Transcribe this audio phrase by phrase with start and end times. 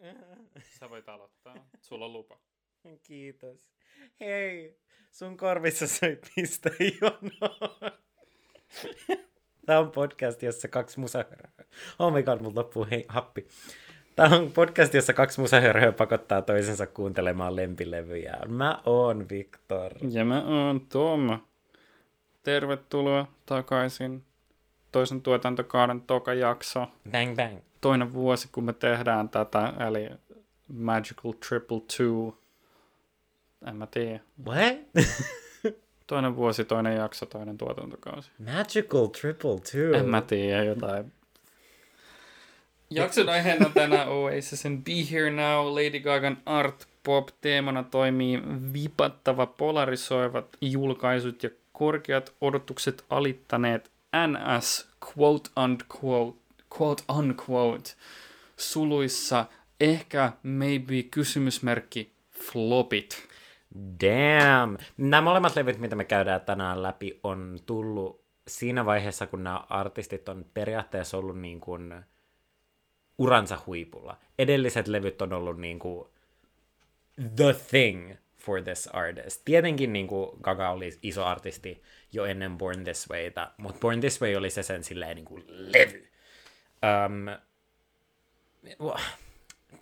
[0.78, 1.54] Sä voit aloittaa.
[1.80, 2.38] Sulla on lupa.
[3.02, 3.70] Kiitos.
[4.20, 4.78] Hei,
[5.10, 7.92] sun korvissa soi pistä jonoon.
[9.66, 11.50] Tämä on podcast, jossa kaksi musahöröä.
[11.98, 13.46] Oh my god, mulla loppuu hei, happi.
[14.16, 18.38] Tämä on podcast, jossa kaksi musahöröä pakottaa toisensa kuuntelemaan lempilevyjä.
[18.48, 19.92] Mä oon Viktor.
[20.10, 21.40] Ja mä oon Tom.
[22.42, 24.24] Tervetuloa takaisin.
[24.92, 26.86] Toisen tuotantokauden toka jakso.
[27.10, 27.58] Bang bang.
[27.80, 30.10] Toinen vuosi, kun me tehdään tätä, eli
[30.68, 32.38] Magical Triple Two.
[33.66, 34.20] En mä tiedä.
[34.46, 34.76] What?
[36.06, 38.30] Toinen vuosi, toinen jakso, toinen tuotantokausi.
[38.38, 39.98] Magical Triple Two.
[39.98, 41.12] En mä tiedä, jotain.
[42.90, 50.46] Jakson aiheena tänään Oasisin Be Here Now, Lady Gagan Art Pop teemana toimii vipattava polarisoivat
[50.60, 53.90] julkaisut ja korkeat odotukset alittaneet
[54.26, 56.38] NS quote unquote,
[56.78, 57.90] quote unquote
[58.56, 59.46] suluissa
[59.80, 63.28] ehkä maybe kysymysmerkki flopit.
[63.74, 64.78] Damn.
[64.96, 70.28] Nämä molemmat levyt, mitä me käydään tänään läpi, on tullut siinä vaiheessa, kun nämä artistit
[70.28, 72.04] on periaatteessa ollut niin kuin
[73.18, 74.16] uransa huipulla.
[74.38, 76.08] Edelliset levyt on ollut niin kuin
[77.36, 79.42] the thing for this artist.
[79.44, 81.82] Tietenkin niin kuin Gaga oli iso artisti
[82.12, 85.44] jo ennen Born This Wayta, mutta Born This Way oli se sen silleen niin kuin
[85.48, 86.10] levy.
[87.08, 87.26] Um,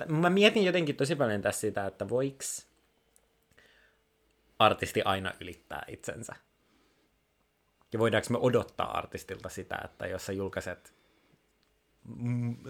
[0.08, 2.68] mä mietin jotenkin tosi paljon tässä sitä, että voiks
[4.58, 6.34] artisti aina ylittää itsensä?
[7.92, 10.94] Ja voidaanko me odottaa artistilta sitä, että jos sä julkaiset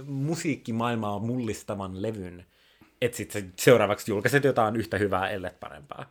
[0.05, 2.47] musiikkimaailmaa mullistavan levyn,
[3.01, 6.11] että sitten seuraavaksi julkaiset jotain yhtä hyvää, ellei parempaa.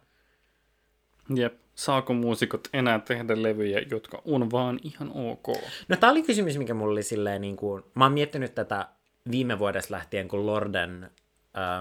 [1.36, 1.67] Jep.
[1.78, 5.48] Saako muusikot enää tehdä levyjä, jotka on vaan ihan ok?
[5.88, 8.88] No tää oli kysymys, mikä mulla oli silleen, niin kuin, mä oon miettinyt tätä
[9.32, 11.12] viime vuodesta lähtien, kun Lorden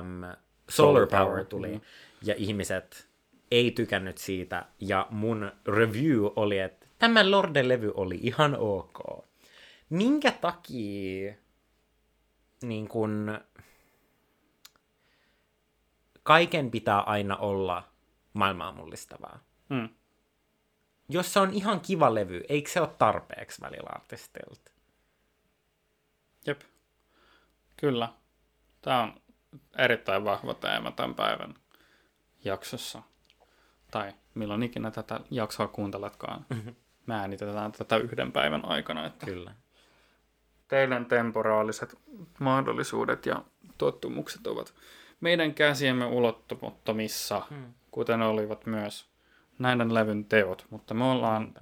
[0.00, 0.36] um,
[0.68, 1.80] Solar Power tuli, mm.
[2.22, 3.08] ja ihmiset
[3.50, 9.24] ei tykännyt siitä, ja mun review oli, että tämä Lorden-levy oli ihan ok.
[9.90, 11.34] Minkä takia
[12.62, 13.40] niin kun,
[16.22, 17.88] kaiken pitää aina olla
[18.32, 19.46] maailmaa mullistavaa?
[19.70, 19.88] Hmm.
[21.08, 24.70] Jos se on ihan kiva levy, eikö se ole tarpeeksi välillä artistilta?
[26.46, 26.60] Jep.
[27.76, 28.08] Kyllä.
[28.82, 29.14] Tämä on
[29.78, 31.54] erittäin vahva teema tämän päivän
[32.44, 33.02] jaksossa.
[33.90, 36.46] Tai milloin ikinä tätä jaksoa kuunteletkaan.
[36.50, 36.74] Mm-hmm.
[37.06, 39.06] Me äänitetään tätä yhden päivän aikana.
[39.06, 39.54] Että Kyllä.
[40.68, 41.98] Teidän temporaaliset
[42.40, 43.42] mahdollisuudet ja
[43.78, 44.74] tottumukset ovat
[45.20, 47.74] meidän käsiemme ulottumattomissa, hmm.
[47.90, 49.15] kuten olivat myös
[49.58, 50.66] näiden levyn teot.
[50.70, 51.54] Mutta me ollaan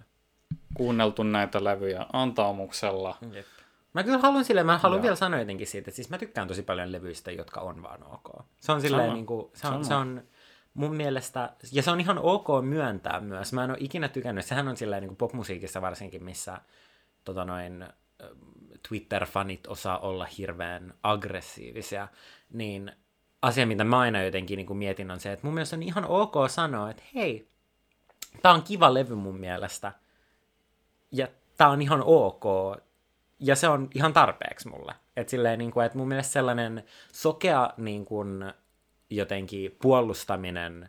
[0.74, 3.16] kuunneltu näitä levyjä antaumuksella.
[3.32, 3.46] Jep.
[3.92, 5.02] Mä kyllä haluan silleen, mä haluan ja.
[5.02, 8.46] vielä sanoa jotenkin siitä, että siis mä tykkään tosi paljon levyistä, jotka on vaan ok.
[8.60, 9.14] Se on silleen Sama.
[9.14, 10.22] niin kuin, se on, se on
[10.74, 13.52] mun mielestä, ja se on ihan ok myöntää myös.
[13.52, 16.60] Mä en ole ikinä tykännyt, sehän on silleen niin kuin popmusiikissa varsinkin, missä
[17.24, 17.86] tota noin,
[18.88, 22.08] Twitter-fanit osaa olla hirveän aggressiivisia,
[22.52, 22.92] niin
[23.42, 26.04] asia, mitä mä aina jotenkin niin kuin mietin, on se, että mun mielestä on ihan
[26.04, 27.48] ok sanoa, että hei,
[28.42, 29.92] tää on kiva levy mun mielestä,
[31.12, 32.44] ja tää on ihan ok,
[33.40, 34.94] ja se on ihan tarpeeksi mulle.
[35.16, 38.52] Että silleen, niin kuin, että mun mielestä sellainen sokea niin kuin,
[39.10, 40.88] jotenkin puolustaminen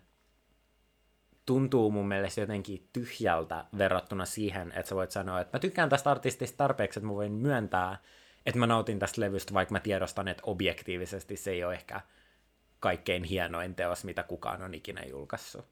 [1.46, 6.12] tuntuu mun mielestä jotenkin tyhjältä verrattuna siihen, että sä voit sanoa, että mä tykkään tästä
[6.12, 7.98] artistista tarpeeksi, että mä voin myöntää,
[8.46, 12.02] että mä nautin tästä levystä, vaikka mä tiedostan, että objektiivisesti se ei ole ehkä
[12.80, 15.66] kaikkein hienoin teos, mitä kukaan on ikinä julkaissut.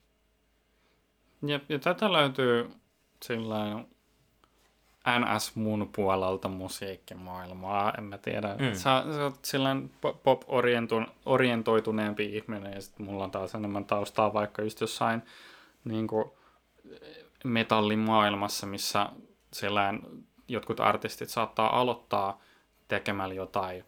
[1.48, 2.70] Ja, ja tätä löytyy
[3.24, 3.84] sillä
[5.20, 8.56] NS mun puolelta musiikkimaailmaa, en mä tiedä.
[8.60, 8.74] Mm.
[8.74, 9.92] Sä, sä oot silleen
[10.24, 15.24] pop-orientoituneempi ihminen ja sitten mulla on taas enemmän taustaa vaikka just jossain
[15.86, 16.32] niin kuin,
[17.44, 19.10] metallimaailmassa, missä
[19.54, 20.02] silleen
[20.48, 22.42] jotkut artistit saattaa aloittaa
[22.88, 23.84] tekemällä jotain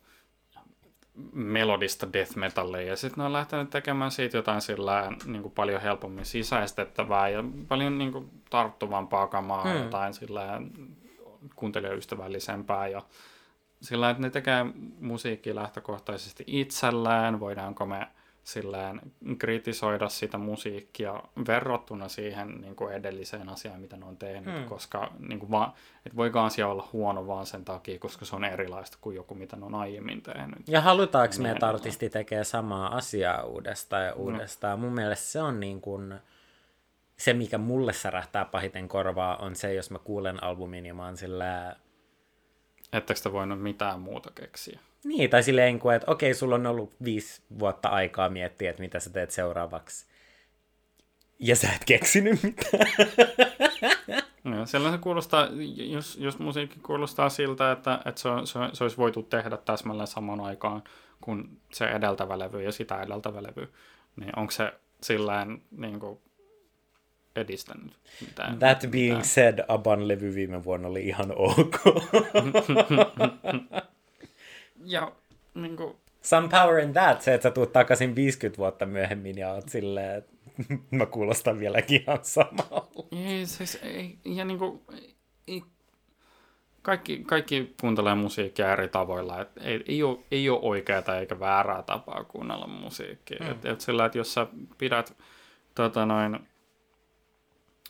[1.33, 5.81] melodista death metallia, ja sitten ne on lähtenyt tekemään siitä jotain sillä niin kuin paljon
[5.81, 9.83] helpommin sisäistettävää ja paljon niin kuin, tarttuvampaa kamaa, hmm.
[9.83, 10.61] jotain sillä
[11.55, 13.01] kuuntelijaystävällisempää ja
[13.81, 14.65] sillä että ne tekee
[14.99, 18.07] musiikkia lähtökohtaisesti itsellään, voidaanko me
[18.45, 19.01] silleen
[19.37, 24.65] kritisoida sitä musiikkia verrattuna siihen niin kuin edelliseen asiaan, mitä ne on tehnyt, hmm.
[24.65, 25.73] koska niin kuin vaan,
[26.05, 29.55] et voiko asia olla huono vaan sen takia, koska se on erilaista kuin joku, mitä
[29.55, 30.67] ne on aiemmin tehnyt.
[30.67, 34.17] Ja halutaanko me, että artisti tekee samaa asiaa uudestaan ja no.
[34.17, 34.79] uudestaan?
[34.79, 34.85] No.
[34.85, 36.15] Mun mielestä se on niin kuin,
[37.17, 41.17] se, mikä mulle särähtää pahiten korvaa, on se, jos mä kuulen albumin ja mä oon
[41.17, 41.75] sillä
[42.93, 44.79] Etteikö sitä voinut mitään muuta keksiä?
[45.03, 49.09] Niin, tai silleen, että okei, sulla on ollut viisi vuotta aikaa miettiä, että mitä sä
[49.09, 50.05] teet seuraavaksi.
[51.39, 52.87] Ja sä et keksinyt mitään.
[54.45, 59.23] No, sellainen kuulostaa, jos, jos musiikki kuulostaa siltä, että, että se, se, se olisi voitu
[59.23, 60.83] tehdä täsmälleen samaan aikaan
[61.21, 63.73] kuin se edeltävä levy ja sitä edeltävä levy,
[64.15, 66.19] niin onko se sillään niin kuin,
[67.35, 68.59] edistänyt mitään?
[68.59, 69.25] That being mitään?
[69.25, 71.79] said, Aban levy viime vuonna oli ihan ok.
[74.85, 75.11] ja
[75.55, 75.95] niin kuin...
[76.21, 80.17] Some power in that, se, että sä tuut takaisin 50 vuotta myöhemmin ja oot silleen,
[80.17, 80.35] että
[80.91, 83.07] mä kuulostan vieläkin ihan samalta.
[83.11, 84.81] Ei, siis ei, ja niin kuin,
[85.47, 85.63] ei,
[86.81, 89.41] kaikki, kaikki kuuntelee musiikkia eri tavoilla.
[89.41, 93.37] Et ei, ei, ole, ei ole oikeaa eikä väärää tapaa kuunnella musiikkia.
[93.39, 93.51] Mm.
[93.51, 94.47] Et, et sillä, että jos sä
[94.77, 95.17] pidät
[95.75, 96.39] tota noin,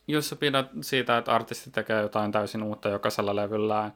[0.07, 3.93] jos sä pidät siitä, että artisti tekee jotain täysin uutta jokaisella levyllään,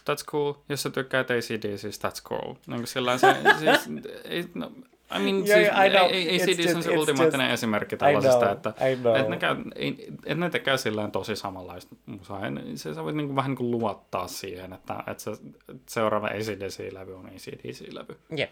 [0.00, 0.54] that's cool.
[0.68, 2.54] Jos sä tykkäät ACDCistä, that's cool.
[2.66, 4.72] Niin sillä se, siis, ei, no,
[5.16, 6.06] I mean, yeah, siis, I know.
[6.06, 8.74] ACDC on se ultimaattinen just, esimerkki tällaisesta, know, että,
[9.18, 9.56] että ne, käy,
[10.26, 12.40] että ne tekee silleen tosi samanlaista musaa.
[12.74, 15.30] Se, sä voit niin kuin, vähän niin kuin luottaa siihen, että, että se
[15.88, 18.16] seuraava ACDC-levy on ACDC-levy.
[18.38, 18.50] Yep.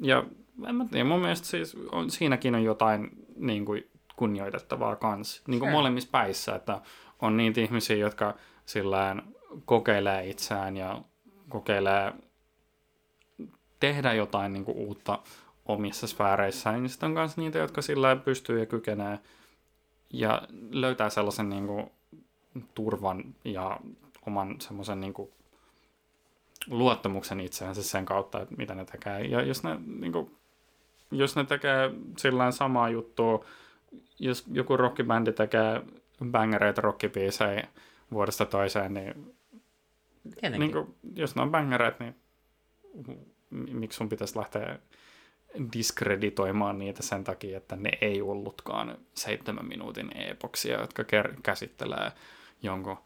[0.00, 0.24] Ja
[0.68, 3.89] en mä tiedä, mun mielestä siis on, siinäkin on jotain niin kuin,
[4.20, 5.78] kunnioitettavaa kans, niin kuin sure.
[5.78, 6.80] molemmissa päissä, että
[7.22, 8.34] on niitä ihmisiä, jotka
[8.66, 9.22] sillään
[9.64, 11.02] kokeilee itseään ja
[11.48, 12.12] kokeilee
[13.80, 15.18] tehdä jotain niin kuin uutta
[15.66, 19.18] omissa sfääreissään, niin sitten on myös niitä, jotka sillä pystyy ja kykenee
[20.12, 21.90] ja löytää sellaisen niin kuin,
[22.74, 23.80] turvan ja
[24.26, 25.30] oman semmoisen niin kuin,
[26.66, 29.20] luottamuksen itseänsä sen kautta, että mitä ne tekee.
[29.20, 30.36] Ja jos ne, niin kuin,
[31.10, 33.44] jos ne tekee sillä samaa juttua,
[34.18, 35.82] jos joku rockibändi tekee
[36.30, 37.68] bangereita rockibiisejä
[38.12, 39.34] vuodesta toiseen, niin,
[40.58, 42.16] niin kuin, jos ne on bangereita, niin
[43.50, 44.78] miksi sun pitäisi lähteä
[45.72, 51.04] diskreditoimaan niitä sen takia, että ne ei ollutkaan seitsemän minuutin epoksia, jotka
[51.42, 52.12] käsittelee
[52.62, 52.96] jonkun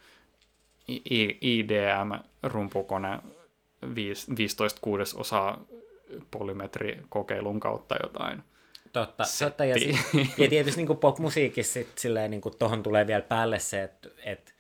[1.40, 3.18] IDM-rumpukone
[4.36, 5.64] 15 kuudesosaa
[6.30, 8.42] polymetrikokeilun kautta jotain.
[8.94, 9.64] Totta, totta.
[9.64, 9.76] Ja,
[10.38, 14.52] ja tietysti niin popmusiikissa sit, silleen, niin tuohon tulee vielä päälle se, että, että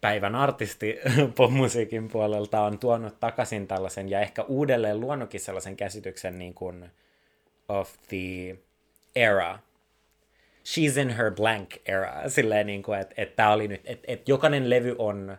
[0.00, 0.98] päivän artisti
[1.36, 6.90] popmusiikin puolelta on tuonut takaisin tällaisen ja ehkä uudelleen luonnutkin sellaisen käsityksen niin kuin,
[7.68, 8.58] of the
[9.16, 9.58] era.
[10.64, 12.28] She's in her blank era.
[12.28, 15.38] Silleen niin kuin, että et tää oli nyt, että et jokainen levy on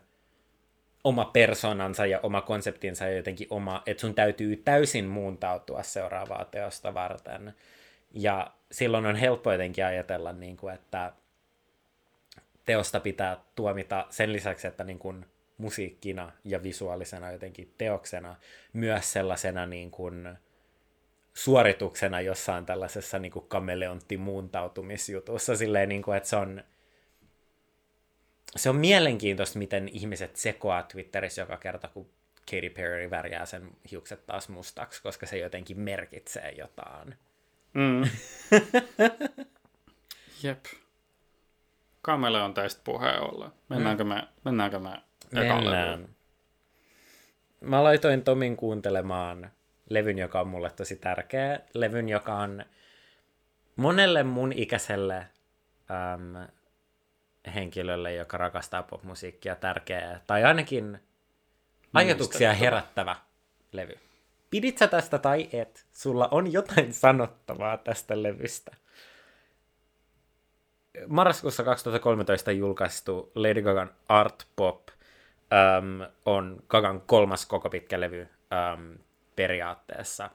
[1.04, 6.94] oma persoonansa ja oma konseptinsa ja jotenkin oma, että sun täytyy täysin muuntautua seuraavaa teosta
[6.94, 7.54] varten.
[8.18, 11.14] Ja silloin on helppo jotenkin ajatella, niin kuin, että
[12.66, 15.26] teosta pitää tuomita sen lisäksi, että niin kuin
[15.58, 18.36] musiikkina ja visuaalisena jotenkin teoksena,
[18.74, 20.38] myös sellaisena niin kuin,
[21.34, 26.64] suorituksena jossain tällaisessa niin kameleontti-muuntautumisjutussa, silleen, niin kuin, että se on,
[28.56, 32.10] se on mielenkiintoista, miten ihmiset sekoaa Twitterissä joka kerta, kun
[32.52, 37.16] Katy Perry värjää sen hiukset taas mustaksi, koska se jotenkin merkitsee jotain.
[37.78, 38.04] Mm.
[40.44, 40.66] Jep.
[42.02, 43.52] Kameleon tästä puheen ollen.
[43.70, 44.10] Mennäänkö mm.
[44.10, 45.02] me, mennäänkö me
[45.32, 46.08] Mennään.
[47.62, 49.52] Mä laitoin Tomin kuuntelemaan
[49.90, 51.60] levyn, joka on mulle tosi tärkeä.
[51.74, 52.66] Levyn, joka on
[53.76, 56.48] monelle mun ikäiselle äm,
[57.56, 60.20] henkilölle, joka rakastaa popmusiikkia, tärkeä.
[60.28, 61.00] Tai ainakin
[61.94, 63.16] ajatuksia herättävä
[63.72, 64.07] levy.
[64.50, 68.72] Pidit sä tästä tai et, sulla on jotain sanottavaa tästä levystä.
[71.08, 78.28] Marraskuussa 2013 julkaistu Lady Gagan Art Pop äm, on Gagan kolmas koko pitkä levy.
[78.74, 78.98] Äm,
[79.36, 80.30] periaatteessa.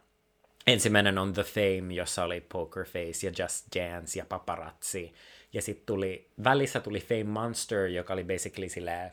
[0.66, 5.12] Ensimmäinen on The Fame, jossa oli Poker Face ja Just Dance ja Paparazzi.
[5.52, 9.12] Ja sitten tuli, välissä tuli Fame Monster, joka oli basically sille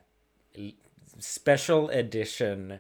[1.19, 2.79] special edition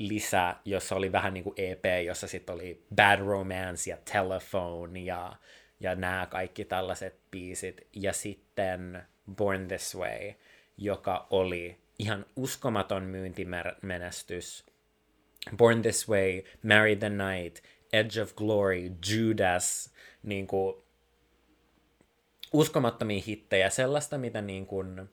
[0.00, 5.36] lisä, jossa oli vähän niin kuin EP, jossa sitten oli Bad Romance ja Telephone ja,
[5.80, 7.86] ja nämä kaikki tällaiset biisit.
[7.96, 9.02] Ja sitten
[9.36, 10.32] Born This Way,
[10.76, 14.64] joka oli ihan uskomaton myyntimenestys
[15.56, 20.76] Born This Way, Marry the Night, Edge of Glory, Judas, niin kuin,
[22.52, 25.10] uskomattomia hittejä, sellaista, mitä niin kuin,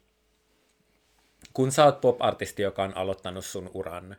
[1.53, 4.17] kun sä oot pop-artisti, joka on aloittanut sun uran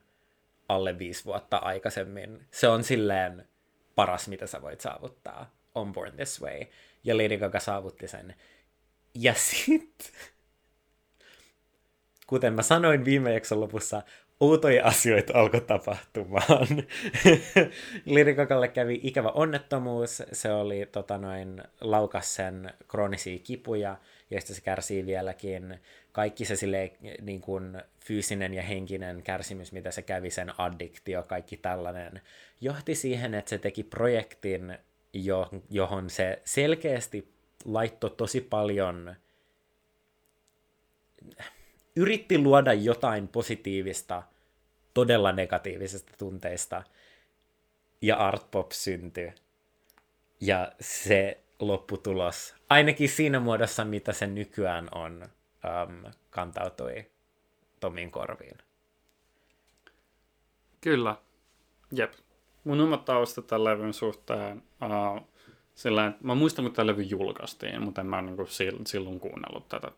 [0.69, 3.49] alle viisi vuotta aikaisemmin, se on silleen
[3.95, 6.61] paras, mitä sä voit saavuttaa on Born This Way.
[7.05, 8.35] Ja Lady Gaga saavutti sen.
[9.15, 10.13] Ja sit,
[12.27, 14.03] kuten mä sanoin viime jakson lopussa,
[14.41, 16.69] outoja asioita alkoi tapahtumaan.
[18.05, 23.97] Lirikakalle kävi ikävä onnettomuus, se oli tota noin, laukas sen kroonisia kipuja,
[24.31, 25.81] joista se kärsii vieläkin.
[26.19, 31.57] Kaikki se sille, niin kuin, fyysinen ja henkinen kärsimys, mitä se kävi, sen addiktio, kaikki
[31.57, 32.21] tällainen,
[32.61, 34.79] johti siihen, että se teki projektin,
[35.13, 37.33] jo, johon se selkeästi
[37.65, 39.15] laittoi tosi paljon
[41.97, 44.23] yritti luoda jotain positiivista
[44.95, 46.83] todella negatiivisesta tunteista,
[48.03, 49.33] ja art pop syntyi.
[50.41, 55.29] Ja se lopputulos, ainakin siinä muodossa, mitä se nykyään on,
[55.65, 57.07] um, kantautui
[57.81, 58.59] Tomin korviin.
[60.81, 61.17] Kyllä.
[61.93, 62.13] Jep.
[62.65, 65.29] Mun omat taustat tämän levyn suhteen, uh,
[65.75, 68.49] sillä, että mä muistan, kun tämä levy julkaistiin, mutta en mä niin kuin
[68.87, 69.93] silloin kuunnellut tätä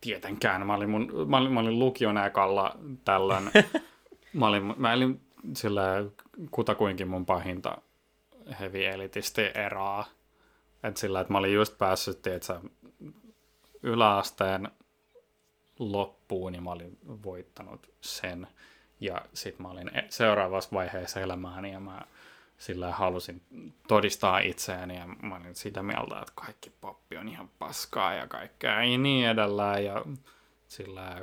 [0.00, 0.66] tietenkään.
[0.66, 3.50] Mä olin, mun, mä olin, mä olin lukion ekalla tällöin.
[4.32, 5.20] mä, olin, mä olin
[5.56, 5.82] sillä
[6.50, 7.78] kutakuinkin mun pahinta
[8.60, 10.04] heavy elitisti eraa.
[10.82, 12.60] Et sillä, että mä olin just päässyt, tietsä,
[13.84, 14.68] yläasteen
[15.78, 18.46] loppuun, niin mä olin voittanut sen.
[19.00, 22.02] Ja sitten mä olin e- seuraavassa vaiheessa elämääni ja mä
[22.58, 23.42] sillä halusin
[23.88, 28.84] todistaa itseäni ja mä olin sitä mieltä, että kaikki poppi on ihan paskaa ja kaikkea
[28.84, 30.04] ja niin edelleen ja
[30.68, 31.20] sillä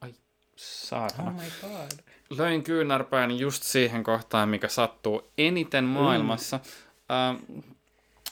[0.00, 0.14] ai
[0.56, 1.30] saatana.
[1.30, 1.90] Oh my god.
[2.30, 6.60] Löin kyynärpäin just siihen kohtaan, mikä sattuu eniten maailmassa.
[7.08, 7.58] Mm.
[7.58, 7.64] Uh,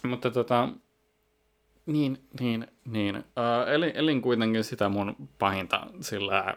[0.03, 0.69] mutta tota,
[1.89, 3.17] niin, niin, niin.
[3.17, 6.57] Uh, elin, elin kuitenkin sitä mun pahinta sillä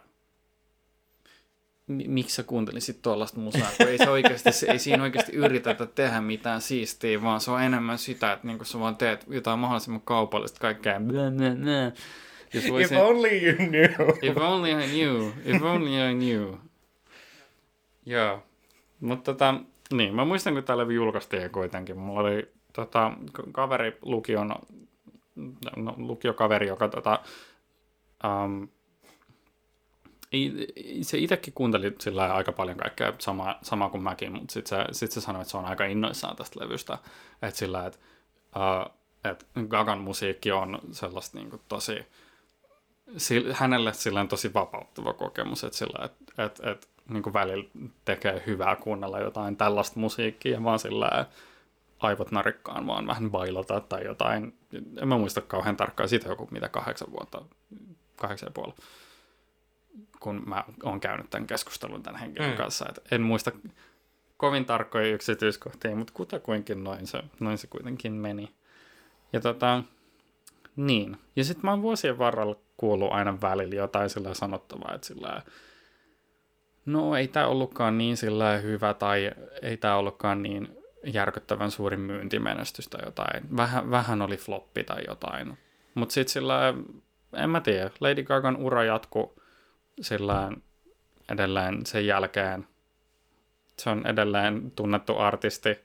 [1.87, 6.61] miksi sä kuuntelisit tuollaista musaa, kun ei, se oikeasti, ei siinä oikeasti yritetä tehdä mitään
[6.61, 10.99] siistiä, vaan se on enemmän sitä, että niinku sä vaan teet jotain mahdollisimman kaupallista kaikkea.
[10.99, 11.93] Blah, blah.
[12.53, 14.09] If only you knew.
[14.21, 15.29] If only I knew.
[15.45, 16.53] If only I knew.
[18.05, 18.43] Joo.
[18.99, 19.55] Mutta tota,
[19.93, 21.97] niin, mä muistan, kun tämä levy julkaistiin kuitenkin.
[21.97, 23.11] Mulla oli tota,
[23.51, 24.55] kaveri lukion,
[25.75, 27.19] no, lukiokaveri, joka tota,
[28.23, 28.67] um,
[31.01, 35.11] se itsekin kuunteli sillä aika paljon kaikkea samaa, samaa kuin mäkin, mutta sitten se, sit
[35.11, 36.97] se sanoi, että se on aika innoissaan tästä levystä.
[37.41, 37.99] Että sillä, että
[38.55, 42.05] uh, et Gagan musiikki on sellaista niin kuin tosi,
[43.17, 47.69] sille, hänelle silleen tosi vapauttava kokemus, että sillä, että et, et, niin kuin välillä
[48.05, 51.25] tekee hyvää kuunnella jotain tällaista musiikkia, vaan sillä
[52.01, 54.57] aivot narikkaan vaan vähän bailata tai jotain.
[55.01, 57.41] En mä muista kauhean tarkkaan siitä joku mitä kahdeksan vuotta,
[58.15, 58.73] kahdeksan ja puoli
[60.19, 62.57] kun mä oon käynyt tämän keskustelun tämän henkilön mm.
[62.57, 62.85] kanssa.
[62.89, 63.51] Et en muista
[64.37, 68.51] kovin tarkkoja yksityiskohtia, mutta kutakuinkin noin se, noin se kuitenkin meni.
[69.33, 69.83] Ja tota,
[70.75, 71.17] niin.
[71.35, 75.41] Ja sitten mä oon vuosien varrella kuullut aina välillä jotain sillä sanottavaa, että sillä
[76.85, 79.31] no ei tämä ollutkaan niin sillä hyvä tai
[79.61, 83.57] ei tämä ollutkaan niin järkyttävän suuri myyntimenestys tai jotain.
[83.57, 85.57] Vähän, vähän oli floppi tai jotain.
[85.93, 86.73] Mutta sitten sillä,
[87.33, 89.41] en mä tiedä, Lady Gagan ura jatkuu
[90.01, 90.51] sillä
[91.31, 92.67] edelleen sen jälkeen.
[93.77, 95.79] Se on edelleen tunnettu artisti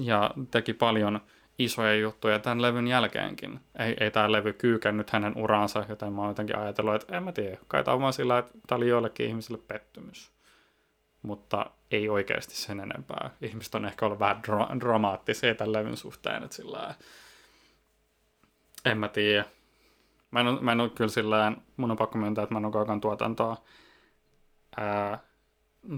[0.00, 1.20] ja teki paljon
[1.58, 3.60] isoja juttuja tämän levyn jälkeenkin.
[3.78, 7.32] Ei, ei tämä levy kyykännyt hänen uraansa, joten mä oon jotenkin ajatellut, että en mä
[7.32, 7.58] tiedä.
[7.68, 10.35] Kai tämä on vaan sillä, että tämä oli joillekin ihmisille pettymys.
[11.26, 13.30] Mutta ei oikeasti sen enempää.
[13.40, 16.94] Ihmiset on ehkä ollut vähän dra- dramaattisia tämän levyn suhteen, että sillä
[18.84, 19.44] en mä tiedä.
[20.30, 22.72] Mä en, mä en ole kyllä sillä mun on pakko myöntää, että mä en ole
[22.72, 23.56] kaukan tuotantoa
[24.76, 25.18] ää,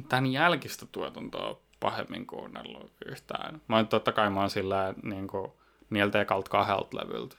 [0.09, 3.63] tämän jälkistä tuotantoa pahemmin kuunnellut yhtään.
[3.69, 5.53] Mä oon totta kai mä oon sillä niin kuin,
[5.91, 7.37] niiltä ekalta kahdelta levyltä.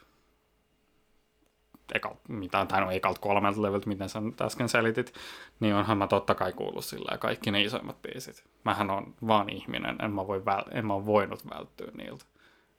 [1.95, 5.13] Ekalt, mitä, tai no ekalta kolmelta levyltä, miten sä äsken selitit,
[5.59, 8.43] niin onhan mä totta kai kuullut sillä kaikki ne isoimmat biisit.
[8.63, 12.25] Mähän on vaan ihminen, en mä, voi väl, en mä voinut välttyä niiltä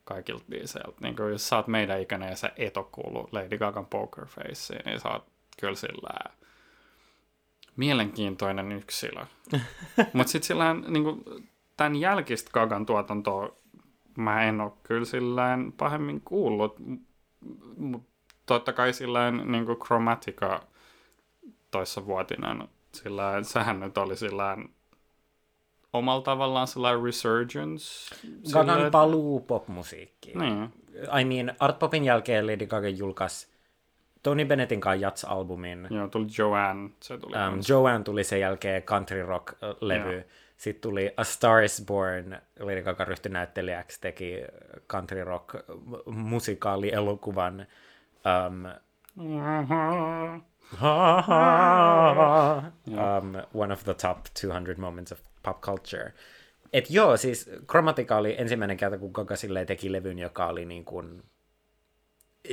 [0.04, 0.98] kaikilta biiseiltä.
[1.02, 4.26] Niin kuin jos sä oot meidän ikäinen ja sä et ole kuullut Lady Gagan Poker
[4.26, 5.24] Face, niin sä oot
[5.60, 6.30] kyllä sillä
[7.76, 9.26] mielenkiintoinen yksilö.
[10.12, 11.24] Mutta sitten sillä niin kuin,
[11.76, 13.56] tämän jälkistä Gagan tuotantoa
[14.16, 16.76] mä en ole kyllä sillä pahemmin kuullut.
[17.76, 18.09] Mutta
[18.54, 20.62] totta kai sillä niin kuin Chromatica
[21.70, 24.56] toissa vuotinen, sillä sehän nyt oli sillä
[25.92, 28.14] omalla tavallaan sellainen resurgence.
[28.52, 30.38] Gagan sille, paluu popmusiikkiin.
[30.38, 30.72] Niin.
[31.20, 33.48] I mean, Art Popin jälkeen Lady Gaga julkaisi
[34.22, 35.94] Tony Bennettin kanssa Jats-albumin.
[35.94, 36.90] Joo, tuli Joanne.
[37.00, 40.12] Se tuli um, Joanne tuli sen jälkeen country rock-levy.
[40.12, 40.24] Joo.
[40.56, 44.34] Sitten tuli A Star is Born, Lady Gaga ryhtyi näyttelijäksi, teki
[44.88, 45.54] country rock
[46.06, 47.66] musikaali-elokuvan.
[48.24, 48.66] Um,
[52.86, 56.12] um, one of the top 200 moments of pop culture.
[56.72, 59.34] Et joo, siis Chromatica oli ensimmäinen kerta, kun Gaga
[59.66, 61.22] teki levyn, joka oli niin kuin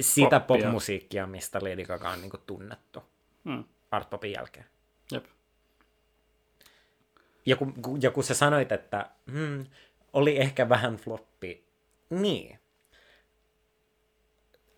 [0.01, 0.65] sitä Poppia.
[0.65, 3.03] popmusiikkia, mistä Lady Gaga on niin kuin tunnettu.
[3.45, 3.63] Hmm.
[3.91, 4.65] Art Popin jälkeen.
[5.11, 5.25] Jep.
[7.45, 9.65] Ja kun, ja kun sä sanoit, että hmm,
[10.13, 11.65] oli ehkä vähän floppi,
[12.09, 12.59] niin.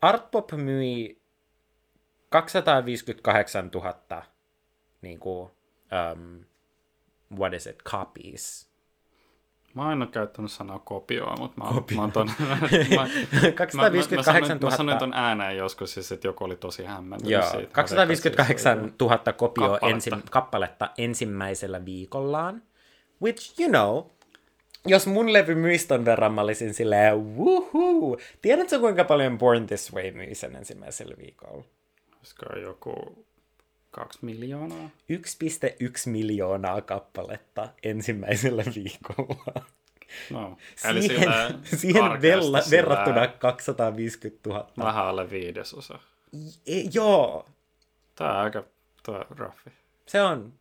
[0.01, 1.22] Art Pop myi
[2.29, 4.24] 258 000
[5.01, 5.51] niin kuin,
[6.13, 6.46] um,
[7.39, 8.70] what is it, copies.
[9.74, 11.96] Mä en ole käyttänyt sanaa kopioa, mutta mä, Kopio.
[11.98, 12.27] mä oon ton...
[12.96, 13.08] mä,
[13.56, 14.72] 258 000.
[14.72, 17.74] Mä sanoin ton ääneen joskus, siis, että joku oli tosi hämmentynyt Joo, siitä.
[17.74, 19.88] 258 000 kopio kappaletta.
[19.88, 22.63] ensi, kappaletta ensimmäisellä viikollaan.
[23.22, 24.06] Which, you know,
[24.86, 28.18] jos mun levy myisi ton verran, mä olisin silleen, wuhuu.
[28.42, 31.64] Tiedätkö kuinka paljon Born This Way myi sen ensimmäisellä viikolla?
[32.18, 33.26] Olisiko joku
[33.92, 34.90] kaksi miljoonaa?
[35.12, 39.66] 1,1 miljoonaa kappaletta ensimmäisellä viikolla.
[40.30, 40.58] No,
[40.90, 41.30] eli siihen
[41.64, 44.72] siihen vella, verrattuna 250 000.
[44.78, 46.00] Vähän alle viidesosa.
[46.68, 47.46] E, joo,
[48.16, 48.64] Tää on aika
[49.04, 49.70] tää on raffi.
[50.06, 50.54] se on.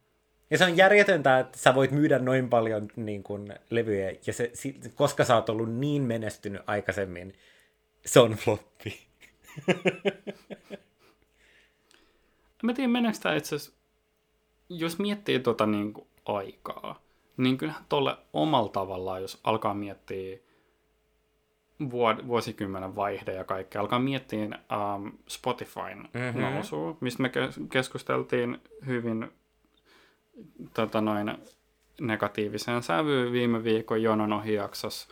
[0.51, 4.53] Ja se on järjetöntä, että sä voit myydä noin paljon niin kuin, levyjä, ja se,
[4.95, 7.35] koska sä oot ollut niin menestynyt aikaisemmin,
[8.07, 8.99] se on floppi.
[12.63, 13.73] Mä tiedän, meneekö tää itse asiassa,
[14.69, 17.03] jos miettii tota niin kuin aikaa,
[17.37, 20.39] niin kyllähän tolle omalla tavallaan, jos alkaa miettiä
[22.27, 26.09] vuosikymmenen vaihde ja kaikkea, alkaa miettiä um, Spotifyn Mhm.
[26.19, 26.41] mm-hmm.
[26.43, 29.31] nousua, mistä me kes- keskusteltiin hyvin
[30.75, 31.39] tota noin,
[32.01, 35.09] negatiiviseen sävyyn viime viikon jonon ohi jaksossa.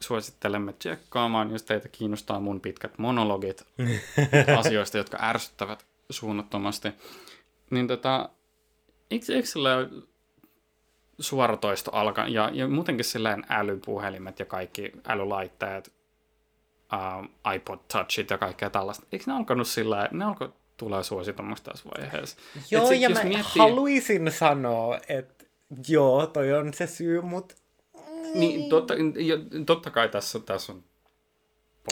[0.00, 3.66] Suosittelemme tsekkaamaan, jos teitä kiinnostaa mun pitkät monologit
[4.58, 6.88] asioista, jotka ärsyttävät suunnattomasti.
[7.70, 8.28] Niin tota,
[9.10, 9.70] eikö, eikö sillä
[11.18, 15.92] suoratoisto alkaa, ja, ja muutenkin silleen älypuhelimet ja kaikki älylaitteet,
[16.92, 20.52] uh, iPod Touchit ja kaikkea tällaista, eikö ne alkanut sillä ne alkoi
[20.84, 22.36] tulee suositummaksi tässä vaiheessa?
[22.70, 25.44] Joo, sit ja mä miettii- haluaisin sanoa, että
[25.88, 27.54] joo, toi on se syy, mutta
[28.34, 30.84] Niin, totta, ja, totta kai tässä, tässä on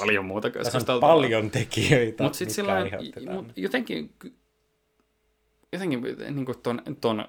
[0.00, 1.14] paljon muuta tässä on keskusteltavaa.
[1.14, 2.74] paljon tekijöitä, Mutta sitten sillä
[3.34, 4.14] mut jotenkin,
[5.72, 7.24] jotenkin niin kuin ton, ton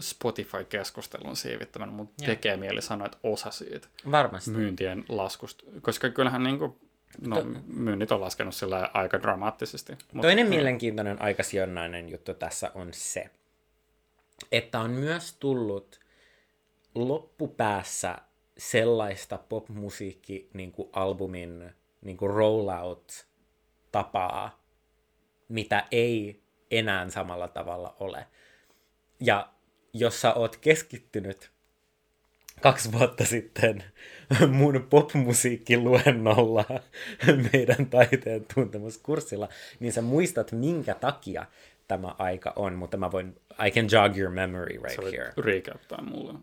[0.00, 4.50] Spotify-keskustelun siivittämään, mutta tekee mieli sanoa, että osa siitä Varmasti.
[4.50, 6.76] myyntien laskusta, koska kyllähän niin kuin,
[7.26, 9.92] no, myynnit on laskenut sillä aika dramaattisesti.
[10.12, 13.30] Mut, Toinen mielenkiintoinen aikasidonnainen juttu tässä on se,
[14.52, 16.00] että on myös tullut
[16.94, 18.18] loppupäässä
[18.58, 24.62] sellaista popmusiikki niin kuin albumin niin kuin rollout-tapaa,
[25.48, 28.26] mitä ei enää samalla tavalla ole.
[29.20, 29.52] Ja
[29.92, 31.50] jos sä oot keskittynyt
[32.60, 33.84] kaksi vuotta sitten
[34.48, 36.64] mun popmusiikkiluennolla
[37.52, 39.48] meidän taiteen tuntemuskurssilla,
[39.80, 41.46] niin sä muistat, minkä takia
[41.88, 45.32] tämä aika on, mutta mä voin, I can jog your memory Sä right voit here.
[45.36, 46.34] recaptaa mulle.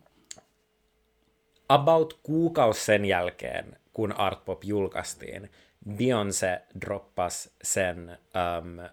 [1.69, 5.49] About kuukausi sen jälkeen, kun Art Pop julkaistiin,
[5.89, 8.17] Beyoncé droppas sen
[8.59, 8.89] um,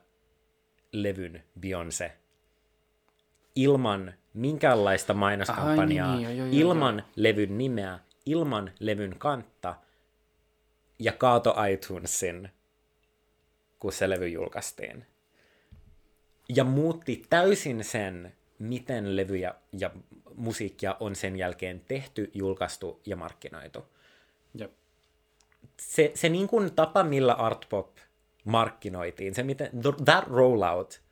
[0.92, 2.11] levyn Beyoncé
[3.54, 9.75] ilman minkäänlaista mainoskampanjaa, Ai niin, joo, joo, joo, ilman levyn nimeä, ilman levyn kantta
[10.99, 12.49] ja kaato iTunesin,
[13.79, 15.07] kun se levy julkaistiin.
[16.49, 19.90] Ja muutti täysin sen, miten levyjä ja
[20.35, 23.87] musiikkia on sen jälkeen tehty, julkaistu ja markkinoitu.
[24.55, 24.73] Jep.
[25.81, 27.97] Se, se niin kuin tapa, millä Art Pop
[28.45, 29.71] markkinoitiin, se miten,
[30.05, 31.03] that rollout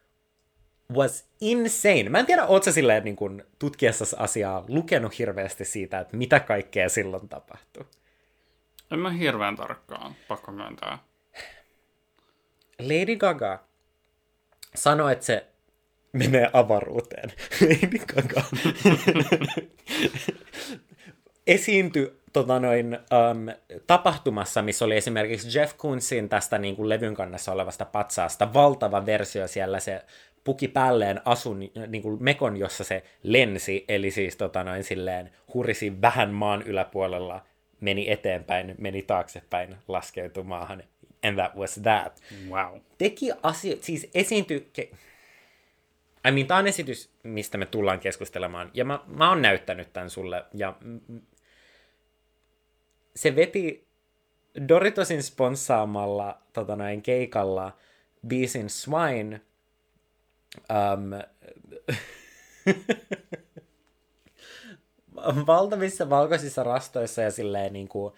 [0.94, 2.08] was insane.
[2.08, 6.40] Mä en tiedä, oot sä silleen niin kuin tutkiessasi asiaa lukenut hirveästi siitä, että mitä
[6.40, 7.84] kaikkea silloin tapahtui.
[8.90, 10.98] En mä hirveän tarkkaan, pakko myöntää.
[12.78, 13.64] Lady Gaga
[14.74, 15.46] sanoi, että se
[16.12, 17.32] menee avaruuteen.
[17.68, 18.42] Lady Gaga
[21.46, 27.52] esiintyi tota noin, um, tapahtumassa, missä oli esimerkiksi Jeff Koonsin tästä niin kuin levyn kannassa
[27.52, 30.02] olevasta patsaasta valtava versio siellä se
[30.44, 36.00] puki päälleen asun niin kuin mekon, jossa se lensi, eli siis tota noin silleen hurisi
[36.02, 37.46] vähän maan yläpuolella,
[37.80, 40.82] meni eteenpäin, meni taaksepäin, laskeutui maahan.
[41.24, 42.78] And that was that Wow.
[42.98, 44.70] teki asioita, siis esiintyi...
[44.80, 44.96] Ke-
[46.28, 50.10] I mean, tämä on esitys, mistä me tullaan keskustelemaan, ja mä, mä oon näyttänyt tämän
[50.10, 50.76] sulle, ja
[53.16, 53.86] se veti
[54.68, 57.76] Doritosin sponssaamalla tota noin, keikalla
[58.26, 59.40] biisin Swine,
[60.70, 61.10] Um,
[65.46, 68.14] valtavissa valkoisissa rastoissa ja silleen niin kuin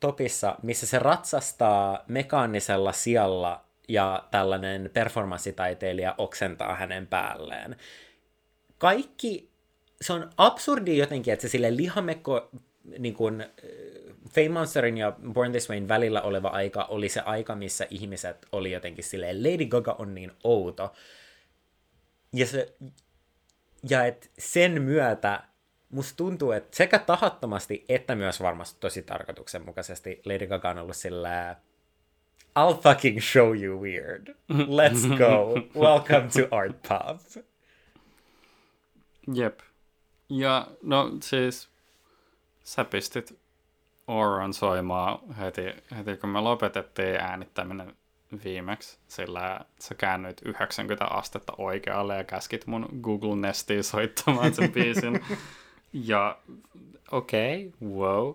[0.00, 7.76] topissa, missä se ratsastaa mekaanisella sijalla ja tällainen performanssitaiteilija oksentaa hänen päälleen.
[8.78, 9.50] Kaikki,
[10.00, 12.50] se on absurdi jotenkin, että se sille lihamekko
[12.98, 13.46] niin kuin,
[14.30, 18.72] Fame Monsterin ja Born This Wayn välillä oleva aika oli se aika, missä ihmiset oli
[18.72, 20.92] jotenkin silleen, Lady Gaga on niin outo.
[22.34, 22.74] Ja, se,
[23.88, 25.42] ja et sen myötä
[25.90, 31.56] musta tuntuu, että sekä tahattomasti että myös varmasti tosi tarkoituksenmukaisesti Lady Gaga on ollut sillä
[32.58, 34.34] I'll fucking show you weird.
[34.52, 35.54] Let's go.
[35.80, 37.44] Welcome to Art Pop.
[39.34, 39.60] Jep.
[40.28, 41.68] Ja no siis
[42.64, 43.38] sä pistit
[44.06, 45.62] Auron soimaan heti,
[45.96, 47.96] heti kun me lopetettiin äänittäminen
[48.44, 55.20] viimeksi, sillä sä käännyit 90 astetta oikealle ja käskit mun Google Nestiin soittamaan sen biisin.
[55.92, 56.38] Ja
[57.12, 58.34] okei, okay, wow.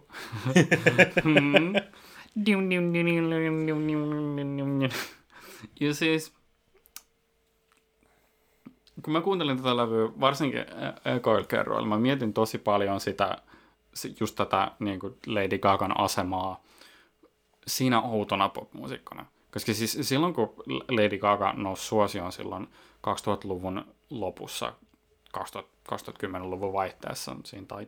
[5.80, 6.34] ja siis,
[9.04, 13.38] kun mä kuuntelin tätä levyä, varsinkin e- ekoilla kerroilla, mä mietin tosi paljon sitä,
[14.20, 16.64] just tätä niin kuin Lady Gagan asemaa
[17.68, 19.26] siinä outona popmuusikkona.
[19.52, 20.54] Koska siis silloin, kun
[20.90, 22.68] Lady Gaga nousi suosioon silloin
[23.08, 24.74] 2000-luvun lopussa,
[25.38, 27.88] 2010-luvun vaihteessa siinä tai,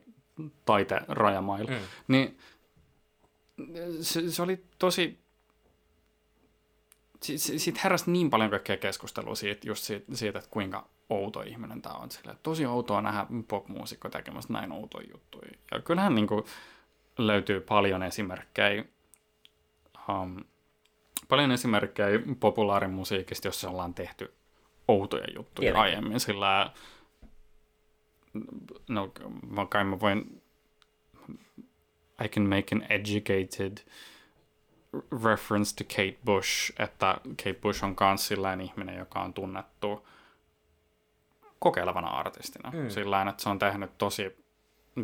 [0.65, 1.77] taiteen rajamailla, mm.
[2.07, 2.37] niin
[4.01, 5.19] se, se oli tosi
[7.21, 11.95] siitä heräsi niin paljon kaikkea keskustelua siitä, just siitä, siitä, että kuinka outo ihminen tämä
[11.95, 12.11] on.
[12.11, 15.51] Sille, tosi outoa nähdä popmuusikko tekemässä näin outoja juttuja.
[15.71, 16.45] Ja kyllähän niin kuin,
[17.17, 18.85] löytyy paljon esimerkkejä,
[20.09, 20.43] um,
[21.27, 24.33] paljon esimerkkejä populaarimusiikista, jossa ollaan tehty
[24.87, 25.81] outoja juttuja Tietenkin.
[25.81, 26.19] aiemmin.
[26.19, 26.71] Sillä
[28.89, 29.13] no,
[29.69, 30.41] kai mä voin,
[32.25, 33.77] I can make an educated
[35.23, 40.07] reference to Kate Bush, että Kate Bush on myös sellainen ihminen, joka on tunnettu
[41.59, 42.71] kokeilevana artistina.
[42.71, 42.89] Mm.
[42.89, 44.45] Sillä että se on tehnyt tosi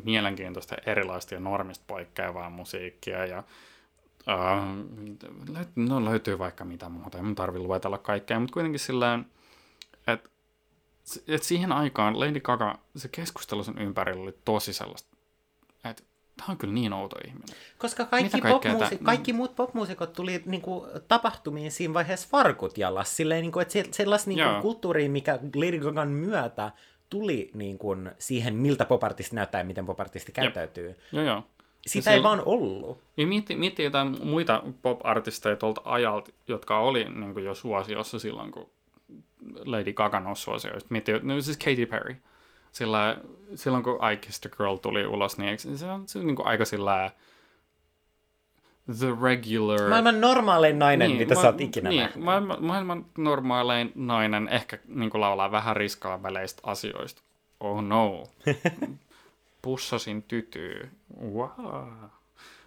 [0.04, 3.44] mielenkiintoista, erilaista ja normista poikkeavaa musiikkia ja
[4.28, 9.20] uh, no löytyy vaikka mitä muuta, en tarvitse luetella kaikkea, mutta kuitenkin sillä
[10.08, 10.30] että
[11.28, 15.18] et siihen aikaan Lady Gaga, se keskustelu sen ympärillä oli tosi sellaista,
[15.86, 16.04] että
[16.38, 17.56] tämä on kyllä niin outo ihminen.
[17.78, 23.18] Koska kaikki, popmuusi- kaikki muut popmuusikot tuli niin kuin, tapahtumiin siinä vaiheessa farkut jalas.
[23.18, 26.72] Silleen, niin kuin, että sellaista niin kuin, kulttuuria, mikä Lady Gagan myötä
[27.10, 30.96] tuli niin kuin, siihen, miltä popartisti näyttää ja miten popartisti käyttäytyy.
[31.12, 31.44] Joo, joo.
[31.88, 33.00] Sitä ei vaan ollut.
[33.18, 38.52] Ja mieti, mieti jotain muita pop-artisteja tuolta ajalta, jotka oli niin kuin jo suosiossa silloin,
[38.52, 38.70] kun
[39.66, 40.88] Lady Gaga nousi suosioista.
[40.90, 42.16] Mieti, no siis Katy Perry.
[42.72, 43.18] Sillä,
[43.56, 46.48] silloin kun I Kissed a Girl tuli ulos, niin se on, se on niin kuin
[46.48, 47.12] aika sillä
[49.00, 49.90] the regular...
[49.90, 52.24] Maailman normaalein nainen, niin, mitä ma- sä oot ikinä niin, nähnyt.
[52.24, 55.76] Maailman, maailman normaalein nainen ehkä niin kuin laulaa vähän
[56.24, 57.22] väleistä asioista.
[57.60, 58.24] Oh no.
[59.62, 60.90] Pussasin tytyy.
[61.22, 61.90] Wow.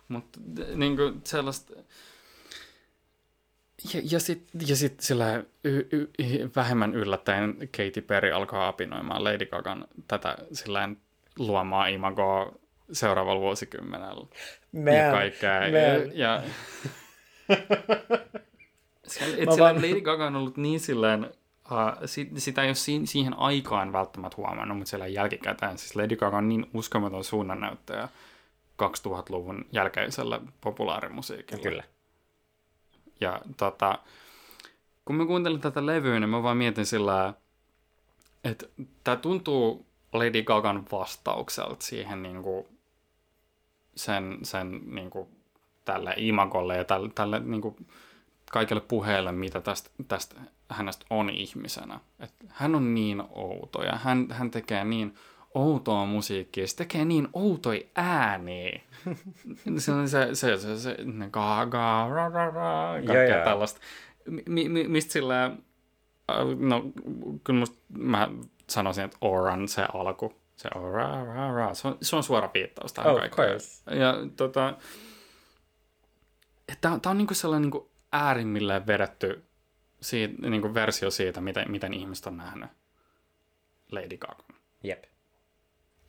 [0.08, 0.40] Mutta
[0.74, 1.74] niin kuin sellaista
[3.94, 6.06] ja, ja sitten ja sit sillä y, y,
[6.56, 10.88] vähemmän yllättäen Katy Perry alkaa apinoimaan Lady Gagan tätä sillä
[11.38, 12.52] luomaa imagoa
[12.92, 14.26] seuraavalla vuosikymmenellä.
[14.72, 15.60] Man, ja kaikkea.
[15.60, 15.72] Man.
[15.72, 16.42] Ja, ja
[19.38, 21.30] et sillä Lady Gaga on ollut niin silleen,
[21.70, 25.78] uh, sit, sitä ei ole si- siihen aikaan välttämättä huomannut, mutta siellä jälkikäteen.
[25.78, 28.08] Siis Lady Gaga on niin uskomaton suunnannäyttäjä
[28.82, 31.62] 2000-luvun jälkeisellä populaarimusiikilla.
[31.62, 31.84] Kyllä.
[33.20, 33.98] Ja tota,
[35.04, 37.34] kun mä kuuntelin tätä levyä, niin mä vaan mietin sillä,
[38.44, 38.66] että
[39.04, 42.66] tämä tuntuu Lady Gagan vastaukselta siihen niin kuin
[43.94, 45.28] sen, sen niin kuin
[45.84, 47.86] tälle imagolle ja tälle, tälle niin kuin
[48.50, 52.00] kaikille puheelle, mitä tästä, tästä hänestä on ihmisenä.
[52.20, 55.14] Et hän on niin outo ja hän, hän tekee niin
[55.54, 58.80] outoa musiikkia, se tekee niin outoi ääniä.
[59.78, 63.80] se on se, se, se, se ne ga, ga, ra, ra, ra, kaikkea yeah, tällaista.
[64.46, 65.56] Mi, mi, mistä sillä, äh,
[66.58, 66.82] no
[67.44, 68.28] kyllä musta, mä
[68.68, 72.92] sanoisin, että Oran se alku, se ora, ra, ra, se on, se on suora viittaus
[72.92, 73.60] tähän oh, kaikkeen.
[73.98, 74.74] Ja tota,
[76.80, 79.49] tämä on, tää on niinku sellainen niinku äärimmilleen vedetty
[80.02, 82.70] siitä, niinku versio siitä, miten, miten ihmiset on nähnyt
[83.92, 84.44] Lady Gaga.
[84.84, 85.04] Jep.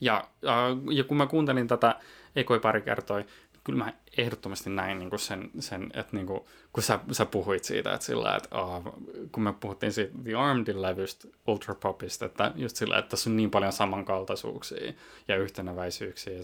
[0.02, 2.00] Ja, äh, ja kun mä kuuntelin tätä
[2.36, 3.26] ekoi pari kertoi,
[3.64, 6.40] kyllä mä ehdottomasti näin niin kuin sen, sen, että niin kuin,
[6.74, 8.84] kun sä, sä puhuit siitä, että sillä, että oh,
[9.32, 13.52] kun me puhuttiin siitä The Armedin levystä, Ultrapopista, että just sillä, että tässä on niin
[13.52, 14.94] paljon samankaltaisuuksia
[15.28, 16.44] ja yhtenäväisyyksiä ja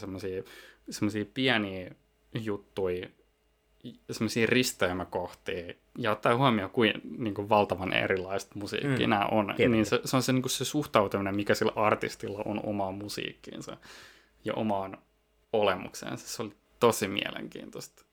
[0.89, 1.91] semmoisia pieniä
[2.33, 3.07] juttuja,
[4.11, 9.09] semmoisia risteymäkohtia, ja ottaa huomioon, kuin, niin kuin valtavan erilaista musiikkia mm.
[9.09, 9.71] nämä on, Tietenkin.
[9.71, 13.77] niin se, se on se, niin kuin se suhtautuminen, mikä sillä artistilla on omaan musiikkiinsa
[14.45, 14.97] ja omaan
[15.53, 16.27] olemukseensa.
[16.27, 18.05] Se oli tosi mielenkiintoista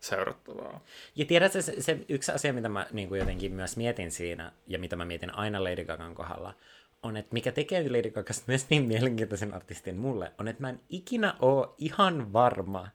[0.00, 0.80] seurattavaa.
[1.16, 4.78] Ja tiedätkö, se, se yksi asia, mitä mä niin kuin jotenkin myös mietin siinä, ja
[4.78, 6.54] mitä mä mietin aina Lady Gagan kohdalla,
[7.02, 10.80] on, että mikä tekee Lady Gagasta myös niin mielenkiintoisen artistin mulle, on, että mä en
[10.88, 12.88] ikinä ole ihan varma,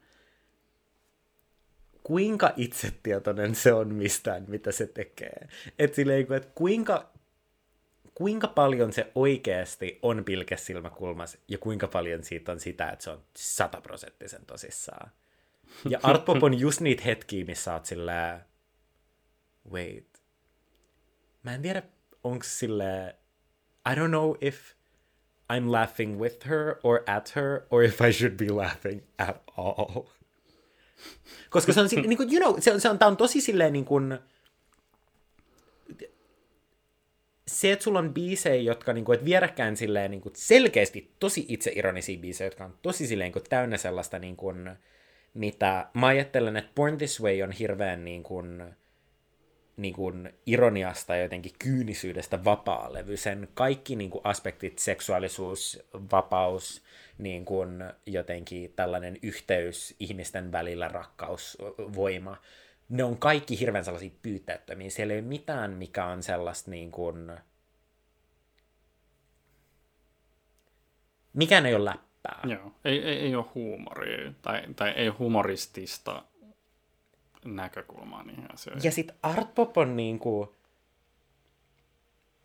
[2.07, 5.47] kuinka itsetietoinen se on mistään, mitä se tekee.
[5.79, 7.09] Että silleen, että kuinka,
[8.15, 13.23] kuinka paljon se oikeasti on pilkesilmäkulmas ja kuinka paljon siitä on sitä, että se on
[13.35, 15.11] sataprosenttisen tosissaan.
[15.89, 18.41] Ja Art Pop on just niitä hetkiä, missä oot sillä
[19.71, 20.21] wait.
[21.43, 21.83] Mä en tiedä,
[22.23, 23.13] onko sillä
[23.91, 24.71] I don't know if
[25.53, 30.16] I'm laughing with her or at her or if I should be laughing at all.
[31.49, 33.73] Koska se on, niin kuin, you know, se on, se on, tää on tosi silleen
[33.73, 34.19] niin kuin,
[37.47, 41.45] se, että sulla on biisejä, jotka niin kuin, et vierekkäin silleen niin kuin, selkeästi tosi
[41.47, 44.69] itseironisia biisejä, jotka on tosi silleen niin kuin, täynnä sellaista, niin kuin,
[45.33, 48.75] mitä mä ajattelen, että Born This Way on hirveän niin kuin,
[49.77, 53.17] niin kuin ironiasta ja jotenkin kyynisyydestä vapaa levy.
[53.17, 56.83] Sen kaikki niin kuin aspektit, seksuaalisuus, vapaus,
[57.17, 62.37] niin kuin jotenkin tällainen yhteys ihmisten välillä, rakkaus, voima,
[62.89, 64.89] ne on kaikki hirveän sellaisia pyytättömiä.
[64.89, 67.31] Siellä ei ole mitään, mikä on sellaista niin kuin...
[71.33, 72.39] Mikään ei ole läppää.
[72.43, 76.23] Joo, ei, ei, ei ole huumoria tai, tai ei humoristista
[77.55, 78.83] näkökulmaa niihin asioihin.
[78.83, 80.55] Ja sitten Art Pop on niinku,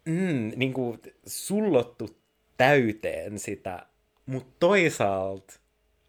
[0.05, 2.17] mm, niinku sullottu
[2.57, 3.87] täyteen sitä
[4.27, 5.55] mutta toisaalta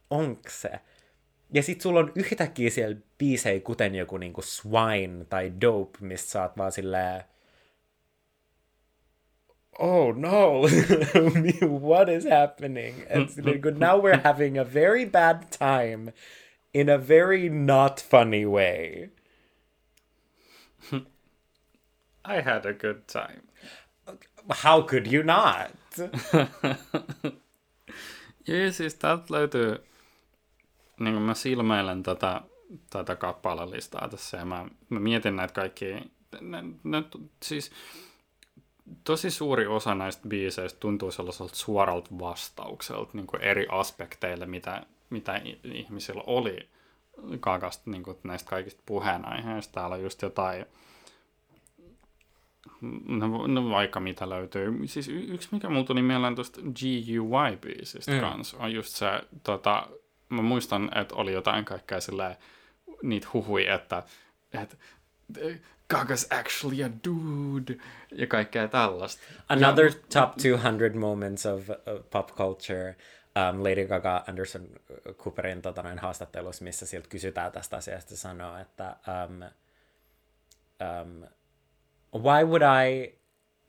[0.10, 0.72] onko se?
[1.54, 6.42] Ja sit sulla on yhtäkkiä siellä biisejä, kuten joku niinku Swine tai Dope, mistä sä
[6.42, 7.24] oot vaan silleen,
[9.80, 10.62] oh no,
[11.90, 12.96] what is happening?
[12.98, 16.14] It's like, now we're having a very bad time
[16.74, 19.10] in a very not funny way.
[22.26, 23.44] I had a good time.
[24.64, 25.72] How could you not?
[28.48, 29.84] Jee, siis täältä löytyy,
[31.00, 32.42] niin kuin mä silmäilen tätä,
[32.90, 36.02] tätä kappalelistaa tässä ja mä, mä mietin näitä kaikkia,
[36.42, 37.04] ne, ne,
[37.44, 37.72] siis
[39.04, 44.84] tosi suuri osa näistä biiseistä tuntuu sellaiselta suoralta vastaukselta niin kuin eri aspekteille, mitä,
[45.14, 46.70] mitä ihmisillä oli
[47.40, 49.74] kakasta niin kuin näistä kaikista puheenaiheista.
[49.74, 50.66] Täällä on just jotain,
[53.08, 54.74] No, no vaikka mitä löytyy.
[54.86, 58.20] Siis y- yksi, mikä mulla tuli mieleen tuosta GUY-biisistä mm.
[58.20, 59.06] kanssa, on just se,
[59.44, 59.88] tota,
[60.30, 62.36] mä muistan, että oli jotain kaikkea silleen,
[63.04, 64.04] niitä huhui, että,
[64.54, 64.78] että
[65.94, 67.78] Gaga's actually a dude,
[68.12, 69.22] ja kaikkea tällaista.
[69.50, 72.96] Another ja, top 200 moments of, of pop culture.
[73.36, 74.68] Um, Lady Gaga Anderson
[75.18, 79.44] Cooperin tota, noin haastattelussa, missä siltä kysytään tästä asiasta, sanoo, että um,
[80.82, 81.24] um,
[82.24, 83.14] why would I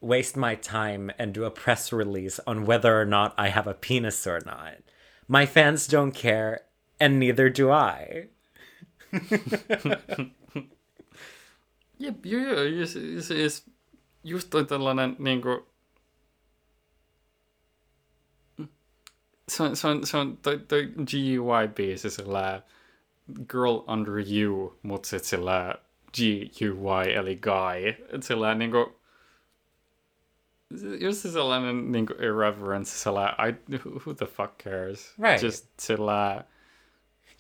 [0.03, 3.75] waste my time and do a press release on whether or not I have a
[3.89, 4.85] penis or not?
[5.29, 6.59] My fans don't care,
[7.01, 8.29] and neither do I.
[11.99, 13.67] Jep, joo, joo, ja siis
[14.25, 15.74] just toi tällainen niinku...
[19.49, 22.63] Se on, se on, se on toi, toi GUY-biisi sillä
[23.51, 25.75] Girl Under You, mutta sit sillä
[26.13, 27.89] G-U-Y, eli guy.
[27.89, 29.01] Että sellainen niinku,
[31.01, 35.15] just sellainen niinku irreverence, sellainen, I, who the fuck cares?
[35.23, 35.43] Right.
[35.43, 36.45] Just sellainen,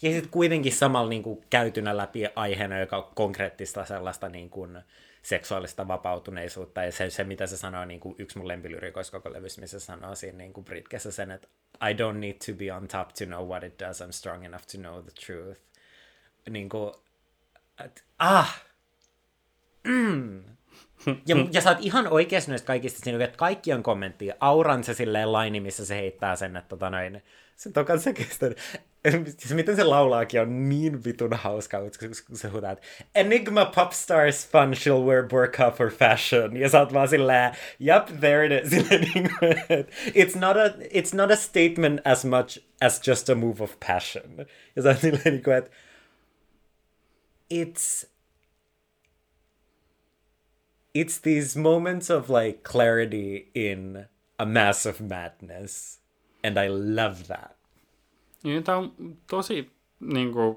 [0.02, 4.82] ja sitten kuitenkin samalla niin kuin, käytynä läpi aiheena, joka on konkreettista sellaista niin kuin,
[5.24, 6.84] seksuaalista vapautuneisuutta.
[6.84, 9.84] Ja se, se mitä se sanoo, niin kuin, yksi mun lempilyrikoissa koko levyssä, missä se
[9.84, 11.48] sanoo siinä niin kuin Britkessä sen, että
[11.90, 14.64] I don't need to be on top to know what it does, I'm strong enough
[14.72, 15.60] to know the truth.
[16.50, 16.94] Niin kuin,
[17.84, 18.64] et, ah!
[19.84, 20.44] Mm.
[21.26, 24.34] Ja, ja sä oot ihan oikeassa noista kaikista siinä, että kaikki on kommenttia.
[24.40, 27.22] Auran se silleen laini, missä se heittää sen, että tota noin,
[27.56, 28.50] se tokan se kestää.
[29.10, 31.80] Siis miten se laulaakin on niin vitun hauskaa,
[32.26, 33.72] kun se huutaa, että Enigma
[34.52, 36.56] fun, she'll wear burqa for fashion.
[36.56, 37.52] Ja sä oot vaan silleen,
[37.86, 38.70] yep, there it is.
[38.70, 39.30] Niin
[40.24, 44.46] it's, not a, it's not a statement as much as just a move of passion.
[44.76, 45.42] Ja sä oot silleen,
[47.50, 48.06] it's
[50.94, 54.06] it's these moments of like clarity in
[54.38, 55.98] a mass of madness
[56.42, 57.53] and I love that.
[58.44, 58.94] Niin, tämä on
[59.30, 60.56] tosi niin kuin,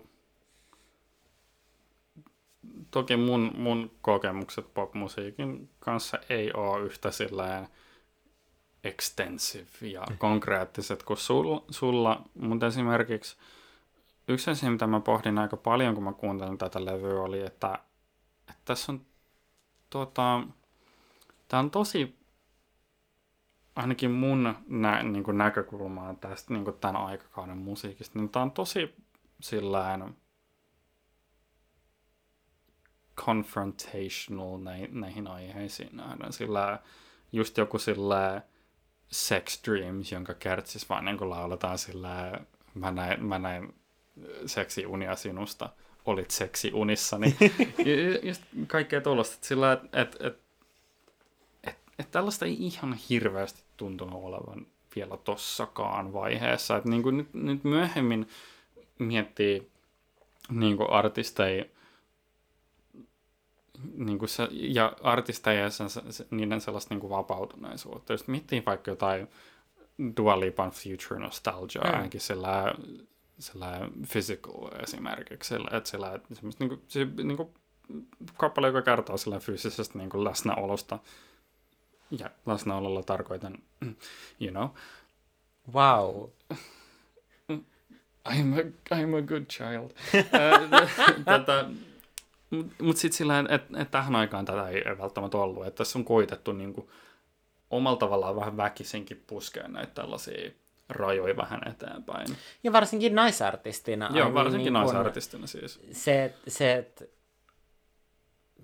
[2.91, 7.67] toki mun, mun kokemukset popmusiikin kanssa ei ole yhtä silleen
[8.84, 12.21] extensive ja konkreettiset kuin sulla, sulla.
[12.39, 13.38] mutta esimerkiksi
[14.28, 17.80] yksi asia, mitä mä pohdin aika paljon, kun mä kuuntelin tätä levyä, oli, että,
[18.50, 19.06] että tässä on
[19.89, 20.43] tota,
[21.47, 22.16] tämä on tosi
[23.77, 28.51] ainakin mun nä, niin kuin näkökulmaa tästä niin kuin tämän aikakauden musiikista, niin tämä on
[28.51, 28.95] tosi
[29.41, 30.15] sillään
[33.15, 34.57] confrontational
[34.91, 36.33] näihin aiheisiin nähdään.
[36.33, 36.79] Sillä
[37.31, 38.41] just joku sillä
[39.11, 42.39] sex dreams, jonka kertsis vaan niin kuin lauletaan sillä
[42.73, 43.75] mä näin, mä näin
[44.45, 45.69] seksiunia sinusta,
[46.05, 47.37] olit seksiunissani.
[48.27, 50.39] just kaikkea tuollaista, sillä että et, et,
[51.63, 56.77] et, et tällaista ei ihan hirveästi tuntunut olevan vielä tossakaan vaiheessa.
[56.77, 58.27] Että niin kuin nyt, nyt myöhemmin
[58.99, 59.71] miettii
[60.49, 61.65] niin kuin artisteja
[63.95, 68.13] niin kuin se, ja artisteja ja sen, se, niiden sellaista niin kuin vapautuneisuutta.
[68.13, 69.27] Jos miettii vaikka jotain
[70.17, 71.93] Dua Lipan Future Nostalgia, mm.
[71.93, 72.75] ainakin sillä,
[73.39, 77.49] sillä physical esimerkiksi, sillä, että sillä, semmoista niin kuin, se, niin kuin,
[78.37, 80.99] kappale, joka kertoo sillä fyysisestä niin kuin läsnäolosta,
[82.11, 83.57] ja läsnäololla tarkoitan,
[84.41, 84.67] you know.
[85.73, 86.29] Wow.
[88.29, 89.89] I'm a, I'm a good child.
[91.25, 91.65] Tätä,
[92.81, 95.67] mutta sitten sillä että et tähän aikaan tätä ei välttämättä ollut.
[95.67, 96.91] Että tässä on koitettu niinku,
[97.69, 100.51] omalla tavallaan vähän väkisinkin puskea näitä tällaisia
[100.89, 102.27] rajoja vähän eteenpäin.
[102.63, 104.09] Ja varsinkin naisartistina.
[104.13, 105.79] Joo, varsinkin niin naisartistina siis.
[105.91, 106.91] Se, se,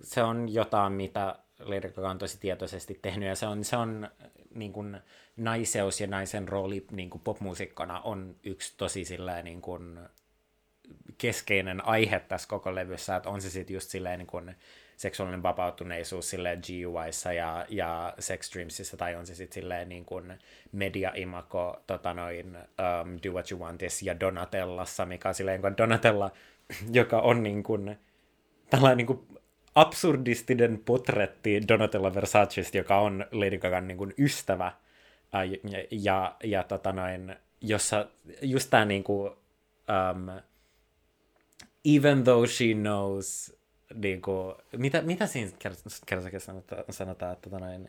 [0.02, 4.08] se on jotain, mitä Gaga on tosi tietoisesti tehnyt, ja se on, se on
[4.54, 5.00] niin kuin,
[5.36, 9.98] naiseus ja naisen rooli niin kuin popmuusikkona on yksi tosi silleen, niin kuin,
[11.18, 14.56] keskeinen aihe tässä koko levyssä, että on se sitten just silleen niin kuin,
[14.96, 20.38] seksuaalinen vapautuneisuus silleen GUIssa ja, ja Sex Dreamsissa, tai on se sitten silleen niin kuin
[20.72, 26.30] media-imako, tota noin, um, Do What You Wantis ja Donatellassa, mikä on silleen kuin Donatella,
[26.92, 27.98] joka on niin kuin,
[28.70, 29.26] tällainen niin kuin
[29.74, 34.72] absurdistinen potretti Donatella Versacesta, joka on Lady Gagan niin kuin ystävä,
[35.32, 38.06] ja, ja, ja tota noin, jossa
[38.42, 40.40] just tämä niin kuin, um,
[41.84, 43.56] even though she knows,
[43.94, 45.50] niin kuin, mitä, mitä siinä
[46.06, 47.88] kertosäkin sanotaan, sanotaan, että tota noin,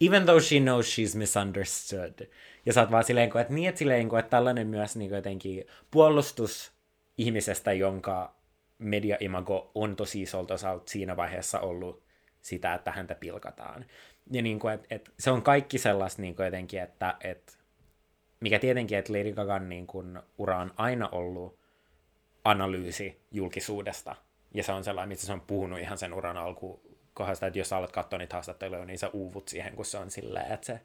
[0.00, 2.28] even though she knows she's misunderstood.
[2.66, 6.72] Ja sä oot vaan silleen, että niin, että, silleen, että tällainen myös niin jotenkin puolustus
[7.18, 8.34] ihmisestä, jonka
[8.78, 12.04] media-imago on tosi isolta osalta siinä vaiheessa ollut
[12.40, 13.86] sitä, että häntä pilkataan.
[14.30, 17.58] Ja niin kuin, et, et, se on kaikki sellaista niin kuin jotenkin, että et,
[18.40, 21.58] mikä tietenkin, että Lady Gagan niin kuin, ura on aina ollut
[22.44, 24.16] analyysi julkisuudesta.
[24.54, 27.76] Ja se on sellainen, mitä se on puhunut ihan sen uran alkukohdasta, että jos sä
[27.76, 30.80] alat katsoa niitä haastatteluja, niin sä uuvut siihen, kun se on silleen, että se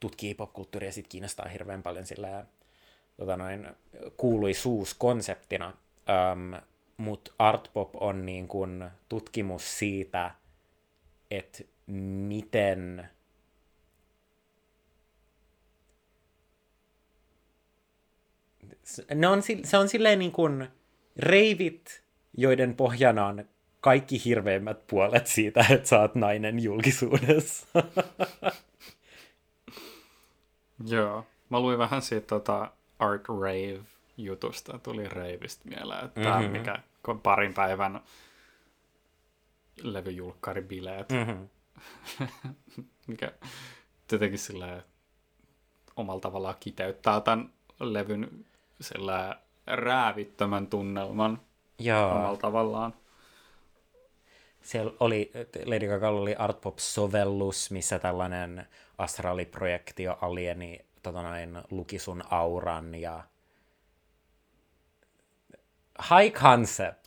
[0.00, 2.46] tutkii popkulttuuria ja sit kiinnostaa hirveän paljon silleen,
[3.16, 3.68] tota noin,
[4.16, 5.72] kuuluisuus konseptina.
[6.96, 10.30] Mutta artpop on niin kuin tutkimus siitä,
[11.30, 13.08] että miten
[19.14, 20.68] ne on, se on silleen niin kuin
[21.16, 22.02] reivit,
[22.36, 23.44] joiden pohjana on
[23.80, 27.66] kaikki hirveimmät puolet siitä, että sä oot nainen julkisuudessa.
[30.86, 31.26] Joo.
[31.50, 36.50] Mä luin vähän siitä tota Art Rave jutusta, tuli Raveista mieleen, että mm-hmm.
[36.50, 36.78] mikä
[37.22, 38.00] parin päivän
[39.82, 41.48] levyjulkkaribileet, mm-hmm.
[43.06, 43.32] mikä
[44.06, 44.82] tietenkin sillä
[45.96, 48.44] omalla tavallaan kiteyttää tämän levyn
[48.80, 51.40] sillä räävittömän tunnelman
[51.78, 52.10] Joo.
[52.10, 52.94] omalla tavallaan.
[54.62, 55.32] Siellä oli,
[55.64, 58.66] Lady Gaga oli Art Pop-sovellus, missä tällainen
[58.98, 63.22] astraaliprojektio alieni tota näin, luki sun auran ja
[66.00, 67.02] high concept.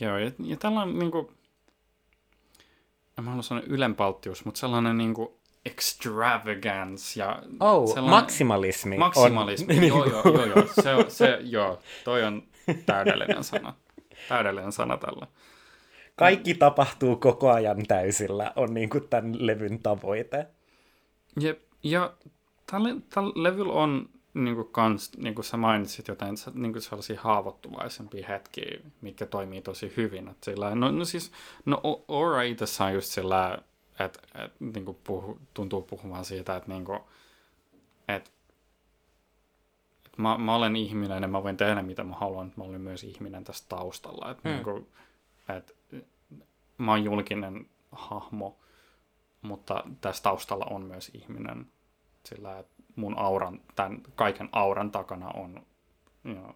[0.00, 1.28] Joo, ja, ja tällainen niin kuin,
[3.18, 5.28] en mä halua sanoa ylenpalttius, mutta sellainen niin kuin,
[5.64, 8.10] extravagance ja oh, sellainen...
[8.10, 8.98] maksimalismi.
[8.98, 9.88] Maksimalismi, on...
[9.88, 10.66] joo, joo, joo, joo.
[10.66, 12.42] Se, se, joo, toi on
[12.86, 13.74] täydellinen sana.
[14.28, 15.26] Täydellinen sana tällä.
[16.16, 20.46] Kaikki tapahtuu koko ajan täysillä, on niin kuin tämän levyn tavoite.
[21.40, 22.12] Jep, ja
[22.70, 24.08] tällä, tällä levyllä on
[24.44, 29.62] niin kuin kans, niin kuin sä mainitsit jotain, niin kuin sellaisia haavoittuvaisempia hetkiä, mitkä toimii
[29.62, 30.28] tosi hyvin.
[30.28, 31.32] Että sillä, no, no siis,
[31.64, 33.58] no Aura itse on just sillä,
[34.00, 37.00] että et, niin kuin puhu, tuntuu puhumaan siitä, että, niin kuin,
[38.08, 38.30] että
[40.18, 42.80] että mä, mä olen ihminen ja mä voin tehdä mitä mä haluan, että mä olen
[42.80, 44.30] myös ihminen tässä taustalla.
[44.30, 44.54] Että, mm.
[44.54, 44.86] niin kuin,
[45.56, 45.72] että
[46.78, 48.58] mä oon julkinen hahmo,
[49.42, 51.66] mutta tässä taustalla on myös ihminen.
[52.24, 55.66] Sillä, että mun auran, tämän kaiken auran takana on
[56.24, 56.50] you know,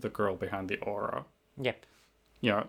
[0.00, 1.24] the girl behind the aura.
[1.62, 1.82] Jep.
[2.42, 2.66] Ja,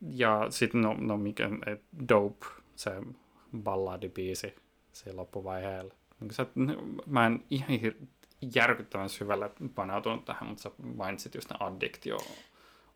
[0.00, 2.90] ja sitten no, no mikä, et Dope, se
[3.62, 4.54] balladibiisi
[4.92, 5.94] siinä loppuvaiheella.
[6.20, 6.46] Niin sä,
[7.06, 7.68] mä en ihan
[8.54, 12.18] järkyttävän syvälle paneutunut tähän, mutta sä mainitsit just ne addiktio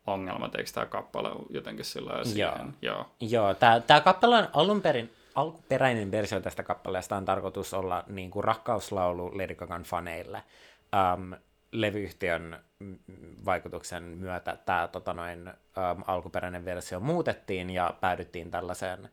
[0.07, 3.05] ongelmat, eikö tämä kappale jotenkin sillä Joo, Joo.
[3.19, 8.31] Joo tämä, tämä kappale on alun perin, alkuperäinen versio tästä kappaleesta on tarkoitus olla niin
[8.31, 10.43] kuin rakkauslaulu Lady Gagan faneille.
[11.13, 11.33] Um,
[11.71, 12.59] levyyhtiön
[13.45, 19.09] vaikutuksen myötä tämä tota noin, um, alkuperäinen versio muutettiin ja päädyttiin tällaiseen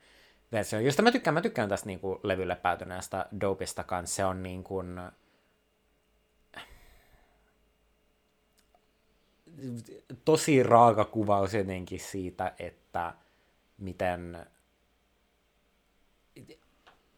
[0.53, 1.35] versioon, josta mä tykkään.
[1.35, 4.16] Mä tykkään tästä niin kuin, levylle päätyneestä Dopista kanssa.
[4.16, 5.01] Se on niin kuin,
[10.25, 13.14] tosi raaka kuvaus jotenkin siitä, että
[13.79, 14.47] miten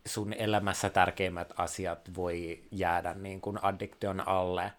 [0.07, 4.73] sun elämässä tärkeimmät asiat voi jäädä niin kuin addiktion alle.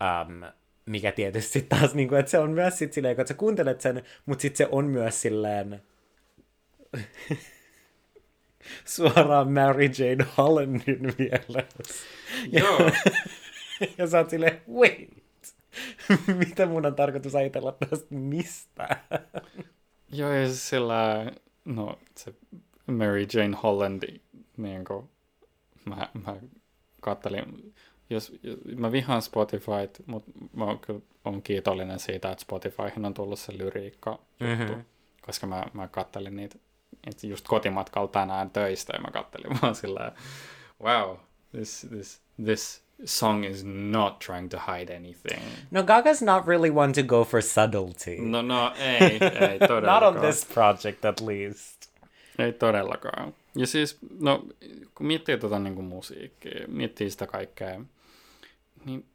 [0.00, 0.42] Um,
[0.86, 4.02] mikä tietysti taas, niin kuin, että se on myös sit silleen, että sä kuuntelet sen,
[4.26, 5.82] mutta sitten se on myös silleen
[8.84, 11.64] suoraan Mary Jane Hollandin mielessä.
[12.52, 12.90] Joo.
[13.98, 15.20] ja sä oot silleen, wait,
[16.38, 18.96] mitä mun on tarkoitus ajatella tästä mistä?
[20.12, 21.32] Joo, ja sillä,
[21.64, 22.34] no se
[22.86, 24.02] Mary Jane Holland,
[24.62, 25.10] niin kuin,
[25.84, 26.36] mä, mä
[27.00, 27.74] kattelin,
[28.10, 28.32] jos,
[28.76, 33.58] mä vihaan Spotifyt, mutta mä oon, kyllä, on kiitollinen siitä, että Spotifyhin on tullut se
[33.58, 34.84] lyriikka juttu, mm-hmm.
[35.22, 36.58] koska mä, mä kattelin niitä
[37.06, 40.12] että just kotimatkalla tänään töistä ja mä kattelin vaan sillä
[40.82, 41.16] wow,
[41.50, 45.42] this, this, this song is not trying to hide anything.
[45.70, 48.16] No, Gaga's not really one to go for subtlety.
[48.18, 49.84] No, no, ei, ei todellakaan.
[50.02, 51.90] not on this project at least.
[52.38, 53.34] Ei todellakaan.
[53.54, 54.46] Ja siis, no,
[54.94, 57.80] kun miettii tota niin kuin musiikkia, miettii sitä kaikkea,
[58.84, 59.06] niin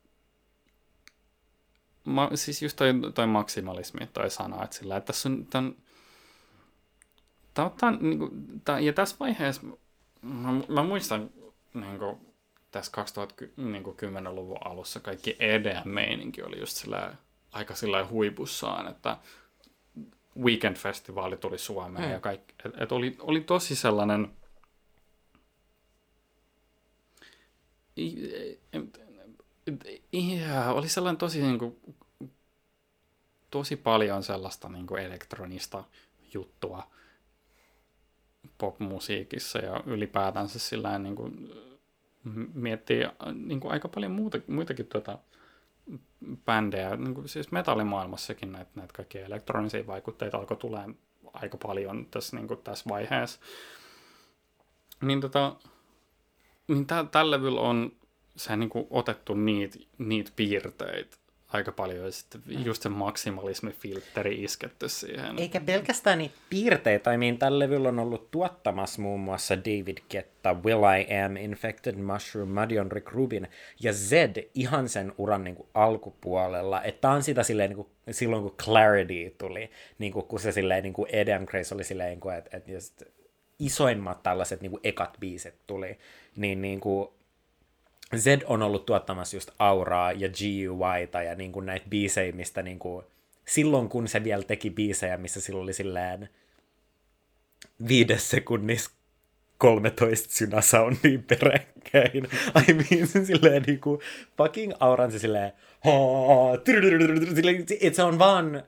[2.03, 5.75] ma, siis just toi, toi maksimalismi, toi sana, että sillä, että tässä on tämän,
[7.53, 9.61] tää, tää, niin kuin, tää, ja tässä vaiheessa,
[10.21, 11.29] mä, mä muistan
[11.73, 12.17] niin kuin,
[12.71, 17.15] tässä 2010-luvun alussa kaikki EDM-meininki oli just sillä
[17.51, 19.17] aika sillä huipussaan, että
[20.39, 22.11] Weekend-festivaali tuli Suomeen mm.
[22.11, 24.27] ja kaikki, et, et oli, oli tosi sellainen
[30.11, 31.79] ja, oli sellainen tosi niin kuin,
[33.51, 35.83] tosi paljon sellaista niin kuin elektronista
[36.33, 36.91] juttua
[38.57, 41.49] popmusiikissa ja ylipäätänsä sillä niin kuin,
[42.53, 45.17] miettii äh, niin kuin aika paljon muuta, muitakin tuota,
[46.45, 50.97] bändejä, niin kuin siis metallimaailmassakin näitä, näitä kaikkia elektronisia vaikutteita alkoi tulemaan
[51.33, 53.39] aika paljon tässä, niin kuin tässä vaiheessa.
[55.01, 55.55] Niin, tota,
[56.67, 57.91] niin tä, tällä levyllä on
[58.35, 61.17] se niin kuin otettu niitä niit piirteitä
[61.47, 65.39] aika paljon sitten just se maksimalismifiltteri isketty siihen.
[65.39, 67.11] Eikä pelkästään niitä piirteitä.
[67.11, 71.95] I mean, tällä levyllä on ollut tuottamassa muun muassa David Ketta, Will I Am, Infected
[71.95, 73.47] Mushroom, Madion Rick Rubin
[73.79, 76.83] ja Zed ihan sen uran niin kuin, alkupuolella.
[76.83, 80.83] Että on sitä silleen, niin kuin, silloin kun Clarity tuli, niin kuin, kun se silleen,
[80.83, 83.03] niin kuin Edem Grace oli silleen, että, että just
[83.59, 85.97] isoimmat tällaiset niin kuin, ekat biiset tuli,
[86.35, 87.09] niin, niin kuin,
[88.15, 92.79] Zed on ollut tuottamassa just Auraa ja GUYta ja niin kuin näitä biisejä, mistä niin
[92.79, 93.05] kuin,
[93.45, 96.29] silloin kun se vielä teki biisejä, missä sillä oli silleen
[97.87, 98.91] viides sekunnissa
[99.57, 102.27] 13 synasoundia peräkkäin.
[102.69, 103.99] I mean, silleen niin kuin
[104.37, 105.51] fucking auran se silleen,
[107.81, 108.63] että se on vaan,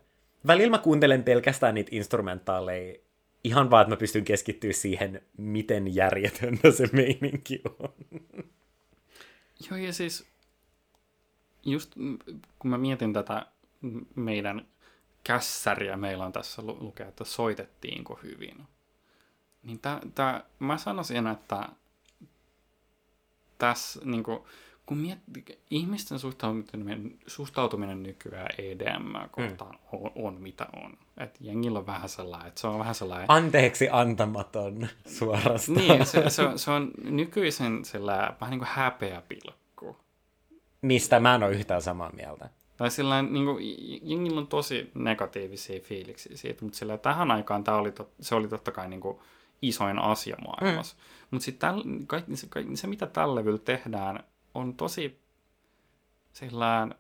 [0.48, 2.96] välillä mä kuuntelen pelkästään niitä instrumentaaleja
[3.44, 7.94] ihan vaan, että mä pystyn keskittyä siihen, miten järjetöntä se meininki on.
[9.70, 10.28] Joo, ja siis
[11.66, 11.96] just
[12.60, 13.46] kun mä mietin tätä
[14.16, 14.68] meidän
[15.24, 18.68] kässäriä, meillä on tässä lu- lukea, että soitettiinko hyvin.
[19.64, 21.70] Niin tää, tää, mä sanoisin, että
[23.58, 24.40] tässä, niin kuin,
[24.88, 25.20] kun miet,
[25.70, 30.00] ihmisten suhtautuminen, suhtautuminen nykyään EDM kohtaan mm.
[30.00, 30.98] on, on, mitä on.
[31.18, 33.32] Et jengillä on vähän sellainen, että se on vähän sellainen...
[33.32, 35.78] Anteeksi antamaton suorastaan.
[35.78, 39.98] Niin, se, se, on, se on nykyisen sellainen vähän niin kuin häpeä pilkku.
[40.82, 42.50] Mistä mä en ole yhtään samaa mieltä.
[42.78, 43.66] Tai sillä niin kuin,
[44.10, 48.48] jengillä on tosi negatiivisia fiiliksiä siitä, mutta sillä tähän aikaan tämä oli, tot, se oli
[48.48, 49.18] totta kai niin kuin,
[49.62, 50.96] isoin asia maailmassa.
[50.96, 51.28] Mm.
[51.32, 51.76] Mutta sitten
[52.34, 54.24] se, se, mitä tällä levyllä tehdään,
[54.58, 55.20] on tosi
[56.34, 56.96] sillään,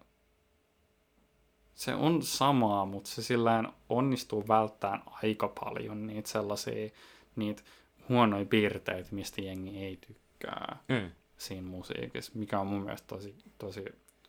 [1.76, 6.90] se on samaa, mutta se sillään onnistuu välttämään aika paljon niitä sellaisia
[7.36, 7.64] niitä
[8.10, 11.12] huonoja piirteitä, mistä jengi ei tykkää mm.
[11.38, 13.86] siinä musiikissa, mikä on mun mielestä tosi, tosi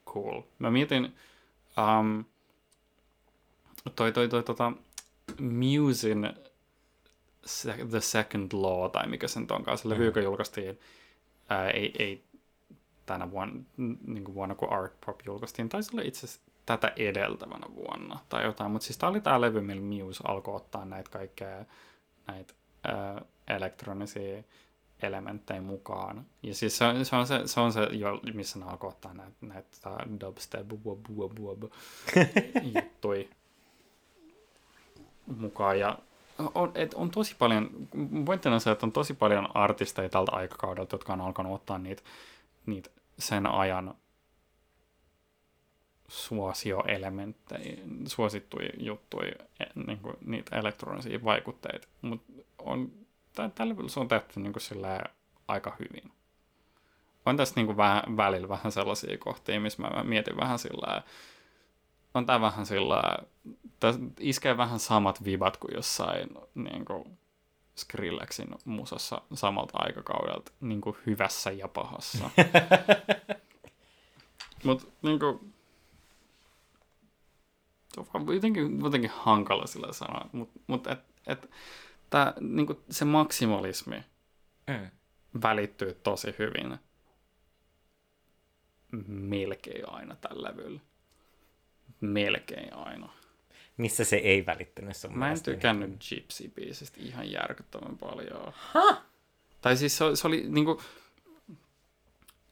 [0.07, 0.43] cool.
[0.59, 1.05] Mä mietin,
[1.99, 2.25] um,
[3.97, 4.73] toi, toi, toi, tota,
[5.41, 6.31] Musin
[7.91, 10.07] The Second Law, tai mikä sen onkaan, se levy, mm.
[10.07, 10.81] joka julkaistiin,
[11.49, 12.28] ää, ei, ei
[13.09, 13.63] tänä vuonna,
[14.07, 18.45] niin kuin vuonna kun Art Pop julkaistiin, taisi olla itse asiassa tätä edeltävänä vuonna tai
[18.45, 21.65] jotain, mutta siis tämä oli tämä levy, millä Muse alkoi ottaa näitä kaikkea
[22.27, 22.55] näitä
[22.85, 24.43] ää, elektronisia
[25.03, 26.27] elementtejä mukaan.
[26.43, 29.15] Ja siis se, on se, on se, se, on se jo, missä ne alkoi ottaa
[29.15, 29.71] näitä, näitä
[30.21, 31.63] dubstep buob, buob, buob,
[32.75, 33.29] juttui
[35.37, 35.79] mukaan.
[35.79, 35.99] Ja
[36.55, 37.71] on, et on tosi paljon,
[38.25, 42.03] pointtina on se, että on tosi paljon artisteja tältä aikakaudelta, jotka on alkanut ottaa niitä,
[42.67, 43.95] niitä sen ajan
[46.09, 52.93] suosioelementtejä, suosittuja juttuja, e, niin kuin niitä elektronisia vaikutteita, mutta on,
[53.55, 54.63] tällä se on tehty niin kuin
[55.49, 56.13] aika hyvin.
[57.27, 61.03] On tässä niin kuin vähän, välillä vähän sellaisia kohtia, missä mä mietin vähän sillä
[62.15, 63.03] on tämä vähän sillä
[64.21, 67.19] iskee vähän samat vibat kuin jossain niin kuin
[67.79, 72.31] Skrillexin musassa samalta aikakaudelta, niin kuin hyvässä ja pahassa.
[74.65, 75.55] Mutta niin kuin,
[77.95, 81.51] se on jotenkin, jotenkin hankala sillä sanoa, mutta mut et, et,
[82.11, 84.05] tää, niin kuin se maksimalismi
[84.67, 84.91] mm.
[85.43, 86.79] välittyy tosi hyvin
[89.07, 90.81] melkein aina tällä levyllä.
[92.01, 93.13] Melkein aina.
[93.79, 98.53] Missä se ei välittynyt sun Mä en tykännyt Gypsy-biisistä ihan järkyttävän paljon.
[98.55, 99.03] Ha?
[99.61, 100.83] Tai siis se, se oli niinku...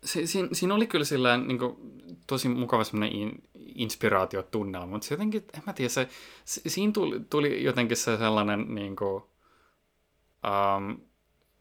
[0.05, 1.81] Se, siinä, siinä oli kyllä sillä niinku,
[2.27, 6.09] tosi mukava semmoinen in, inspiraatiotunnelma, mutta se jotenkin, en mä tiedä, se,
[6.45, 9.31] se, siinä tuli, tuli jotenkin se sellainen niinku...
[10.47, 11.01] Um,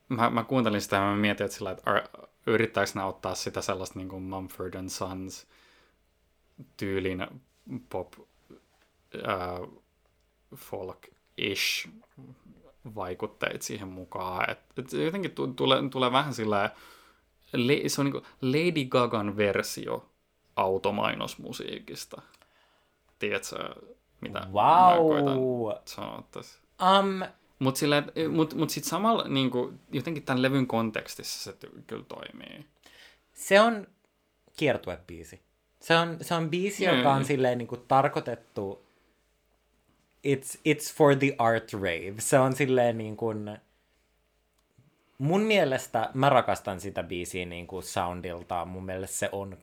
[0.09, 2.03] mä, mä kuuntelin sitä ja mä mietin, että sillä, että
[2.47, 5.47] yrittääkö ne ottaa sitä sellaista niin kuin Mumford and Sons
[6.77, 7.27] tyylin
[7.89, 8.13] pop
[9.27, 9.69] äh,
[10.55, 11.89] folk-ish
[12.95, 14.49] vaikutteet siihen mukaan.
[14.49, 16.69] Et, et jotenkin t- tulee, tulee vähän sillä
[17.87, 20.09] se on niin Lady Gagan versio
[20.55, 22.21] automainosmusiikista.
[23.19, 23.75] Tiedätkö,
[24.21, 24.53] mitä wow.
[24.53, 25.37] mä koitan
[25.85, 26.59] sanoa tässä?
[26.99, 27.21] Um,
[27.59, 27.79] mutta
[28.29, 32.65] mut, mut sitten samalla niin kuin, jotenkin tämän levyn kontekstissa se ty- kyllä toimii.
[33.33, 33.87] Se on
[34.57, 35.41] kiertuebiisi.
[35.79, 36.97] Se on, se on biisi, mm.
[36.97, 38.84] joka on silleen niin kuin tarkoitettu
[40.25, 42.13] it's, it's for the art rave.
[42.19, 43.57] Se on silleen niin kuin,
[45.17, 48.67] mun mielestä mä rakastan sitä biisiä niin kuin soundiltaan.
[48.67, 49.57] Mun mielestä se on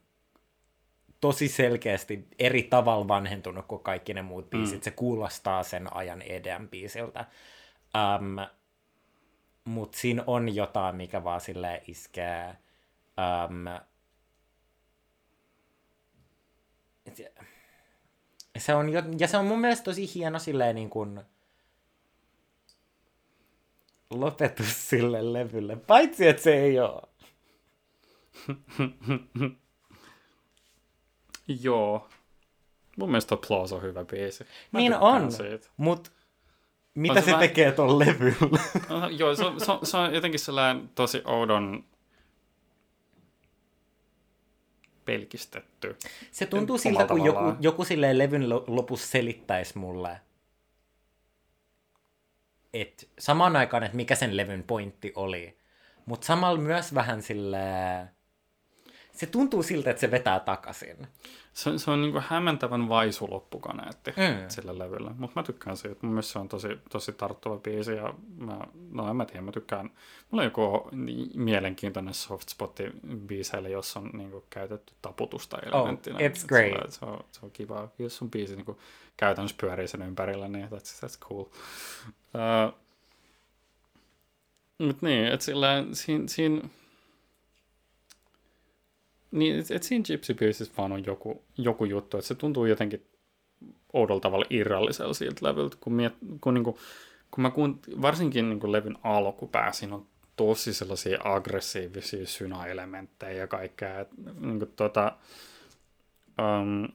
[1.20, 4.80] tosi selkeästi eri tavalla vanhentunut kuin kaikki ne muut biisit.
[4.80, 4.82] Mm.
[4.82, 7.24] Se kuulostaa sen ajan EDM-biisiltä.
[7.94, 8.36] Um,
[9.64, 12.56] Mutta siinä on jotain, mikä vaan sille iskee.
[13.48, 13.66] Um,
[18.58, 21.20] se on, ja se on mun mielestä tosi hieno silleen niin kuin
[24.10, 27.02] lopetus sille levylle, paitsi että se ei ole.
[31.62, 32.08] Joo.
[32.96, 34.46] Mun mielestä Applause on hyvä biisi.
[34.72, 35.28] Mä niin on,
[35.76, 36.10] mutta
[36.94, 37.48] mitä on se, se vähän...
[37.48, 38.60] tekee ton levyllä?
[39.18, 41.84] Joo, se on, se, on, se on jotenkin sellainen tosi oudon
[45.04, 45.96] pelkistetty.
[46.30, 50.20] Se tuntuu siltä, kun joku, joku silleen levyn lopussa selittäisi mulle,
[52.72, 55.58] että samaan aikaan, että mikä sen levyn pointti oli.
[56.06, 58.10] Mutta samalla myös vähän silleen
[59.12, 61.06] se tuntuu siltä, että se vetää takaisin.
[61.52, 64.48] Se, se on niin kuin hämmentävän vaisu loppukaneetti mm.
[64.48, 65.96] sillä levyllä, mutta mä tykkään siitä.
[66.02, 68.58] Mun mielestä se on tosi, tosi tarttuva biisi ja mä,
[68.90, 69.90] no en mä tiedä, mä tykkään.
[70.30, 70.88] Mulla on joku
[71.34, 72.84] mielenkiintoinen soft spotti
[73.26, 76.16] biiseille, jossa on niin kuin, käytetty taputusta oh, elementtinä.
[76.16, 76.92] Oh, it's great.
[76.92, 78.78] Se, se, on, se on kiva, jos sun biisi niin kuin,
[79.16, 81.42] käytännössä pyörii sen ympärillä, niin that's, that's cool.
[81.42, 82.74] Uh,
[84.78, 86.60] mutta niin, että sillä siinä, siinä
[89.32, 93.06] Niin, että et siinä Gypsy Beersissä vaan on joku, joku juttu, että se tuntuu jotenkin
[93.92, 96.76] oudolla tavalla irrallisella siltä levyltä, kun, miet, kun, niin kuin,
[97.30, 100.06] kun mä kuun, varsinkin niin kuin levyn alkupää, siinä on
[100.36, 104.00] tosi sellaisia aggressiivisia synaelementtejä ja kaikkea.
[104.00, 104.08] Et,
[104.40, 105.12] niin kuin, tota,
[106.38, 106.88] um,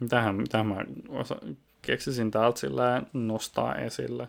[0.00, 1.36] mitähän, mitähän mä osa,
[1.82, 4.28] keksisin täältä sillä nostaa esille.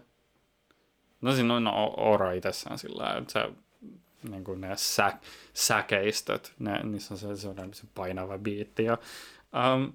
[1.21, 3.49] No siinä on Ora itsessään sillä että se
[4.23, 5.13] niin kuin ne sä,
[5.53, 8.83] säkeistöt, ne, niissä on se, se, se painava biitti.
[8.83, 8.97] Ja,
[9.75, 9.93] um,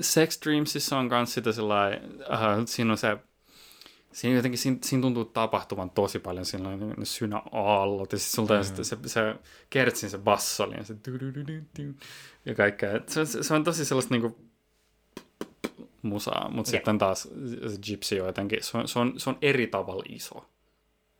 [0.00, 3.16] Sex Dreamsissa on myös sitä sellainen, uh, siinä on se,
[4.12, 8.62] siinä jotenkin, siinä, siinä tuntuu tapahtuvan tosi paljon siinä ne synä-aallot, ja siis sulta mm.
[8.62, 9.34] se, se, se
[9.70, 10.96] kertsin se bassoli, ja se
[12.44, 12.90] ja kaikkea.
[13.06, 14.38] Se, se, se, on tosi sellaista niinku
[16.02, 16.80] musaa, mutta yeah.
[16.80, 17.22] sitten taas
[17.66, 20.48] se Gypsy on jotenkin, se on, se on, se on eri tavalla iso,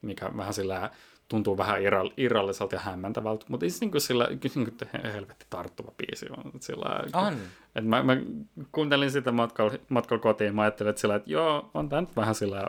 [0.02, 0.90] mikä vähän sillä
[1.28, 1.80] tuntuu vähän
[2.16, 6.52] irralliselta ja hämmentävältä, mutta ei se niin kuin sillä niin helvetti tarttuva biisi on.
[6.60, 7.34] Sillä, on.
[7.74, 8.16] Että mä, mä,
[8.72, 12.34] kuuntelin sitä matkalla, matkalla kotiin, mä ajattelin, että, sillä, että joo, on tämä nyt vähän
[12.34, 12.66] sillä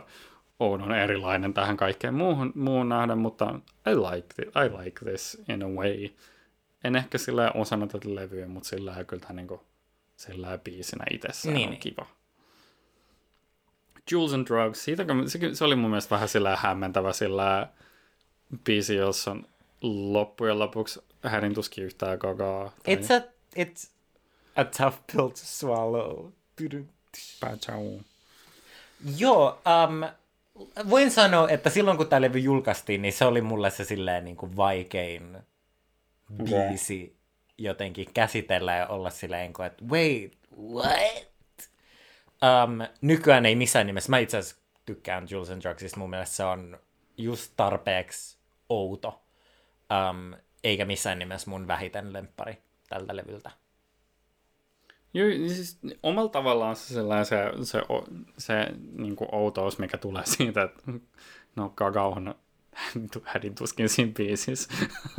[0.58, 5.62] oudon erilainen tähän kaikkeen muuhun, muuhun nähdä, mutta I like, it, I like this in
[5.62, 6.08] a way.
[6.84, 9.60] En ehkä sillä osana tätä levyä, mutta sillä kyllä tämä niin kuin,
[10.16, 11.68] sillä biisinä itsessään niin.
[11.68, 12.06] on kiva.
[14.12, 17.68] Jules and Drugs, siitä, se, se oli mun mielestä vähän sillä hämmentävä sillä
[18.64, 19.46] biisi, jossa on
[19.82, 22.72] loppujen lopuksi hänen tuskin yhtään kakaa.
[22.82, 22.94] Tai...
[22.94, 23.88] It's, a, it's
[24.56, 26.30] a tough pill to swallow.
[27.40, 28.00] Pachau.
[29.16, 30.08] Joo, um,
[30.90, 34.36] voin sanoa, että silloin kun tämä levy julkaistiin, niin se oli mulle se silleen niin
[34.36, 35.38] kuin vaikein
[36.44, 37.10] biisi yeah.
[37.58, 40.38] jotenkin käsitellä ja olla silleen, että wait,
[40.72, 41.28] what?
[42.42, 44.10] Um, nykyään ei missään nimessä.
[44.10, 45.98] Mä itse asiassa tykkään Jules and Drugsista.
[46.00, 46.78] Mun mielestä se on
[47.16, 48.37] just tarpeeksi
[48.68, 49.22] outo,
[50.10, 52.58] um, eikä missään nimessä mun vähiten lemppari
[52.88, 53.50] tältä levyltä.
[55.14, 57.82] Joo, niin siis omalla tavallaan se sellainen se, se,
[58.38, 58.66] se
[58.96, 60.82] niin kuin outous, mikä tulee siitä, että
[61.56, 62.34] no Gaga on
[63.24, 64.72] hädin tuskin siinä biisissä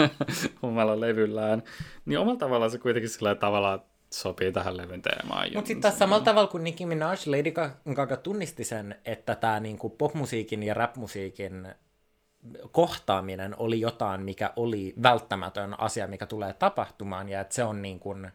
[0.61, 1.63] omalla levyllään,
[2.05, 5.47] niin omalla tavallaan se kuitenkin sillä tavalla sopii tähän levyn teemaan.
[5.53, 7.51] Mutta sitten taas samalla tavalla kuin Nicki Minaj, Lady
[7.95, 11.67] Gaga tunnisti sen, että tämä niinku popmusiikin ja rapmusiikin
[12.71, 17.99] kohtaaminen oli jotain, mikä oli välttämätön asia, mikä tulee tapahtumaan, ja että se on niin
[17.99, 18.31] kuin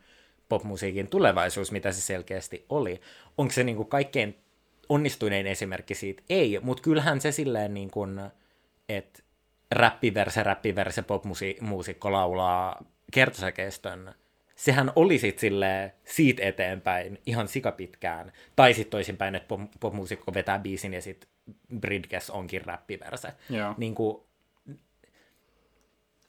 [0.49, 3.01] popmusiikin tulevaisuus, mitä se selkeästi oli.
[3.39, 4.39] Onko se niin kuin kaikkein
[4.89, 6.23] onnistunein esimerkki siitä?
[6.31, 8.21] Ei, mutta kyllähän se silleen niin kuin,
[8.89, 9.23] että
[9.71, 14.15] räppiverse, räppiverse popmuusikko laulaa kertosäkeistön,
[14.55, 18.33] sehän oli sit silleen siitä eteenpäin ihan sikapitkään.
[18.57, 21.29] Tai sitten toisinpäin, että popmuusikko vetää biisin ja sitten
[21.81, 23.35] Bridges onkin räppiverse.
[23.51, 23.79] Yeah.
[23.79, 24.23] Niin kuin,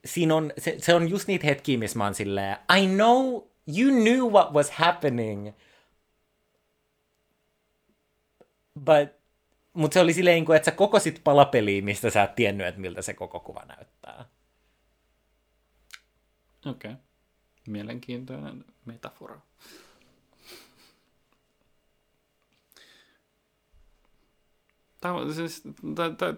[0.06, 3.42] siinä on, se, se on just niitä hetkiä, missä mä oon silleen, I know
[3.78, 5.52] you knew what was happening,
[8.80, 9.10] but
[9.74, 13.14] mutta se oli silleen, että sä kokosit palapeliä, mistä sä et tiennyt, että miltä se
[13.14, 14.26] koko kuva näyttää.
[16.66, 16.92] Okei.
[16.92, 17.04] Okay.
[17.68, 19.42] Mielenkiintoinen metafora.
[25.06, 25.64] Tämä, siis,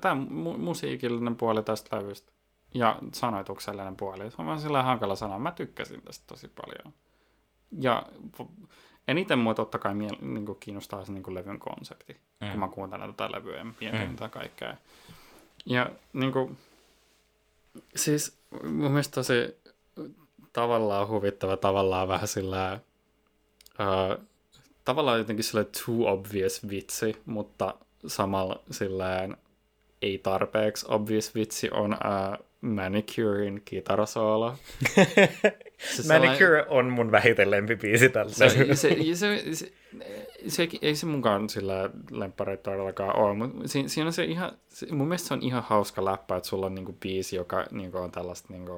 [0.02, 0.16] tämä
[0.58, 2.32] musiikillinen puoli tästä levystä
[2.74, 5.40] ja sanoituksellinen puoli, se on vaan sillä hankala sana.
[5.40, 6.94] Mä tykkäsin tästä tosi paljon.
[7.80, 8.06] Ja
[9.08, 12.50] eniten mua totta kai miel, niin kuin kiinnostaa se niin kuin levyn konsepti, mm.
[12.52, 14.16] kun mä kuuntelen tätä levyä ja mietin mm.
[14.16, 14.78] tätä kaikkea.
[15.66, 16.58] Ja niin kuin,
[17.96, 19.56] siis mun mielestä tosi
[20.54, 22.80] tavallaan huvittava, tavallaan vähän sillä
[23.80, 24.26] uh,
[24.86, 27.76] tavallaan jotenkin sillä too obvious vitsi, mutta
[28.08, 29.38] samalla silleen
[30.02, 34.56] ei tarpeeksi obvious vitsi on uh, Manicurein kitarasoolo.
[35.96, 38.32] se Manicure on mun vähiten lempibiisi tällä.
[38.32, 39.72] Se, se, se, se, se,
[40.48, 44.88] se, ei se munkaan sillä lemppareita todellakaan ole, mutta siinä, siinä on se ihan, se,
[44.92, 48.12] mun mielestä se on ihan hauska läppä, että sulla on niinku biisi, joka niinku on
[48.12, 48.74] tällaista niinku,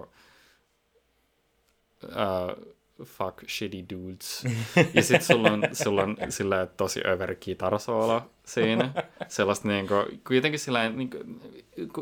[2.04, 4.44] uh, fuck shitty dudes.
[4.94, 8.94] Ja sit sulla on, sulla on sillä tosi over kitarasoolo siinä.
[9.28, 9.94] Sellaista niinku,
[10.28, 11.18] kuitenkin sillä niinku,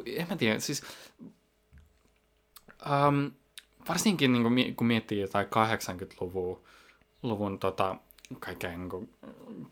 [0.05, 0.83] en mä tiedä, siis
[2.85, 3.31] um,
[3.89, 6.61] varsinkin niinku, kun miettii jotain 80-luvun
[7.23, 7.95] luvun tota,
[8.39, 9.09] kaikkea niinku,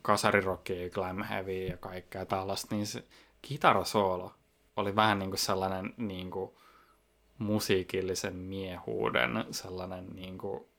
[0.02, 3.04] kasarirockia, glam heavy ja kaikkea tällaista, niin se
[3.42, 4.34] kitarasoolo
[4.76, 6.58] oli vähän niinku sellainen niinku,
[7.38, 10.70] musiikillisen miehuuden sellainen niinku,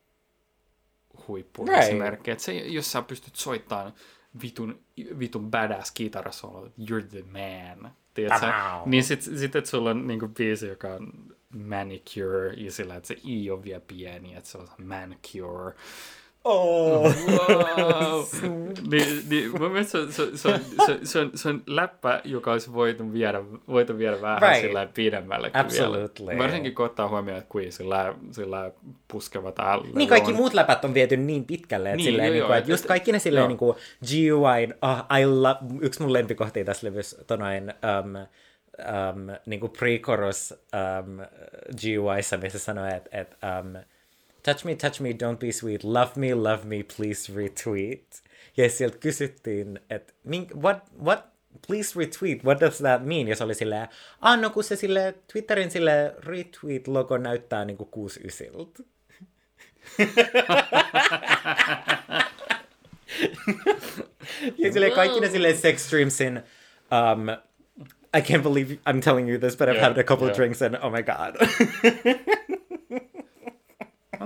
[1.29, 2.31] huippuesimerkki.
[2.31, 2.41] Right.
[2.41, 3.93] se, jos sä pystyt soittamaan
[4.43, 4.81] vitun,
[5.19, 7.93] vitun badass kitarasolo, you're the man.
[8.15, 8.47] Tiedätkö?
[8.87, 11.13] Niin sit, sit että sulla on niinku biisi, joka on
[11.57, 15.75] manicure ja sillä, että se i on vielä pieni, että se on manicure.
[16.49, 17.03] Oh.
[17.29, 18.25] Wow.
[18.91, 22.73] niin, niin, mun mielestä se, se, se, se, se, on, se on läppä, joka olisi
[22.73, 24.61] voitu viedä, voitu viedä vähän Right.
[24.61, 25.51] sillä pidemmälle.
[25.55, 26.39] Absolutely.
[26.39, 28.71] Varsinkin kun ottaa huomioon, että kuin sillä, sillä
[29.09, 29.87] puskeva täällä.
[29.95, 32.59] Niin kaikki muut läpät on viety niin pitkälle, että, Niin, silleen, joo, niin kuin, et-
[32.59, 36.87] että just kaikki ne silleen niin kuin GUI, oh, I love, yksi mun lempikohtia tässä
[36.87, 40.55] levyssä, tonoin, um, um, niin kuin pre-chorus
[41.03, 41.19] um,
[41.83, 43.77] GUIssa, missä sanoo, että et, um,
[44.47, 48.23] touch me, touch me, don't be sweet, love me, love me, please retweet.
[48.57, 50.13] Ja sieltä kysyttiin, että
[50.63, 51.25] what, what,
[51.67, 53.29] please retweet, what does that mean?
[53.29, 53.89] Ja se oli silleen,
[54.21, 58.47] ah no kun se sille Twitterin sille retweet-logo näyttää niinku 69
[64.59, 66.43] Ja silleen kaikki ne silleen sex dreamsin,
[66.91, 67.29] um,
[68.17, 70.37] I can't believe I'm telling you this, but I've Yeah, had a couple yeah.
[70.37, 71.37] drinks and oh my god.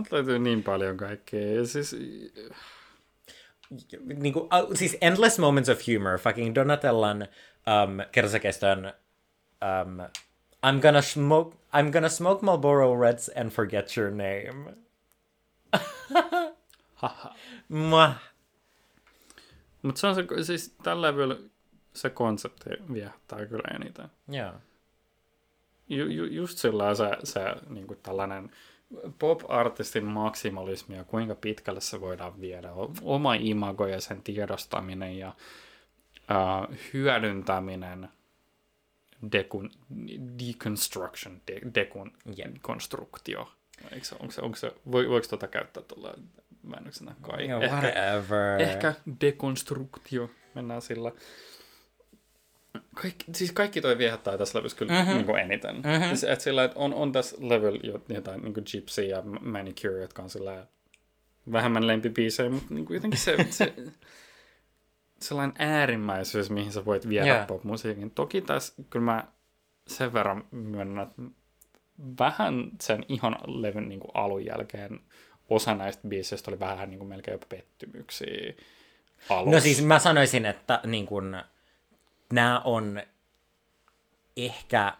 [0.02, 1.54] Täältä löytyy niin paljon kaikkea.
[1.54, 1.96] Ja siis,
[4.14, 8.92] niinku, uh, siis endless moments of humor, fucking Donatellan um, kersakestön
[9.62, 10.00] um,
[10.66, 14.74] I'm gonna smoke I'm gonna smoke Marlboro Reds and forget your name.
[17.68, 18.16] Mwah.
[19.82, 21.36] mutta se on se, siis tällä levyllä
[21.94, 24.08] se konsepti viehättää kyllä eniten.
[24.28, 24.52] Joo.
[25.88, 28.50] Ju, ju, just sillä se, se niin kuin tällainen
[29.18, 32.70] pop-artistin maksimalismi ja kuinka pitkälle se voidaan viedä.
[33.02, 35.34] Oma imago ja sen tiedostaminen ja
[36.30, 38.08] uh, hyödyntäminen,
[39.32, 39.70] dekun,
[40.38, 42.56] deconstruction, de, dekun, Jep.
[42.62, 43.52] konstruktio.
[43.92, 46.14] Eikö se, onko se, onko se, voi, voiko tuota käyttää tuolla
[46.70, 47.42] väännöksenä kai?
[47.42, 48.60] Ehkä, whatever.
[48.60, 51.12] ehkä dekonstruktio, mennään sillä.
[52.94, 55.14] Kaikki, siis kaikki toi viehättää tässä levyssä kyllä mm-hmm.
[55.14, 55.76] niin kuin eniten.
[55.76, 56.08] Mm-hmm.
[56.08, 60.00] Siis, et sillä, että on, on tässä levyllä jo- jotain niin kuin Gypsy ja Manicure,
[60.00, 60.66] jotka on sillä
[61.52, 63.74] vähemmän lempibiisejä, mutta niin kuin jotenkin se, se
[65.22, 67.46] sellainen äärimmäisyys, mihin sä voit viedä yeah.
[67.46, 68.10] pop-musiikin.
[68.10, 69.24] Toki tässä kyllä mä
[69.86, 71.22] sen verran myönnän, että
[72.18, 75.00] vähän sen ihan levyn niin kuin alun jälkeen
[75.48, 78.54] osa näistä biiseistä oli vähän niin kuin melkein jopa pettymyksiä
[79.30, 79.56] alussa.
[79.56, 81.42] No siis mä sanoisin, että niin kun,
[82.32, 83.02] nämä on
[84.36, 84.94] ehkä,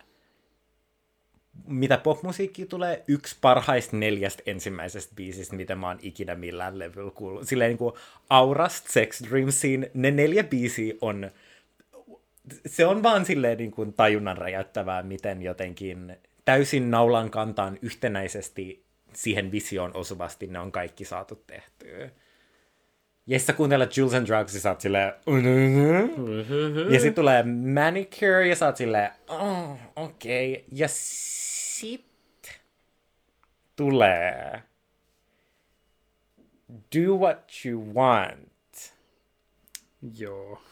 [1.66, 7.48] mitä popmusiikki tulee, yksi parhaista neljästä ensimmäisestä biisistä, mitä mä oon ikinä millään levyllä kuullut.
[7.48, 7.94] Silleen niin kuin
[8.30, 11.30] Aurasta Sex Dreamsiin, ne neljä biisiä on,
[12.66, 19.52] se on vaan silleen niin kuin tajunnan räjäyttävää, miten jotenkin täysin naulan kantaan yhtenäisesti siihen
[19.52, 22.10] visioon osuvasti ne on kaikki saatu tehtyä.
[23.26, 25.12] Ja sä kuuntelet Jules and Drugs ja sä oot silleen...
[26.90, 27.42] Ja sit tulee
[27.74, 29.10] Manicure ja sä oot silleen...
[29.28, 30.52] Oh, okei.
[30.52, 30.64] Okay.
[30.72, 32.60] Ja sit
[33.76, 34.62] tulee...
[36.96, 38.94] Do what you want.
[40.18, 40.62] Joo.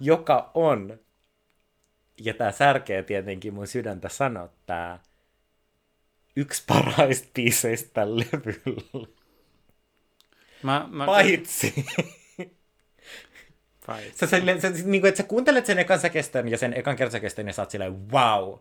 [0.00, 1.00] Joka on...
[2.20, 5.02] Ja tää särkee tietenkin mun sydäntä sanoa tää...
[6.36, 9.17] Yksi parhaista biiseistä tällä levyllä.
[10.62, 11.86] Mä, mä, Paitsi...
[13.86, 14.18] Paitsi.
[14.18, 17.46] Sä, sä, sä, niin kuin, että sä kuuntelet sen ekan säkestön ja sen ekan kertsakestön
[17.46, 18.58] ja sä oot silleen, wow,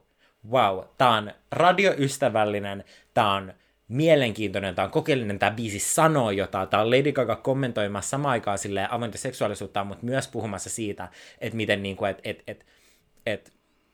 [0.51, 2.83] wow, tää on radioystävällinen,
[3.13, 3.53] tää on
[3.87, 8.57] mielenkiintoinen, tää on kokeellinen, tää biisi sanoo jotain, tää on Lady Gaga kommentoimassa samaan aikaan
[8.57, 12.65] silleen avointa seksuaalisuutta, mutta myös puhumassa siitä, että miten niin kuin, että et, et,
[13.25, 13.53] et,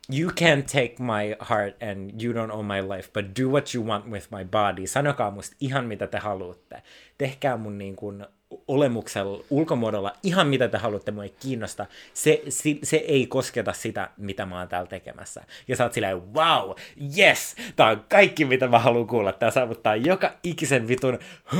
[0.10, 3.86] you can't take my heart and you don't own my life, but do what you
[3.86, 4.88] want with my body.
[4.88, 6.84] Sanokaa musta ihan mitä te haluatte.
[7.18, 8.26] Tehkää mun niin kuin
[8.68, 11.86] olemuksella, ulkomuodolla ihan mitä te haluatte, mua ei kiinnosta.
[12.14, 15.43] Se, se, se ei kosketa sitä, mitä mä oon täällä tekemässä.
[15.68, 16.72] Ja sä oot silleen, wow,
[17.18, 19.34] yes, tää on kaikki mitä mä haluan kuulla.
[19.34, 21.20] Tää saavuttaa joka ikisen vitun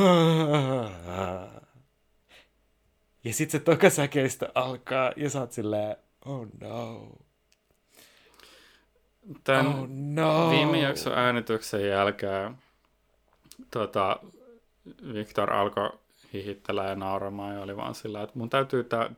[3.24, 7.08] ja sit se tokasäkeistö alkaa ja sä oot silleen, oh no.
[9.44, 10.50] Tämän Oh no.
[10.50, 12.58] viime jakson äänityksen jälkeen
[13.72, 14.20] tota,
[15.14, 15.90] Viktor alkoi
[16.34, 19.10] hihittelee ja nauramaan ja oli vaan sillä, että mun täytyy tää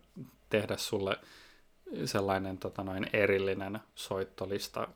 [0.49, 1.17] tehdä sulle
[2.05, 4.87] sellainen tota, noin erillinen soittolista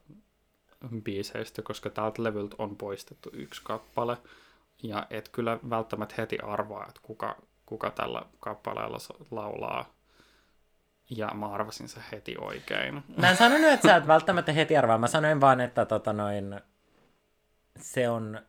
[1.04, 4.18] biiseistä, koska tältä levyltä on poistettu yksi kappale
[4.84, 7.36] ja et kyllä välttämättä heti arvaa, että kuka,
[7.66, 8.98] kuka tällä kappaleella
[9.32, 9.94] laulaa.
[11.10, 13.04] Ja mä arvasin se heti oikein.
[13.18, 14.98] Mä en sanonut, että sä et välttämättä heti arvaa.
[14.98, 16.62] Mä sanoin vaan, että tota noin,
[17.78, 18.40] se on,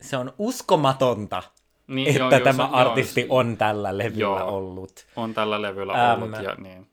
[0.00, 1.42] se on uskomatonta,
[1.86, 4.56] Niin, että joo, joo, tämä se- artisti joo, on tällä levyllä Joo.
[4.56, 5.06] ollut.
[5.16, 6.90] on tällä levyllä Ähm, ollut ja niin.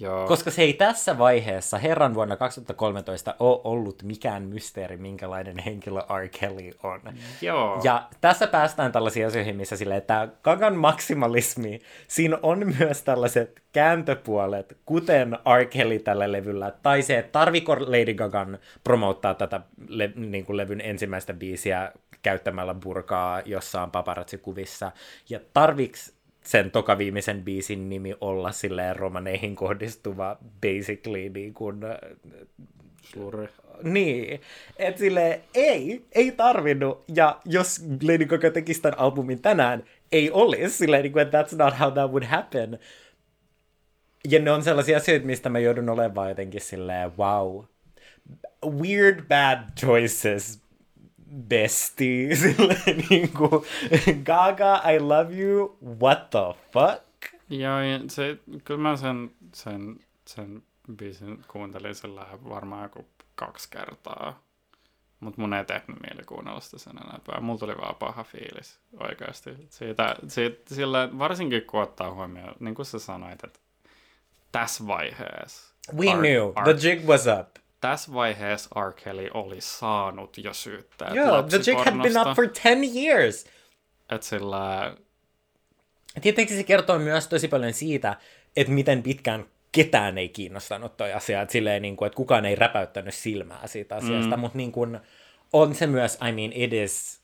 [0.00, 0.26] Joo.
[0.26, 6.28] Koska se ei tässä vaiheessa, herran vuonna 2013, ole ollut mikään mysteeri, minkälainen henkilö R.
[6.40, 7.00] Kelly on.
[7.42, 7.80] Joo.
[7.84, 14.78] Ja tässä päästään tällaisiin asioihin, missä silleen, että Gagan maksimalismi, siinä on myös tällaiset kääntöpuolet,
[14.86, 15.64] kuten R.
[15.64, 20.80] Kelly tällä levyllä, tai se, että tarviko Lady Gagan promouttaa tätä le- niin kuin levyn
[20.80, 21.92] ensimmäistä biisiä
[22.22, 24.92] käyttämällä burkaa jossain paparazzi-kuvissa,
[25.28, 26.13] ja tarviks
[26.46, 31.80] sen toka viimeisen biisin nimi olla silleen romaneihin kohdistuva basically niin kuin...
[33.02, 33.48] Slurry.
[33.82, 34.40] Niin,
[34.76, 40.76] että sille ei, ei tarvinnut, ja jos Lady Gaga tekisi tämän albumin tänään, ei olisi
[40.76, 42.78] silleen, niin kuin, that's not how that would happen.
[44.28, 47.64] Ja ne on sellaisia asioita, mistä mä joudun olemaan jotenkin silleen, wow,
[48.66, 50.60] weird bad choices,
[51.34, 52.34] bestie.
[52.36, 53.64] Silleen, niin kuin,
[54.24, 57.04] Gaga, I love you, what the fuck?
[57.48, 57.78] Joo,
[58.08, 60.62] se, kyllä mä sen, sen, sen
[60.96, 64.44] biisin kuuntelin sillä varmaan joku kaksi kertaa.
[65.20, 67.40] Mutta mun ei tehnyt mieli kuunnella sitä sen enempää.
[67.40, 69.50] Mulla tuli vaan paha fiilis oikeasti.
[69.70, 73.60] Siitä, siitä, sillä varsinkin kun ottaa huomioon, niin kuin sä sanoit, että
[74.52, 75.74] tässä vaiheessa...
[75.96, 76.52] We art, knew.
[76.54, 78.92] Art, the jig was up tässä vaiheessa R.
[78.92, 83.44] Kelly oli saanut jo syyttää Joo, The Jig had been up for 10 years.
[84.10, 84.94] Että sillä...
[86.20, 88.16] Tietenkin se kertoo myös tosi paljon siitä,
[88.56, 92.54] että miten pitkään ketään ei kiinnostanut toi asia, että, silleen, niin kuin, että kukaan ei
[92.54, 94.40] räpäyttänyt silmää siitä asiasta, mm.
[94.40, 95.00] mutta niin kuin,
[95.52, 97.20] on se myös, I mean, it is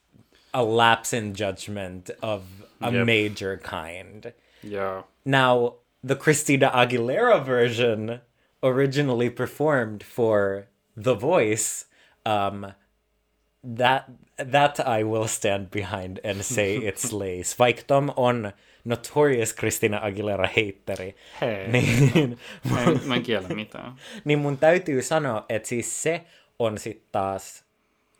[0.53, 2.43] a lapse in judgment of
[2.81, 3.07] a yep.
[3.07, 4.33] major kind.
[4.71, 5.05] Yeah.
[5.25, 5.69] Now,
[6.07, 8.21] the Christina Aguilera version
[8.63, 11.87] originally performed for The Voice,
[12.27, 12.75] um,
[13.63, 17.59] that that I will stand behind and say it slays.
[17.59, 18.53] Vaikka Tom on
[18.85, 21.15] notorious Christina Aguilera heitteri.
[21.41, 22.39] Hei, niin,
[22.71, 23.95] mä, en, mä en kiellä mitään.
[24.25, 26.25] niin mun täytyy sanoa, että siis se
[26.59, 27.65] on sitten taas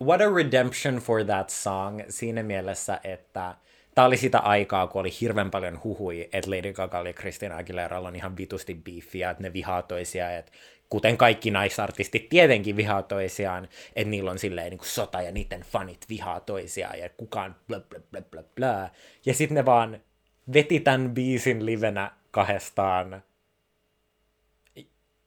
[0.03, 3.55] what a redemption for that song siinä mielessä, että
[3.95, 8.01] tämä oli sitä aikaa, kun oli hirveän paljon huhui, että Lady Gaga ja Christina Aguilera
[8.01, 10.53] on ihan vitusti beefiä, että ne vihaa toisiaan, että
[10.88, 15.61] kuten kaikki naisartistit tietenkin vihaa toisiaan, että niillä on silleen niin kuin sota ja niiden
[15.61, 18.91] fanit vihaa toisiaan ja kukaan bla bla bla bla bla.
[19.26, 20.01] Ja sitten ne vaan
[20.53, 23.22] veti tämän biisin livenä kahdestaan,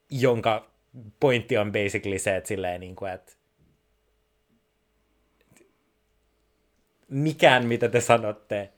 [0.10, 0.72] jonka
[1.20, 3.34] pointti on basically se, että silleen niin kuin, että
[7.14, 8.70] mikään, mitä te sanotte,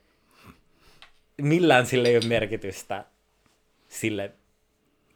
[1.42, 3.04] millään sille ei ole merkitystä
[3.88, 4.32] sille,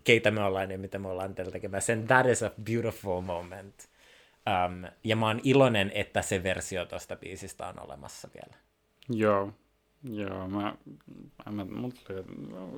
[0.05, 1.93] keitä me ollaan ja mitä me ollaan teillä tekemässä.
[1.93, 3.89] And that is a beautiful moment.
[4.47, 8.57] Um, ja mä oon iloinen, että se versio tuosta biisistä on olemassa vielä.
[9.09, 9.53] Joo.
[10.05, 10.75] Joo, mä,
[11.47, 12.23] mä, mä mulla tuli,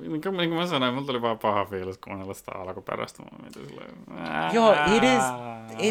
[0.09, 3.23] niin kuin, niin kuin mä sanoin, mulla tuli vaan paha fiilis kuunnella sitä alkuperäistä.
[3.23, 3.95] Mä mietin silleen,
[4.53, 5.23] Joo, it is,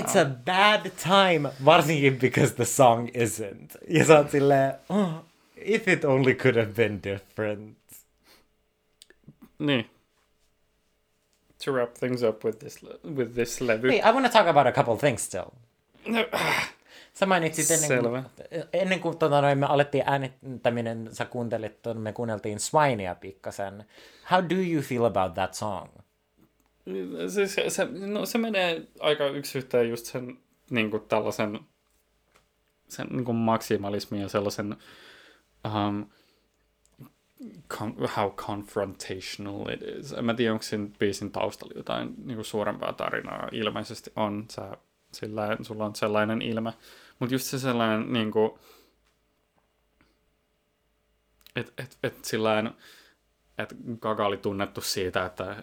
[0.03, 3.77] it's a bad time, varsinkin because the song isn't.
[3.89, 5.15] Ja sä oot silleen, oh,
[5.57, 7.79] if it only could have been different.
[9.59, 9.91] Niin.
[11.65, 12.79] To wrap things up with this,
[13.17, 13.89] with this levy.
[13.89, 15.51] Hey, I want to talk about a couple things still.
[17.15, 18.23] Sä mainitsit ennen Selvä.
[18.23, 23.85] kuin, ennen kuin tota, noin, me alettiin äänittäminen, sä kuuntelit, me kuunneltiin Swinea pikkasen.
[24.31, 25.89] How do you feel about that song?
[27.29, 30.39] Se, se, se, no, se menee aika yksi yhteen just sen
[30.71, 31.61] niin kuin tällaisen
[32.89, 34.77] sen niin kuin maksimalismin ja sellaisen
[35.65, 36.07] um,
[37.69, 40.13] con, how confrontational it is.
[40.13, 43.49] En mä tiedä, onko siinä biisin taustalla jotain niin kuin suurempaa tarinaa.
[43.53, 44.45] Ilmeisesti on.
[44.51, 44.77] Sä,
[45.13, 46.73] sillä, sulla on sellainen ilme.
[47.23, 48.51] Mutta just se sellainen, niin kuin,
[51.57, 52.71] että et, et sillain,
[53.59, 55.63] että Gaga oli tunnettu siitä, että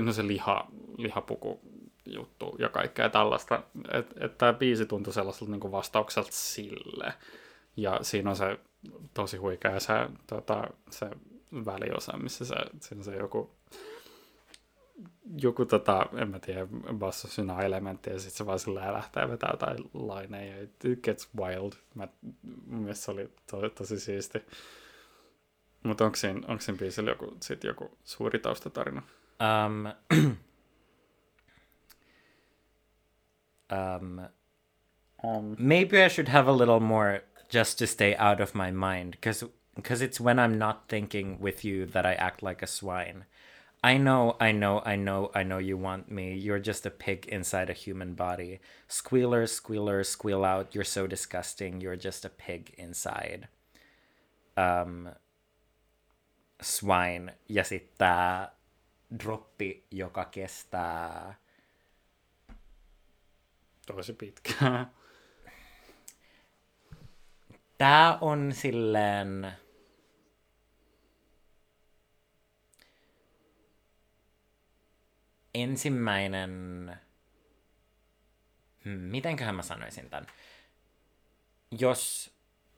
[0.00, 0.66] no se liha,
[0.96, 1.60] lihapuku
[2.06, 3.62] juttu ja kaikkea tällaista.
[3.92, 7.12] Että et tämä biisi tuntui sellaiselta niin vastaukselta sille.
[7.76, 8.58] Ja siinä on se
[9.14, 9.92] tosi huikea se,
[10.26, 11.10] tota, se
[11.64, 13.55] väliosa, missä se, siinä se joku
[15.42, 20.56] joku tota, en mä tiedä, bassosynä-elementti ja sitten se vaan sillä lähtee vetää jotain laineja
[20.56, 21.72] ja it gets wild.
[21.94, 22.08] Mä,
[22.66, 24.38] mun mielestä se oli to, tosi siisti.
[25.82, 29.02] Mutta onko siinä, onko siinä biisillä joku, sit joku suuri taustatarina?
[29.40, 29.86] Um,
[33.72, 34.18] um,
[35.36, 37.20] um, maybe I should have a little more
[37.54, 41.64] just to stay out of my mind because because it's when I'm not thinking with
[41.64, 43.24] you that I act like a swine.
[43.86, 46.34] I know, I know, I know, I know you want me.
[46.34, 48.58] You're just a pig inside a human body.
[48.88, 50.74] Squealer, squealer, squeal out.
[50.74, 51.80] You're so disgusting.
[51.80, 53.46] You're just a pig inside.
[54.56, 55.10] Um,
[56.60, 57.34] swine.
[57.48, 58.48] Ja sitten
[59.18, 61.34] droppi, joka kestää...
[63.86, 64.90] Tosi pitkään.
[67.78, 69.52] Tää on silleen...
[75.56, 76.50] Ensimmäinen...
[78.84, 80.26] Hmm, mitenköhän mä sanoisin tämän?
[81.78, 82.30] Jos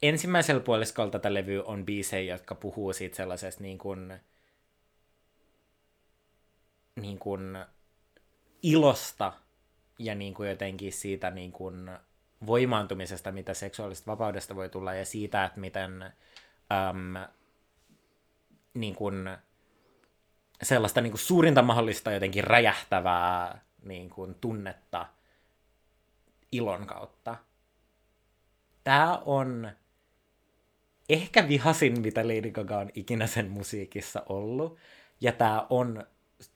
[0.03, 4.21] ensimmäisellä puoliskolla tätä levyä on biisejä, jotka puhuu siitä sellaisesta niin kuin,
[6.97, 7.59] niin kuin
[8.63, 9.33] ilosta
[9.99, 11.91] ja niin kuin jotenkin siitä niin kuin
[12.47, 17.15] voimaantumisesta, mitä seksuaalisesta vapaudesta voi tulla, ja siitä, että miten äm,
[18.75, 19.29] niin kuin,
[20.63, 25.07] sellaista niin kuin suurinta mahdollista jotenkin räjähtävää niin kuin, tunnetta
[26.53, 27.37] ilon kautta.
[28.85, 29.71] Tämä on
[31.09, 34.79] ehkä vihasin, mitä Lady Gaga on ikinä sen musiikissa ollut.
[35.21, 36.07] Ja tämä on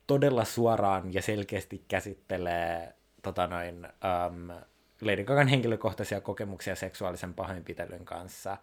[0.06, 4.48] todella suoraan ja selkeästi käsittelee tota noin, um,
[5.00, 8.56] Lady Gagan henkilökohtaisia kokemuksia seksuaalisen pahoinpitelyn kanssa,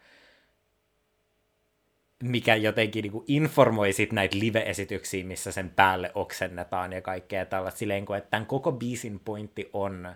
[2.24, 7.78] mikä jotenkin niin kuin informoi sit näitä live-esityksiä, missä sen päälle oksennetaan ja kaikkea tällaista.
[7.78, 10.16] Silleen, että tämän koko biisin pointti on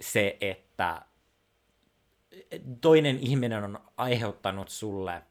[0.00, 1.02] se, että
[2.80, 5.22] toinen ihminen on aiheuttanut sulle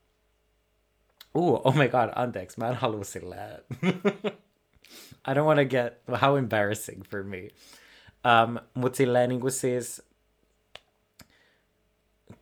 [1.36, 3.64] Uh, oh my god, anteeksi, mä en halua silleen.
[5.28, 7.38] I don't want to get, how embarrassing for me.
[8.26, 10.10] Um, Mutta silleen niin kuin siis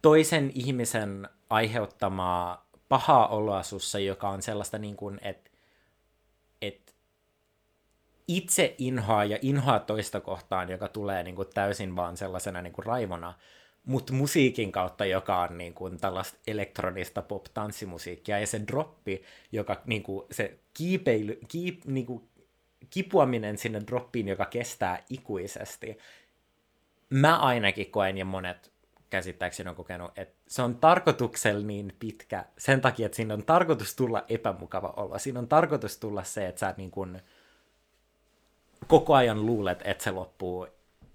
[0.01, 5.49] toisen ihmisen aiheuttamaa pahaa oloa sussa, joka on sellaista niin kuin, että
[6.61, 6.95] et
[8.27, 12.85] itse inhoa ja inhoa toista kohtaan, joka tulee niin kuin täysin vaan sellaisena niin kuin
[12.85, 13.33] raivona,
[13.85, 20.03] mutta musiikin kautta, joka on niin kuin tällaista elektronista pop-tanssimusiikkia, ja se droppi, joka niin
[20.03, 22.29] kuin, se kiipeily, kiip, niin kuin,
[22.89, 25.97] kipuaminen sinne droppiin, joka kestää ikuisesti,
[27.09, 28.71] mä ainakin koen, ja monet
[29.09, 33.95] käsittääkseni on kokenut, että se on tarkoituksella niin pitkä sen takia, että siinä on tarkoitus
[33.95, 35.19] tulla epämukava olo.
[35.19, 37.21] Siinä on tarkoitus tulla se, että sä niin kuin
[38.87, 40.67] koko ajan luulet, että se loppuu,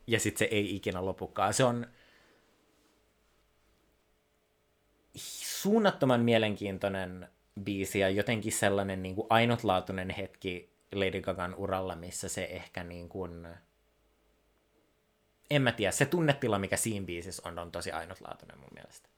[0.06, 1.54] ja sitten se ei ikinä lopukaan.
[1.54, 1.86] Se on
[5.16, 7.28] suunnattoman mielenkiintoinen
[7.60, 13.08] biisi ja jotenkin sellainen niin kuin ainutlaatuinen hetki Lady Gagan uralla, missä se ehkä niin
[13.08, 13.48] kuin,
[15.50, 19.08] en mä tiedä, se tunnetila, mikä siinä biisissä on, on tosi ainutlaatuinen mun mielestä.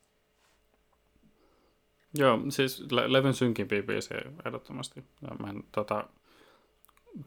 [2.14, 5.05] Joo, siis le- levyn synkimpiä biisejä ehdottomasti.
[5.39, 6.05] Mä en tota,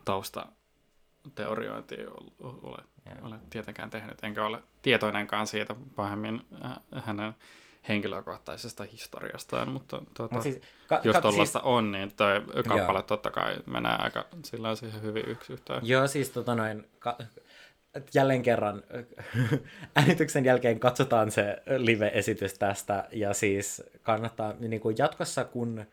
[0.06, 0.46] tausta
[1.36, 2.78] teoriointia ole,
[3.22, 7.36] ole tietenkään tehnyt, enkä ole tietoinenkaan siitä pahemmin äh, hänen
[7.88, 11.66] henkilökohtaisesta historiastaan, mutta tuota, Mut siis, ka- jos tuollaista siis...
[11.66, 12.28] on, niin tuo
[12.68, 13.02] kappale Joo.
[13.02, 15.80] totta kai menee aika sillä siihen hyvin yksi yhteen.
[15.84, 17.18] Joo, siis tota noin, ka-
[18.14, 18.84] jälleen kerran
[19.96, 25.86] äänityksen jälkeen katsotaan se live-esitys tästä, ja siis kannattaa niin kuin jatkossa, kun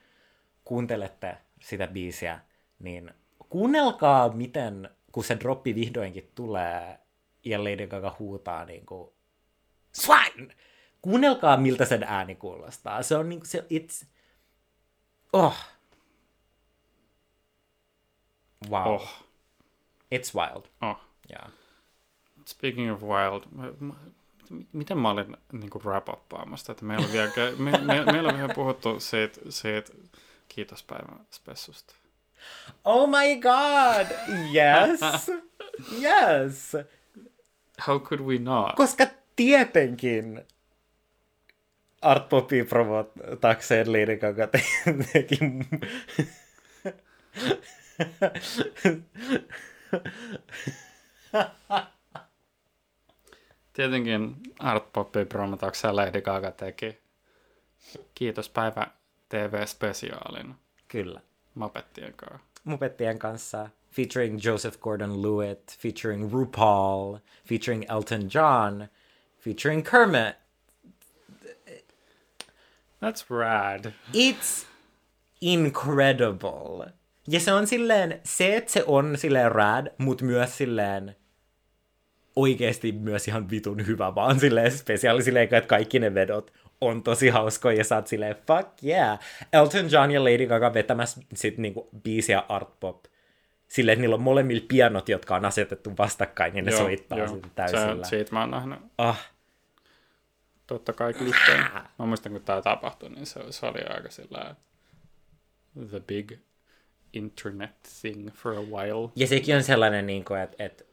[0.64, 2.40] kuuntelette sitä biisiä,
[2.78, 3.10] niin
[3.48, 6.98] kuunnelkaa, miten, kun se droppi vihdoinkin tulee,
[7.44, 9.10] ja Lady Gaga huutaa niin kuin,
[9.92, 10.54] Swine!
[11.02, 13.02] kuunnelkaa miltä sen ääni kuulostaa.
[13.02, 14.06] Se on niinku se, it's,
[15.32, 15.56] oh.
[18.70, 18.94] Wow.
[18.94, 19.24] Oh.
[20.14, 20.64] It's wild.
[20.82, 20.96] Oh.
[21.30, 21.52] Yeah.
[22.48, 23.42] Speaking of wild,
[24.72, 28.54] miten mä olin niin kuin wrap-uppaamasta, että meillä on vielä, me, me, meillä on vielä
[28.54, 29.92] puhuttu siitä, siitä
[30.48, 31.94] kiitospäivän spessusta.
[32.84, 34.06] Oh my god!
[34.54, 35.00] Yes!
[36.02, 36.72] yes!
[37.86, 38.76] How could we not?
[38.76, 40.44] Koska tietenkin
[42.02, 44.46] Art Popia promotakseen Lady Gaga
[45.12, 45.38] teki...
[53.76, 56.98] Tietenkin Art Popia promotakseen Lady Gaga teki
[58.14, 58.86] Kiitos päivä
[59.28, 60.54] TV-spesiaalin.
[60.88, 61.20] Kyllä.
[61.54, 62.38] Mupettien kanssa.
[62.64, 63.68] Mupettien kanssa.
[63.90, 67.16] Featuring Joseph Gordon-Lewitt, featuring RuPaul,
[67.48, 68.88] featuring Elton John,
[69.38, 70.36] featuring Kermit,
[73.00, 73.92] That's rad.
[74.14, 74.66] It's
[75.40, 76.92] incredible.
[77.28, 81.16] Ja se on silleen, se, että se on silleen rad, mutta myös silleen
[82.36, 87.28] oikeasti myös ihan vitun hyvä, vaan silleen spesiaali silleen, että kaikki ne vedot on tosi
[87.28, 89.20] hauskoja ja sä oot silleen, fuck yeah.
[89.52, 93.04] Elton John ja Lady Gaga vetämässä sit niinku biisiä art pop.
[93.68, 97.28] Silleen, että niillä on molemmilla pianot, jotka on asetettu vastakkain, ja ne joo, soittaa joo.
[97.28, 98.04] sitä täysillä.
[98.04, 98.78] Se, siitä mä oon nähnyt.
[98.98, 99.30] Ah,
[100.66, 101.70] totta kai klippejä.
[101.98, 104.54] Mä muistan, kun tämä tapahtui, niin se, se oli aika sillä
[105.90, 106.32] the big
[107.16, 109.10] internet thing for a while.
[109.16, 110.84] Ja sekin on sellainen, niin kuin, että, että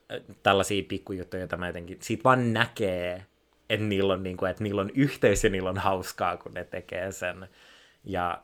[0.43, 3.25] tällaisia pikkujuttuja, joita mä jotenkin, siitä vaan näkee,
[3.69, 6.63] että niillä on, niin kuin, että niillä on yhteys ja niillä on hauskaa, kun ne
[6.63, 7.47] tekee sen.
[8.03, 8.43] Ja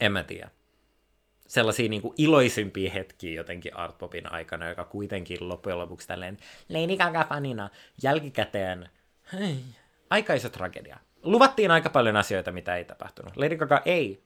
[0.00, 0.50] en mä tiedä.
[1.46, 6.36] Sellaisia niin kuin iloisimpia hetkiä jotenkin Artpopin aikana, joka kuitenkin loppujen lopuksi tälleen
[6.68, 7.70] Lady Gaga-fanina
[8.02, 8.88] jälkikäteen,
[9.32, 9.56] hei,
[10.10, 10.98] aika iso tragedia.
[11.22, 13.36] Luvattiin aika paljon asioita, mitä ei tapahtunut.
[13.36, 14.22] Lady Gaga ei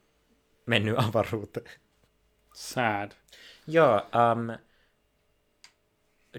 [0.67, 1.71] mennyt avaruuteen.
[2.53, 3.13] Sad.
[3.67, 4.59] Joo, um,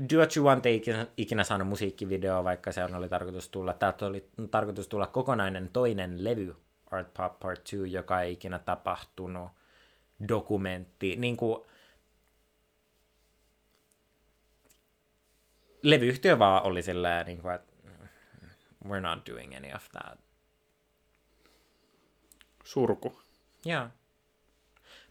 [0.09, 3.73] Do What You Want ei ikinä, ikinä saanut musiikkivideoa, vaikka se oli tarkoitus tulla.
[3.73, 6.55] Täältä oli tarkoitus tulla kokonainen toinen levy,
[6.91, 9.51] Art Pop Part 2, joka ei ikinä tapahtunut.
[10.27, 11.63] Dokumentti, niin kuin
[15.81, 17.73] levyyhtiö vaan oli silleen, niin kuin, että
[18.85, 20.19] we're not doing any of that.
[22.63, 23.21] Surku.
[23.65, 23.87] Joo.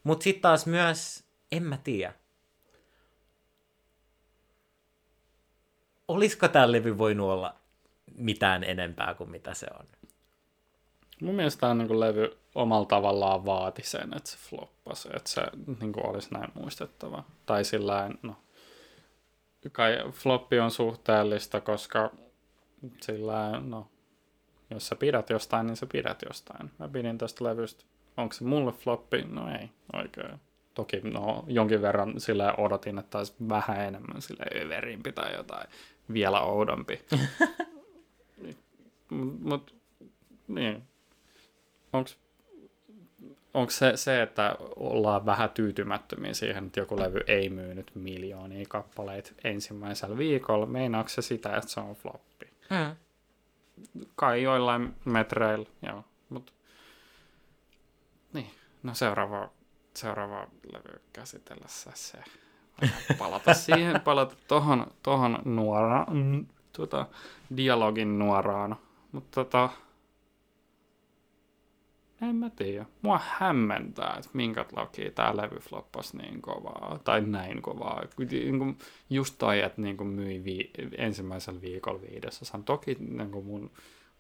[0.05, 2.15] Mutta sitten taas myös, en mä tiedä.
[6.09, 7.55] Olisiko tämä levy voinut olla
[8.15, 9.87] mitään enempää kuin mitä se on?
[11.23, 15.43] Mun mielestä tämä niin levy omalla tavallaan vaati sen, että se floppasi, että se
[15.81, 17.25] niin kuin olisi näin muistettava.
[17.47, 18.37] Tai sillä no,
[19.73, 22.11] kai floppi on suhteellista, koska
[23.01, 23.89] sillä no,
[24.71, 26.71] jos sä pidät jostain, niin sä pidät jostain.
[26.79, 27.85] Mä pidin tästä levystä.
[28.17, 29.23] Onko se mulle floppi?
[29.23, 30.41] No ei, oikein.
[30.75, 35.69] Toki no, jonkin verran sillä odotin, että olisi vähän enemmän sille överimpi tai jotain
[36.13, 37.01] vielä oudompi.
[39.49, 39.73] Mutta
[40.49, 40.83] niin.
[41.93, 42.19] Onks,
[43.55, 49.31] onko se, se, että ollaan vähän tyytymättömiä siihen, että joku levy ei myynyt miljoonia kappaleita
[49.45, 52.47] ensimmäisellä viikolla, meinaako se sitä, että se on floppi?
[52.71, 52.97] Mm.
[54.15, 56.05] Kai joillain metreillä, joo.
[56.29, 56.53] Mut, niin,
[58.83, 59.49] no seuraava,
[59.95, 62.19] seuraava levy käsitellessä se
[63.19, 67.07] palata siihen, palata tohon, tohon nuoraan, mm, tuota,
[67.57, 68.77] dialogin nuoraan.
[69.13, 69.71] Mutta tota,
[72.23, 72.87] en mä tiedä.
[73.03, 78.03] Mua hämmentää, että minkä takia tämä levy floppasi niin kovaa, tai näin kovaa.
[78.31, 78.79] Niin
[79.11, 82.65] just toi, että niin myi vi- ensimmäisellä viikolla viidesosan.
[82.65, 83.71] Toki niin mun,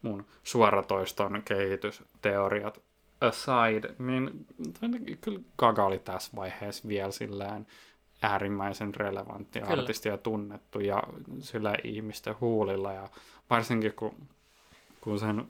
[0.02, 2.80] mun suoratoiston kehitysteoriat
[3.22, 4.46] aside, niin
[5.20, 7.66] kyllä Gaga oli tässä vaiheessa vielä silleen
[8.22, 9.72] äärimmäisen relevantti Kyllä.
[9.72, 11.02] artisti ja tunnettu ja
[11.40, 13.08] sillä ihmisten huulilla ja
[13.50, 14.14] varsinkin kun,
[15.00, 15.48] kun sen,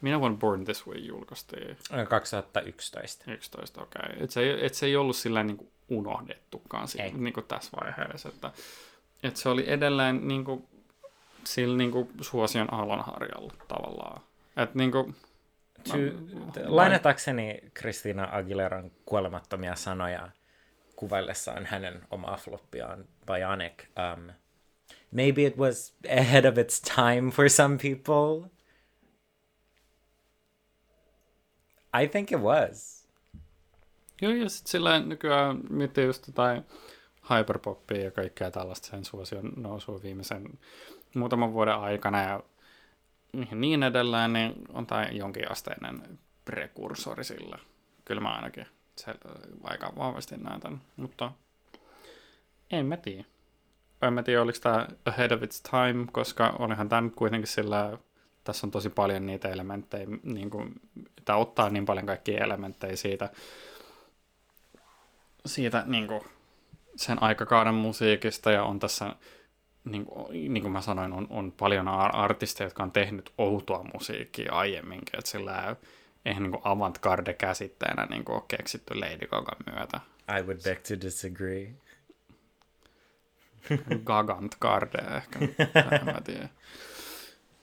[0.00, 1.76] minä vuonna Born This Way julkaistiin?
[2.08, 3.32] 2011.
[3.32, 4.02] 11, okei.
[4.06, 4.24] Okay.
[4.24, 8.28] Et se, et se ei ollut sillä niin kuin unohdettukaan siinä, niin kuin tässä vaiheessa,
[8.28, 8.52] että,
[9.22, 10.64] että se oli edelleen niin kuin,
[11.44, 14.20] sillä niin kuin suosion aallonharjalla tavallaan.
[14.56, 15.14] Että niin kuin,
[15.84, 16.16] Sy-
[16.64, 20.28] lainatakseni Kristiina Aguileran kuolemattomia sanoja,
[20.96, 23.84] kuvaillessaan hänen omaa floppiaan Bionic.
[24.14, 24.30] Um,
[25.10, 28.50] maybe it was ahead of its time for some people.
[32.02, 33.06] I think it was.
[34.22, 36.64] Joo, ja sitten sillä nykyään miettii just jotain
[37.30, 40.58] hyperpoppia ja kaikkea tällaista sen suosion nousua viimeisen
[41.14, 42.42] muutaman vuoden aikana ja
[43.50, 47.58] niin edelleen, niin on tämä jonkinasteinen prekursori sillä.
[48.04, 48.66] Kyllä mä ainakin
[48.96, 49.14] se
[49.62, 51.32] aika vahvasti näytän, mutta
[52.70, 53.24] en mä tiedä.
[54.02, 57.98] En mä tiedä, oliko tämä ahead of its time, koska olihan tämä nyt kuitenkin sillä,
[58.44, 60.74] tässä on tosi paljon niitä elementtejä, niin kuin,
[61.24, 63.30] tämä ottaa niin paljon kaikkia elementtejä siitä,
[65.46, 66.20] siitä niin kuin,
[66.96, 69.16] sen aikakauden musiikista ja on tässä,
[69.86, 74.52] niin kuin, niin kuin mä sanoin, on, on paljon artisteja, jotka on tehnyt outoa musiikkia
[74.52, 75.76] aiemminkin, että sillä
[76.24, 80.00] eihän niin avantgarde käsitteenä niin ole keksitty Lady Gagan myötä.
[80.38, 81.74] I would beg to disagree.
[84.04, 85.38] Gagantgarde ehkä,
[86.04, 86.50] mä tiedän.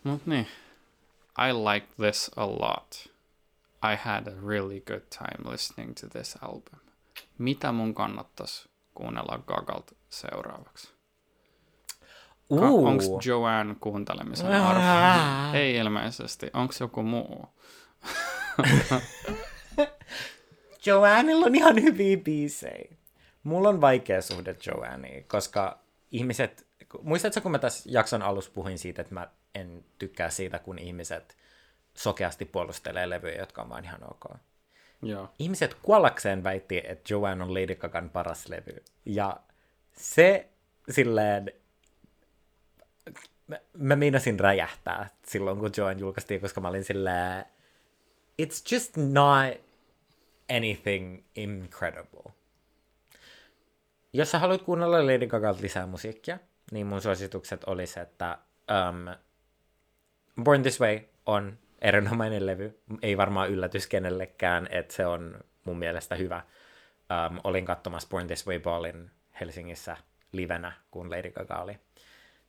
[0.04, 0.48] Mut niin.
[1.38, 3.14] I like this a lot.
[3.94, 6.80] I had a really good time listening to this album.
[7.38, 10.93] Mitä mun kannattaisi kuunnella Gagalt seuraavaksi?
[12.60, 15.58] Ka- Onko Joanne kuuntelemisen arvo?
[15.58, 16.50] Ei ilmeisesti.
[16.54, 17.46] Onko joku muu?
[20.86, 22.96] Joannella on ihan hyviä biisejä.
[23.44, 25.80] Mulla on vaikea suhde Joanneen, koska
[26.12, 26.68] ihmiset...
[27.02, 31.38] Muistatko, kun mä tässä jakson alussa puhuin siitä, että mä en tykkää siitä, kun ihmiset
[31.94, 34.26] sokeasti puolustelee levyjä, jotka on vaan ihan ok.
[35.02, 35.30] Joo.
[35.40, 38.84] Ihmiset kuollakseen väitti, että Joanne on Lady Gagan paras levy.
[39.06, 39.38] Ja
[39.94, 40.50] se
[40.90, 41.52] silleen...
[43.48, 47.46] Mä, mä meinasin räjähtää silloin, kun Joanne julkaistiin, koska mä olin silleen
[48.42, 49.62] it's just not
[50.58, 52.32] anything incredible.
[54.14, 56.40] jos sä haluat kuunnella Lady Gagalta lisää musiikkia,
[56.72, 58.38] niin mun suositukset olisi, että
[58.90, 59.16] um,
[60.44, 62.80] Born This Way on erinomainen levy.
[63.02, 66.44] Ei varmaan yllätys kenellekään, että se on mun mielestä hyvä.
[67.30, 69.98] Um, olin katsomassa Born This Way Ballin Helsingissä
[70.32, 71.80] livenä, kun Lady Gaga oli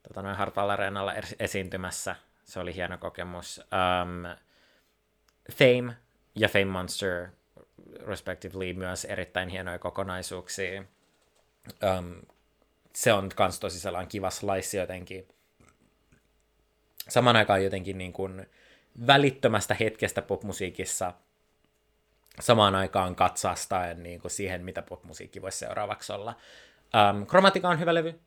[0.08, 2.16] tota, noin Hartwall Areenalla esiintymässä.
[2.44, 3.58] Se oli hieno kokemus.
[3.58, 4.36] Um,
[5.52, 5.96] Fame
[6.34, 7.28] ja Fame Monster
[8.06, 10.84] respectively myös erittäin hienoja kokonaisuuksia.
[11.98, 12.22] Um,
[12.94, 15.28] se on kans tosi sellainen kiva slice jotenkin.
[17.08, 18.46] Saman aikaan jotenkin niin kuin
[19.06, 21.12] välittömästä hetkestä popmusiikissa
[22.40, 26.36] samaan aikaan katsastaen niin kuin siihen, mitä popmusiikki voisi seuraavaksi olla.
[27.10, 28.20] Um, Chromatica on hyvä levy.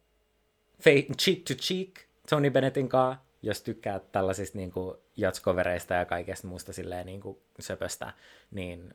[1.18, 1.90] Cheek to Cheek,
[2.30, 7.38] Tony Bennettin kanssa, jos tykkää tällaisista niin kuin, jatskovereista ja kaikesta muusta silleen niin kuin,
[7.60, 8.14] söpöstä,
[8.52, 8.94] niin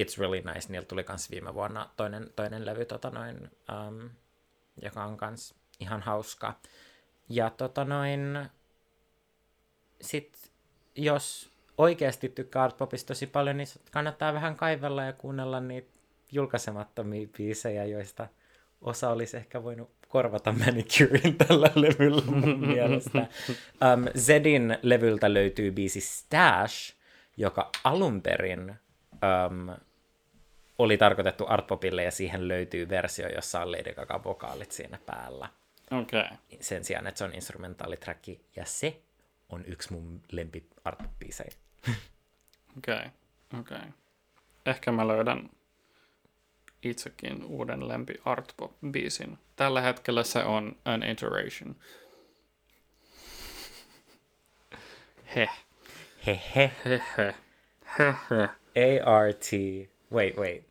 [0.00, 3.50] It's Really Nice, niillä tuli kans viime vuonna toinen, toinen levy, tota noin,
[3.88, 4.10] um,
[4.82, 6.60] joka on kans ihan hauska.
[7.28, 8.48] Ja tota noin,
[10.00, 10.52] sit
[10.94, 15.98] jos oikeasti tykkää artpopista tosi paljon, niin kannattaa vähän kaivella ja kuunnella niitä
[16.32, 18.28] julkaisemattomia biisejä, joista
[18.80, 23.18] osa olisi ehkä voinut korvata Manicurein tällä levyllä mun mielestä.
[23.18, 26.94] Um, Zedin levyltä löytyy biisi Stash,
[27.36, 28.74] joka alun perin
[29.50, 29.76] um,
[30.78, 35.48] oli tarkoitettu artpopille ja siihen löytyy versio, jossa on Lady Gaga vokaalit siinä päällä.
[35.90, 36.20] Okei.
[36.20, 36.36] Okay.
[36.60, 39.00] Sen sijaan, että se on instrumentaaliträkki ja se
[39.48, 41.52] on yksi mun lempi artpop-biisejä.
[42.78, 43.08] Okei, okay.
[43.60, 43.76] okei.
[43.76, 43.90] Okay.
[44.66, 45.50] Ehkä mä löydän
[46.82, 49.38] itsekin uuden lempi artpop-biisin.
[49.56, 51.76] Tällä hetkellä se on An Iteration.
[55.36, 55.48] He.
[56.26, 56.70] He he.
[56.84, 57.34] He he.
[57.98, 58.48] He he.
[58.76, 59.88] A-R-T.
[60.12, 60.64] Wait, wait.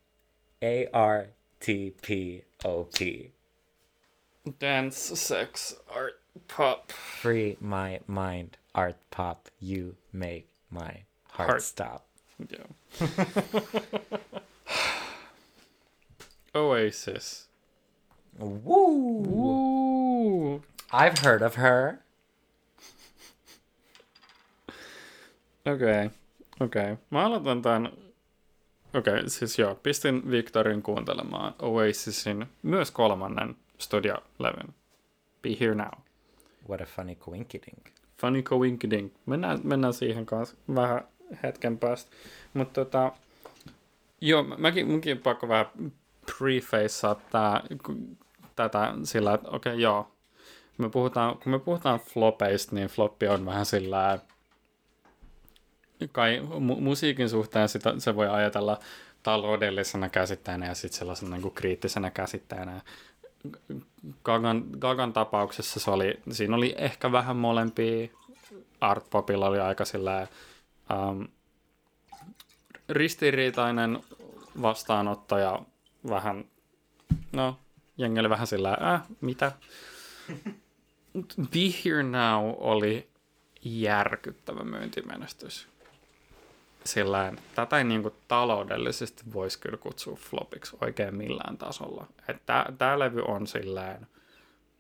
[0.62, 1.32] A-R-T-P-O-P.
[4.62, 6.92] Dance, sex, art, pop.
[7.22, 9.50] Free my mind, art pop.
[9.60, 11.62] You make my heart, Heart.
[11.64, 12.06] stop.
[12.50, 12.68] Yeah.
[16.58, 17.50] Oasis.
[18.40, 19.24] Woo!
[19.24, 20.62] Woo!
[20.94, 21.98] I've heard of her.
[25.66, 26.10] Okei, okay.
[26.60, 26.82] okei.
[26.82, 26.96] Okay.
[27.10, 27.92] Mä aloitan tämän...
[28.94, 34.76] Okei, okay, siis joo, pistin Victorin kuuntelemaan Oasisin myös kolmannen studiolevyn.
[35.42, 35.92] Be Here Now.
[36.70, 37.86] What a funny coinkydink.
[38.22, 39.14] Funny coinkydink.
[39.26, 41.08] Mennään, mennään siihen kanssa vähän
[41.44, 42.12] hetken päästä.
[42.54, 43.12] Mutta tota,
[44.22, 45.66] joo, mäkin, munkin pakko vähän
[46.38, 47.62] prefacea tää,
[48.56, 50.12] tätä sillä, että okei, okay, joo.
[50.78, 54.20] Me puhutaan, kun me puhutaan flopeista, niin floppi on vähän sillä
[56.12, 58.80] kai mu- musiikin suhteen sitä, se voi ajatella
[59.24, 62.82] taloudellisena käsitteenä ja sitten sellaisena niin kuin kriittisenä käsitteenä.
[64.24, 68.08] Gagan, Gagan tapauksessa se oli, siinä oli ehkä vähän molempia.
[68.82, 70.28] Art Popilla oli aika sillä
[71.10, 71.28] um,
[72.90, 74.00] ristiriitainen
[74.62, 75.60] vastaanotto ja
[76.10, 76.46] vähän,
[77.32, 77.60] no,
[77.98, 79.52] jengi oli vähän sillä äh, mitä?
[81.52, 83.10] Be Here Now oli
[83.64, 85.68] järkyttävä myyntimenestys.
[86.84, 92.08] Sillä tätä ei niinku taloudellisesti voisi kyllä kutsua flopiksi oikein millään tasolla.
[92.78, 94.08] Tämä levy on sillään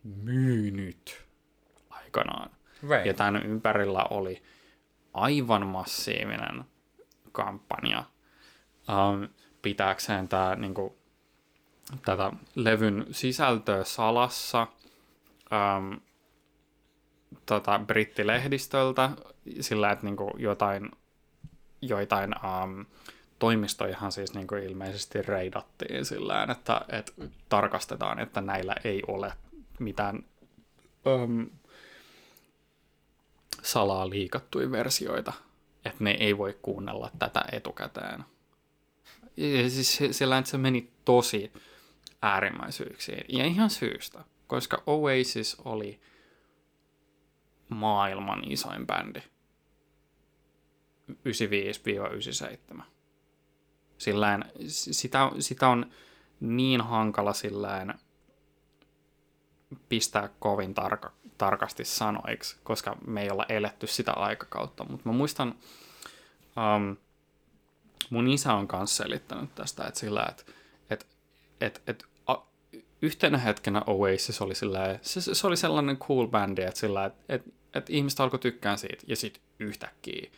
[0.04, 1.26] myynyt
[1.90, 2.50] aikanaan.
[2.90, 3.06] Right.
[3.06, 4.44] Ja tämän ympärillä oli
[5.14, 6.64] aivan massiivinen
[7.32, 8.04] kampanja
[8.90, 9.30] um,
[9.62, 10.97] pitääkseen tää, niinku,
[12.06, 14.68] tätä levyn sisältöä salassa
[15.52, 16.00] um,
[17.46, 19.10] tota, brittilehdistöltä
[19.60, 20.92] sillä, että niinku, jotain,
[21.82, 22.86] joitain um,
[23.40, 27.12] toimistojahan siis niinku, ilmeisesti reidattiin sillä että, että
[27.50, 29.34] tarkastetaan, että näillä ei ole
[29.80, 30.24] mitään
[31.06, 31.50] um,
[33.64, 35.34] salaa liikattuja versioita,
[35.86, 38.24] että ne ei voi kuunnella tätä etukäteen.
[39.38, 41.52] Ja siis sillä että se meni tosi
[42.22, 43.26] äärimmäisyyksiin.
[43.28, 46.02] Ja ihan syystä, koska Oasis oli
[47.70, 49.24] maailman isoin bändi.
[52.78, 52.82] 95-97.
[53.98, 55.92] Sillään, sitä, sitä on
[56.40, 58.00] niin hankala sillään
[59.90, 64.86] pistää kovin tarka, tarkasti sanoiksi, koska me ei olla eletty sitä aikakautta.
[64.90, 65.56] Mutta mä muistan,
[66.78, 66.98] um,
[68.10, 70.44] mun isä on kanssa selittänyt tästä, että sillä, että
[71.62, 72.36] et, et, et, a,
[73.02, 77.44] yhtenä hetkenä Oasis oli sillä, se, se, oli sellainen cool bändi, että sillä, että et,
[77.74, 80.30] et ihmiset alkoi tykkää siitä, ja sitten yhtäkkiä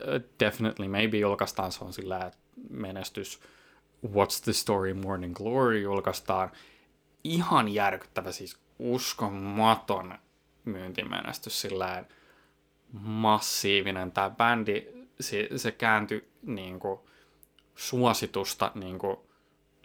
[0.00, 2.30] uh, definitely maybe julkaistaan se on sillä,
[2.70, 3.40] menestys
[4.06, 6.50] What's the Story Morning Glory julkaistaan.
[7.24, 10.18] Ihan järkyttävä, siis uskomaton
[10.64, 12.04] myyntimenestys sillä
[13.00, 14.12] massiivinen.
[14.12, 14.86] Tämä bändi,
[15.20, 17.00] se, se kääntyi niin kuin,
[17.74, 19.16] suositusta niin kuin,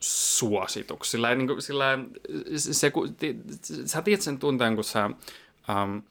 [0.03, 1.11] suosituksi.
[1.11, 1.99] Sillä, niin kuin, sillä
[2.55, 2.91] se,
[3.61, 6.03] se, sä tiedät sen tunteen, kun sä um,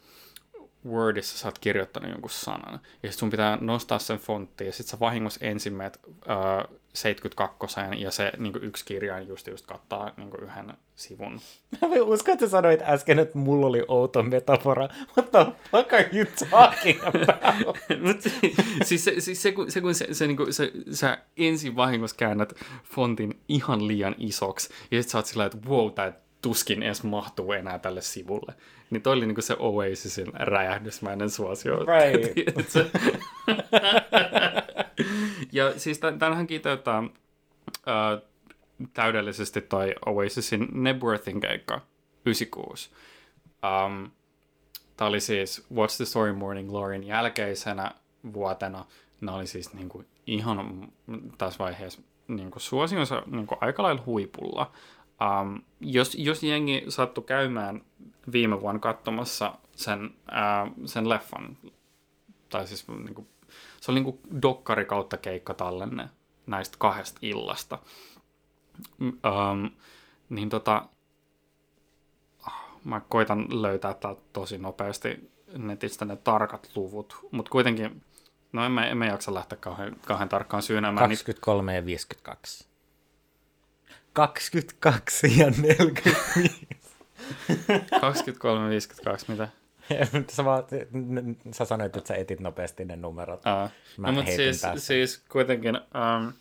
[0.86, 4.86] Wordissa sä oot kirjoittanut jonkun sanan, ja sit sun pitää nostaa sen fontti, ja sit
[4.86, 10.30] sä vahingossa ensin meet uh, 72 ja se niin yksi kirjain just, just kattaa niin
[10.42, 11.40] yhden sivun.
[11.82, 14.88] Mä uskon, että sanoit äsken, että mulla oli outo metafora.
[15.16, 17.76] What the fuck are you talking about?
[18.06, 18.20] Mut,
[18.82, 22.16] siis se, siis se, kun, se, kun se, se, niin kuin, se, sä ensin vahingossa
[22.16, 22.52] käännät
[22.84, 26.12] fontin ihan liian isoksi, ja sit sä oot sillä että wow, tää
[26.42, 28.54] tuskin edes mahtuu enää tälle sivulle.
[28.90, 31.78] Niin toi oli niinku se Oasisin räjähdysmäinen suosio.
[31.78, 32.34] Right.
[35.52, 38.22] ja siis tämähän kiteyttää äh,
[38.94, 41.80] täydellisesti toi Oasisin Nebworthin keikka
[42.24, 42.90] 96.
[43.86, 44.10] Um,
[45.00, 47.90] Tämä oli siis What's the Story Morning Gloryn jälkeisenä
[48.32, 48.84] vuotena.
[49.20, 50.88] Nämä oli siis niinku ihan
[51.38, 54.72] tässä vaiheessa niinku suosionsa niinku aika lailla huipulla.
[55.20, 57.84] Um, jos, jos jengi sattui käymään
[58.32, 61.56] viime vuonna katsomassa sen, uh, sen leffan,
[62.48, 63.28] tai siis niin kuin,
[63.80, 65.16] se oli niin kuin dokkari kautta
[65.56, 66.08] tallenne
[66.46, 67.78] näistä kahdesta illasta,
[69.00, 69.70] um,
[70.28, 70.86] niin tota,
[72.84, 78.02] mä koitan löytää täältä tosi nopeasti netistä ne tarkat luvut, mutta kuitenkin,
[78.52, 81.08] no emme, emme jaksa lähteä kauhean, kauhean tarkkaan syynäämään.
[81.08, 82.68] 23 ja 52.
[84.12, 86.68] 22 ja 45.
[88.00, 89.48] 23, 52, mitä?
[90.36, 90.64] sä, vaan,
[91.52, 93.46] sä sanoit, että sä etit nopeasti ne numerot.
[93.46, 93.70] Aa.
[93.96, 96.32] Mä no, mutta siis, siis kuitenkin, um,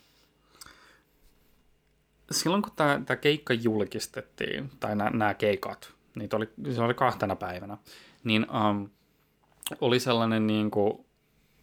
[2.31, 7.77] silloin kun tämä keikka julkistettiin, tai nämä keikat, niitä oli, se oli kahtena päivänä,
[8.23, 8.89] niin um,
[9.81, 11.05] oli sellainen niin kuin,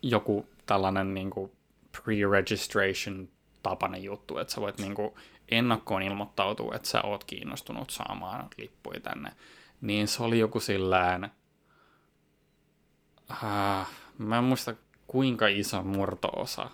[0.02, 1.52] joku tällainen niin kuin
[1.96, 3.28] pre-registration
[3.62, 5.10] tapainen juttu, että sä voit niin kuin,
[5.48, 9.32] ennakkoon ilmoittautuu, että sä oot kiinnostunut saamaan lippuja tänne,
[9.80, 11.30] niin se oli joku sillään,
[13.30, 13.88] äh,
[14.18, 14.74] mä en muista
[15.06, 16.70] kuinka iso murtoosa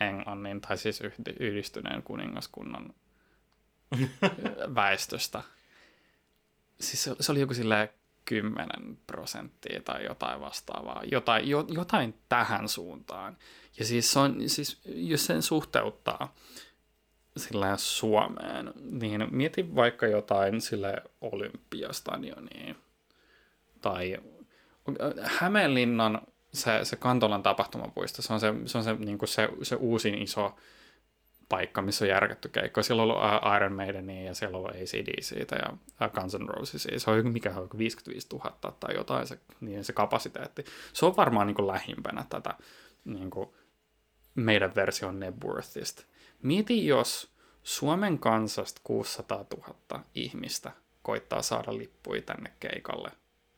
[0.00, 1.02] Englannin, tai siis
[1.40, 2.94] yhdistyneen kuningaskunnan
[4.74, 5.42] väestöstä.
[6.80, 7.88] Siis se, se oli joku silleen
[8.24, 13.36] 10 prosenttia tai jotain vastaavaa, jotain, jo, jotain tähän suuntaan.
[13.78, 16.34] Ja siis, se on, siis jos sen suhteuttaa
[17.36, 22.74] sillä Suomeen, niin mieti vaikka jotain sille Olympiastadionia
[23.80, 24.18] tai
[25.22, 26.20] Hämeenlinnan
[26.52, 30.56] se, se Kantolan tapahtumapuisto, se on se, se, on se, niin se, se uusin iso
[31.48, 32.82] paikka, missä on järkätty keikko.
[32.82, 33.22] Siellä on ollut
[33.56, 35.52] Iron Maidenia ja siellä on ollut ACDC
[36.00, 36.88] ja Guns N' Roses.
[36.96, 40.64] Se on mikä on 55 000 tai jotain se, niin se kapasiteetti.
[40.92, 42.54] Se on varmaan niin kuin lähimpänä tätä
[43.04, 43.50] niin kuin
[44.34, 46.04] meidän version Nebworthista.
[46.42, 47.32] Mieti, jos
[47.62, 50.72] Suomen kansasta 600 000 ihmistä
[51.02, 53.10] koittaa saada lippuja tänne keikalle,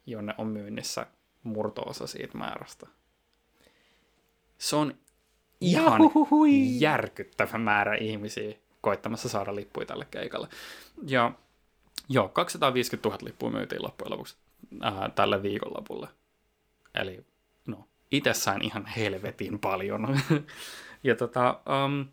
[0.06, 1.06] jonne on myynnissä
[1.42, 2.86] murtoosa siitä määrästä.
[4.58, 4.94] Se on
[5.60, 6.80] ihan Jahuhui.
[6.80, 10.48] järkyttävä määrä ihmisiä koittamassa saada lippuja tälle keikalle.
[11.06, 11.32] Ja
[12.08, 14.36] joo, 250 000 lippua myytiin loppujen lopuksi
[14.80, 16.08] ää, tälle viikonlopulle.
[16.94, 17.24] Eli
[17.66, 20.20] no, itsessään ihan helvetin paljon.
[21.04, 22.06] ja tota, um,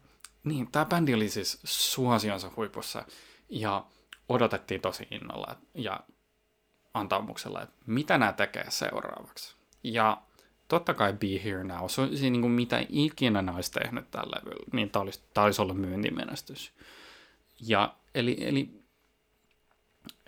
[0.43, 3.05] niin, tämä bändi oli siis suosionsa huipussa
[3.49, 3.85] ja
[4.29, 5.99] odotettiin tosi innolla ja
[6.93, 9.55] antaumuksella, että mitä nämä tekee seuraavaksi.
[9.83, 10.21] Ja
[10.67, 14.35] totta kai Be Here Now, se on niin kuin mitä ikinä nämä olisi tehnyt tällä
[14.35, 16.73] levyllä, niin tämä olisi, tämä olisi ollut myyntimenestys.
[17.67, 18.83] Ja eli, eli,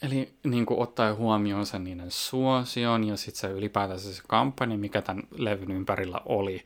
[0.01, 5.01] eli niin kuin ottaen huomioon sen niiden suosion ja sitten se ylipäätänsä se kampanja, mikä
[5.01, 6.65] tämän levyn ympärillä oli,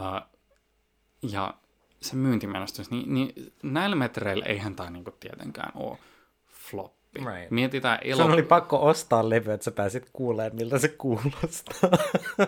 [0.00, 0.28] uh,
[1.30, 1.54] ja
[2.02, 5.98] se myyntimenestys, niin, niin näillä metreillä eihän tämä niinku tietenkään ole
[7.18, 7.38] floppi.
[7.38, 7.50] Right.
[7.50, 8.22] Mietitään elo...
[8.22, 11.90] Sun oli pakko ostaa levy, että sä pääsit kuulemaan, miltä se kuulostaa.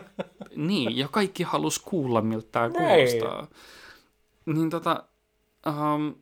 [0.57, 3.47] niin, ja kaikki halus kuulla, miltä tämä kuulostaa.
[4.47, 5.05] Niin tota,
[5.67, 6.15] um,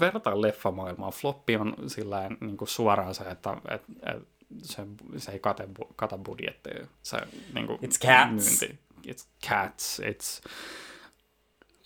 [0.00, 1.10] verrataan leffamaailmaa.
[1.10, 4.28] Floppi on sillä niin suoraan se, että et, et,
[4.62, 4.82] se,
[5.16, 6.86] se ei kate, kata budjetteja.
[7.02, 7.16] Se,
[7.54, 8.60] niin kuin, It's cats.
[8.60, 8.78] Myynti.
[9.06, 10.00] It's cats.
[10.00, 10.50] It's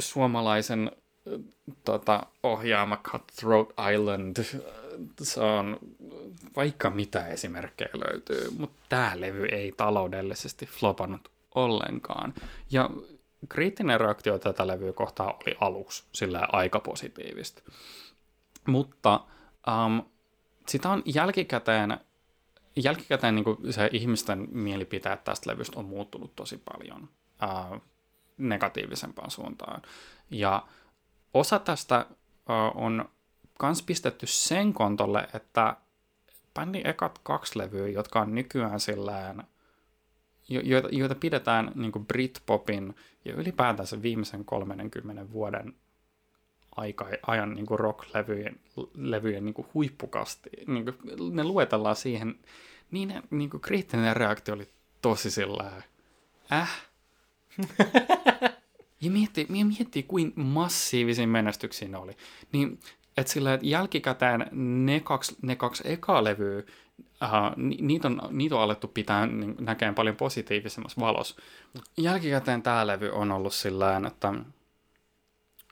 [0.01, 0.91] suomalaisen
[1.85, 4.37] tota, ohjaama Cutthroat Island,
[5.23, 5.79] se on
[6.57, 12.35] vaikka mitä esimerkkejä löytyy, mutta tämä levy ei taloudellisesti flopannut ollenkaan.
[12.71, 12.91] Ja
[13.49, 17.63] kriittinen reaktio tätä levyä kohtaan oli aluksi sillä aika positiivista.
[18.67, 19.21] Mutta
[19.87, 20.03] um,
[20.69, 21.99] sitä on jälkikäteen,
[22.77, 27.09] jälkikäteen niin se ihmisten mielipiteet tästä levystä on muuttunut tosi paljon
[27.73, 27.81] uh,
[28.39, 29.83] negatiivisempaan suuntaan.
[30.31, 30.63] Ja
[31.35, 32.07] osa tästä
[32.75, 33.09] on
[33.59, 35.77] kans pistetty sen kontolle, että
[36.55, 39.45] bändin ekat kaksi levyä, jotka on nykyään sillään,
[40.49, 45.75] joita, joita pidetään niin Britpopin ja ylipäätänsä viimeisen 30 vuoden
[46.77, 48.61] aika, ajan niin rock-levyjen
[48.95, 50.51] levyjen, niin huippukasti.
[50.67, 52.39] Niin kuin, ne luetellaan siihen,
[52.91, 54.69] niin, niin kuin kriittinen reaktio oli
[55.03, 55.73] tosi sillä
[56.53, 56.83] äh?
[59.05, 62.13] ja miettii, miettii, kuin massiivisia menestyksiä ne oli.
[62.53, 62.79] Niin
[63.17, 66.63] että sillä että jälkikäteen ne kaksi, ne kaksi ekaa levyä,
[66.99, 71.37] uh, ni, niitä, on, niitä on alettu pitää niin, näkeen paljon positiivisemmassa valossa.
[71.97, 74.35] Jälkikäteen tämä levy on ollut sillä että,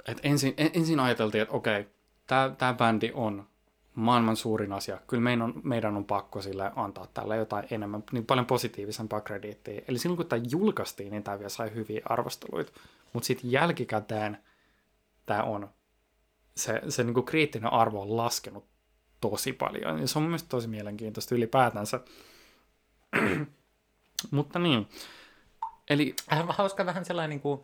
[0.09, 1.86] että ensin, ensin ajateltiin, että okei,
[2.26, 3.46] tämä, tämä bändi on
[3.94, 4.98] maailman suurin asia.
[5.06, 9.82] Kyllä meidän on, meidän on pakko sille antaa tälle jotain enemmän, niin paljon positiivisempaa krediittiä.
[9.88, 12.72] Eli silloin kun tämä julkaistiin, niin tämä vielä sai hyviä arvosteluita.
[13.12, 14.39] Mutta sitten jälkikäteen
[15.26, 15.70] tämä on
[16.56, 18.66] se, se niin kuin kriittinen arvo on laskenut
[19.20, 20.01] tosi paljon.
[20.01, 22.01] Ja se on mielestäni tosi mielenkiintoista ylipäätänsä.
[24.30, 24.89] Mutta niin.
[25.90, 26.14] Eli...
[26.48, 27.60] Hauska vähän sellainen niin kuin,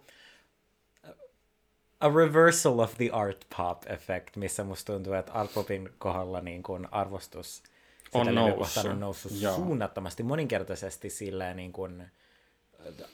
[2.01, 6.63] a reversal of the art pop effect, missä musta tuntuu, että art popin kohdalla niin
[6.63, 7.63] kuin arvostus
[8.15, 12.11] on noussut, on noussut suunnattomasti, moninkertaisesti silleen niin kuin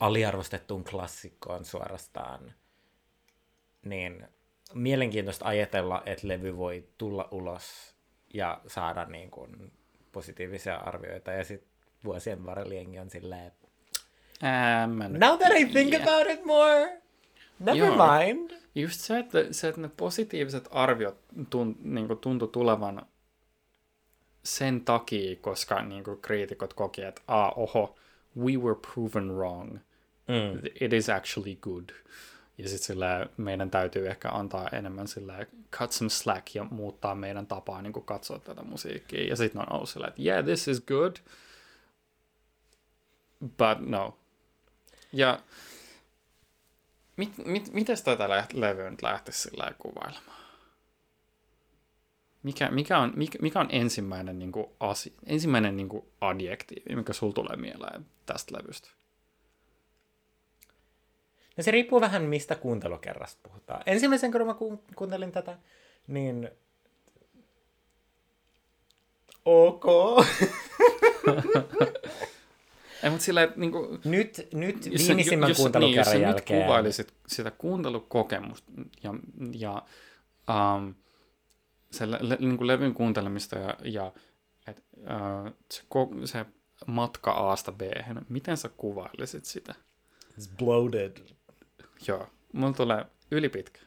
[0.01, 2.55] aliarvostettuun klassikkoon suorastaan.
[3.85, 4.29] Niin
[4.75, 7.95] mielenkiintoista ajatella, että levy voi tulla ulos
[8.35, 9.73] ja saada niin kuin
[10.13, 11.33] positiivisia arvioita.
[11.33, 11.71] Ja sitten
[12.05, 13.53] vuosien varrella jengi on silleen,
[14.45, 16.03] ähm, Now that I think yeah.
[16.03, 17.03] about it more,
[17.59, 18.19] never Joo.
[18.19, 18.51] mind.
[18.75, 21.17] Just se, että, se, että ne positiiviset arviot
[21.51, 23.07] tunt, niin kuin tuntui tulevan
[24.45, 27.97] sen takia, koska niin kuin kriitikot koki, että ah, oho,
[28.37, 29.79] we were proven wrong.
[30.29, 30.61] Mm.
[30.81, 31.91] It is actually good.
[32.59, 37.47] Ja sitten sillä meidän täytyy ehkä antaa enemmän sillä cut some slack ja muuttaa meidän
[37.47, 39.29] tapaa niin kuin katsoa tätä musiikkia.
[39.29, 41.17] Ja sitten on ollut sillä, että yeah, this is good,
[43.41, 44.19] but no.
[45.13, 45.41] Ja
[47.17, 50.34] mit, mit, miten tätä levyä nyt lähtisi sillä kuvailemaan?
[52.45, 57.13] Mikä, mikä, on, mikä, mikä on ensimmäinen, niin kuin, asia, ensimmäinen niin kuin adjektiivi, mikä
[57.13, 58.89] sulla tulee mieleen tästä levystä?
[61.57, 63.83] No se riippuu vähän mistä kuuntelukerrasta puhutaan.
[63.87, 65.59] Ensimmäisen kerran mä ku- kuuntelin tätä,
[66.07, 66.51] niin
[69.45, 69.85] ok.
[73.03, 76.59] Ei, mutta sillä, niin kuin, nyt, nyt viimeisimmän jos, kuuntelukerran niin, jos jälkeen.
[76.59, 78.73] Jos kuvailisit sitä kuuntelukokemusta
[79.03, 79.15] ja,
[79.59, 79.83] ja
[80.77, 80.95] um,
[81.95, 84.13] se le, le, niin kuin levyn kuuntelemista ja, ja
[84.67, 85.85] et, uh, se,
[86.25, 86.47] se
[86.87, 87.81] matka Aasta B,
[88.29, 89.75] miten sä kuvailisit sitä?
[90.39, 91.17] It's bloated.
[92.09, 93.81] Joo, mulla tulee ylipitkä.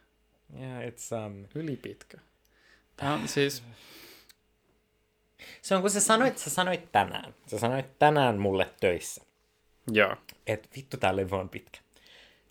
[0.59, 1.45] Yeah, it's um...
[1.55, 2.17] Ylipitkä.
[2.97, 3.63] Tämä on siis...
[5.61, 7.33] Se on kun sä sanoit, sä sanoit tänään.
[7.47, 9.23] Sä sanoit tänään mulle töissä.
[9.91, 10.15] Joo.
[10.47, 11.79] Et vittu tää levy on pitkä.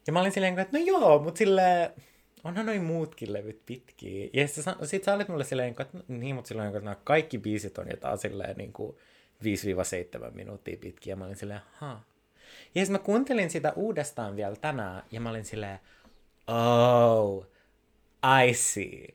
[0.06, 1.92] Ja mä olin silleen, että no joo, mut sille
[2.46, 4.28] onhan noin muutkin levyt pitkiä.
[4.32, 7.38] Ja sit sä, sit sä olit mulle silleen, että niin, mut silloin, että nämä kaikki
[7.38, 8.96] biisit on jotain silleen niin kuin
[10.28, 11.16] 5-7 minuuttia pitkiä.
[11.16, 12.00] Mä olin silleen, ha,
[12.74, 15.78] ja sitten mä kuuntelin sitä uudestaan vielä tänään, ja mä olin silleen,
[16.46, 17.46] oh,
[18.46, 19.14] I see.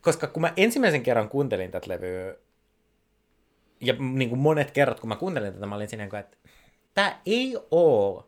[0.00, 2.34] Koska kun mä ensimmäisen kerran kuuntelin tätä levyä,
[3.80, 6.36] ja niin kuin monet kerrat, kun mä kuuntelin tätä, mä olin silleen, että
[6.94, 8.24] tämä ei ole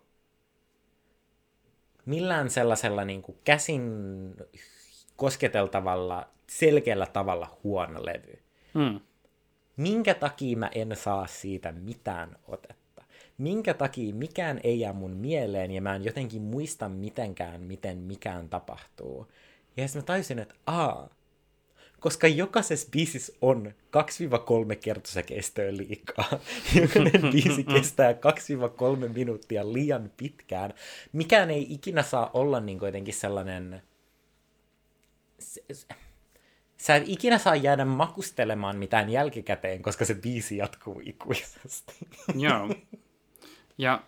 [2.10, 3.82] millään sellaisella niin kuin käsin
[5.16, 8.38] kosketeltavalla, selkeällä tavalla huono levy.
[8.74, 9.00] Hmm.
[9.76, 12.80] Minkä takia mä en saa siitä mitään otetta?
[13.38, 18.48] minkä takia mikään ei jää mun mieleen ja mä en jotenkin muista mitenkään, miten mikään
[18.48, 19.26] tapahtuu.
[19.76, 21.08] Ja sitten mä taisin, että aa,
[22.00, 23.72] koska jokaisessa biisissä on
[24.72, 26.30] 2-3 kertosäkeistöä liikaa.
[26.80, 28.16] Jokainen biisi kestää 2-3
[29.14, 30.74] minuuttia liian pitkään.
[31.12, 33.82] Mikään ei ikinä saa olla niin jotenkin sellainen...
[36.76, 41.94] Sä et ikinä saa jäädä makustelemaan mitään jälkikäteen, koska se biisi jatkuu ikuisesti.
[42.44, 42.68] Joo.
[43.78, 44.02] Ja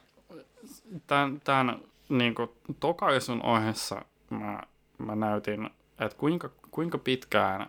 [1.07, 2.51] tämän, tämän niin kuin,
[2.81, 4.63] tokaisun ohessa mä,
[4.99, 5.71] mä näytin,
[6.01, 7.67] että kuinka, kuinka pitkään,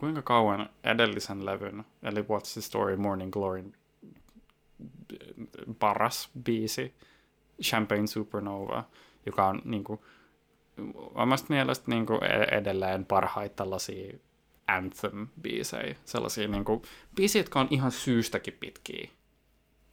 [0.00, 3.64] kuinka kauan edellisen levyn, eli What's the Story Morning Glory
[5.78, 6.94] paras biisi,
[7.62, 8.84] Champagne Supernova,
[9.26, 10.00] joka on niin kuin,
[11.14, 14.18] omasta mielestä niin kuin e-, edelleen parhaita tällaisia
[14.66, 16.82] anthem-biisejä, sellaisia niin kuin,
[17.14, 19.10] biisejä, jotka on ihan syystäkin pitkiä.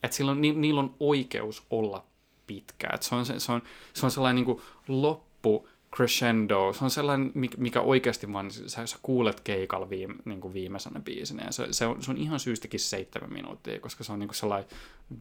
[0.04, 2.06] Että silloin, ni, niillä on oikeus olla
[2.48, 2.88] pitkä.
[3.02, 3.62] Se, on, se, on,
[3.94, 6.74] se on sellainen niin kuin loppu crescendo.
[6.74, 11.44] Se on sellainen, mikä oikeasti vaan, sä, sä kuulet keikalla viime, niin kuin viimeisenä biisinä.
[11.46, 14.36] Ja se, se, on, se on ihan syystäkin seitsemän minuuttia, koska se on niin kuin
[14.36, 14.70] sellainen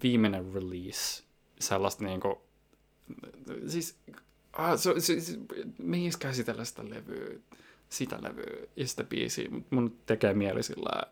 [0.02, 1.22] viimeinen release.
[1.60, 2.34] Sellaista niin kuin,
[3.66, 3.98] siis,
[4.52, 5.38] ah, se, se, se,
[5.78, 7.38] me ei käsitellä sitä levyä,
[7.88, 11.02] sitä levyä ja sitä biisiä, mutta mun tekee mieli sillä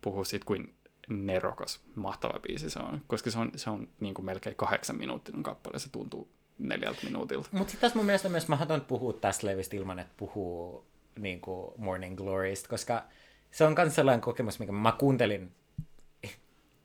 [0.00, 0.74] puhua siitä, kuin
[1.08, 5.42] nerokas, mahtava biisi se on, koska se on, se on niin kuin melkein kahdeksan minuuttinen
[5.42, 7.48] kappale, se tuntuu neljältä minuutilta.
[7.52, 10.84] Mutta sitten tässä mun mielestä myös mahdoton puhua tästä levystä ilman, että puhuu
[11.18, 13.04] niin kuin Morning Glorysta, koska
[13.50, 15.52] se on myös sellainen kokemus, mikä mä kuuntelin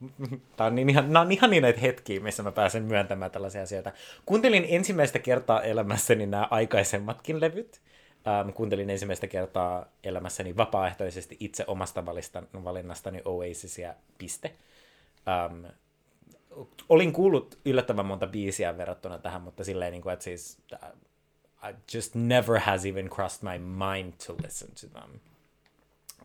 [0.57, 3.61] Tämä on, niin ihan, nämä on ihan niin näitä hetkiä, missä mä pääsen myöntämään tällaisia
[3.61, 3.91] asioita.
[4.25, 7.81] Kuuntelin ensimmäistä kertaa elämässäni nämä aikaisemmatkin levyt.
[8.27, 12.05] Ähm, kuuntelin ensimmäistä kertaa elämässäni vapaaehtoisesti itse omasta
[12.63, 14.51] valinnastani Oasisia, piste.
[15.27, 15.65] Ähm,
[16.89, 20.89] olin kuullut yllättävän monta biisiä verrattuna tähän, mutta silleen, niin kuin, että siis uh,
[21.69, 25.19] I just never has even crossed my mind to listen to them.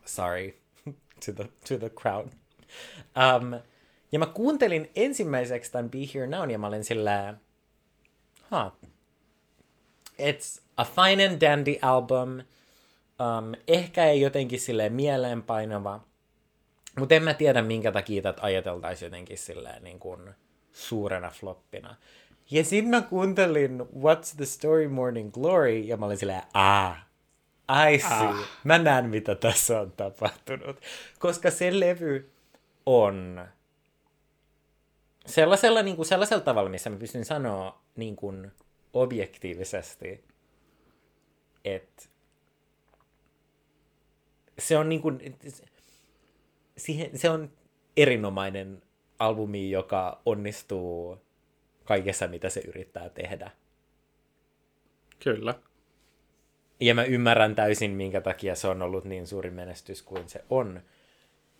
[0.05, 0.53] Sorry
[1.25, 2.27] to the, to the crowd.
[3.15, 3.59] Um,
[4.11, 7.33] ja mä kuuntelin ensimmäiseksi tämän Be Here Now, ja mä olin sillä,
[8.51, 8.71] huh,
[10.19, 16.06] it's a fine and dandy album, um, ehkä ei jotenkin silleen mieleenpainava,
[16.99, 20.29] mutta en mä tiedä, minkä takia tätä ajateltaisiin jotenkin silleen niin kuin
[20.71, 21.95] suurena floppina.
[22.51, 26.97] Ja sitten mä kuuntelin What's the Story Morning Glory, ja mä olin silleen, ah,
[27.93, 28.27] I see.
[28.27, 28.35] Ah.
[28.63, 30.81] Mä näen, mitä tässä on tapahtunut.
[31.19, 32.31] Koska se levy
[32.85, 33.47] on
[35.25, 38.51] sellaisella, niin kuin, sellaisella tavalla, missä mä pystyn sanoa niin kuin,
[38.93, 40.23] objektiivisesti,
[41.65, 42.03] että
[44.59, 45.19] se on niin kuin,
[46.77, 47.51] siihen, se on
[47.97, 48.81] erinomainen
[49.19, 51.21] albumi, joka onnistuu
[51.83, 53.51] kaikessa, mitä se yrittää tehdä.
[55.23, 55.53] Kyllä.
[56.79, 60.81] Ja mä ymmärrän täysin, minkä takia se on ollut niin suuri menestys kuin se on.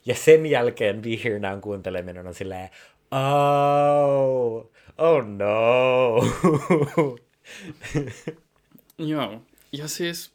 [0.06, 2.70] Ja sen jälkeen Be Here Now kuunteleminen on silleen,
[3.12, 6.18] oh, oh no.
[8.98, 9.42] Joo,
[9.72, 10.32] ja siis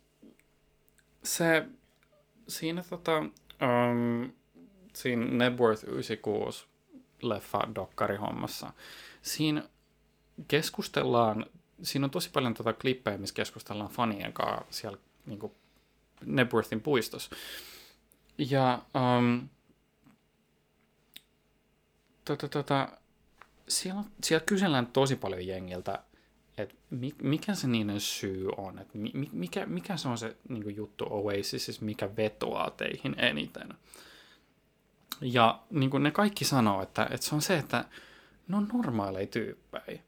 [1.23, 1.65] se
[2.49, 4.33] siinä tota, um,
[4.93, 6.67] siinä Nebworth 96
[7.23, 7.61] leffa
[8.21, 8.73] hommassa.
[9.23, 9.63] Siinä
[10.49, 11.47] keskustellaan,
[11.83, 15.53] siinä on tosi paljon tätä tota klippejä, missä keskustellaan fanien kanssa siellä niin kuin
[16.27, 17.37] Nebworthin puistossa.
[18.39, 18.83] Ja
[19.19, 19.49] um,
[22.25, 22.89] tota, tota,
[23.69, 26.03] siellä, siellä kysellään tosi paljon jengiltä,
[26.59, 26.75] että
[27.23, 28.99] mikä se niiden syy on, että
[29.33, 33.69] mikä, mikä se on se niin juttu Oasis, mikä vetoaa teihin eniten.
[35.23, 37.85] Ja niin kuin ne kaikki sanoo, että, että se on se, että
[38.49, 40.03] ne on normaaleja tyyppejä,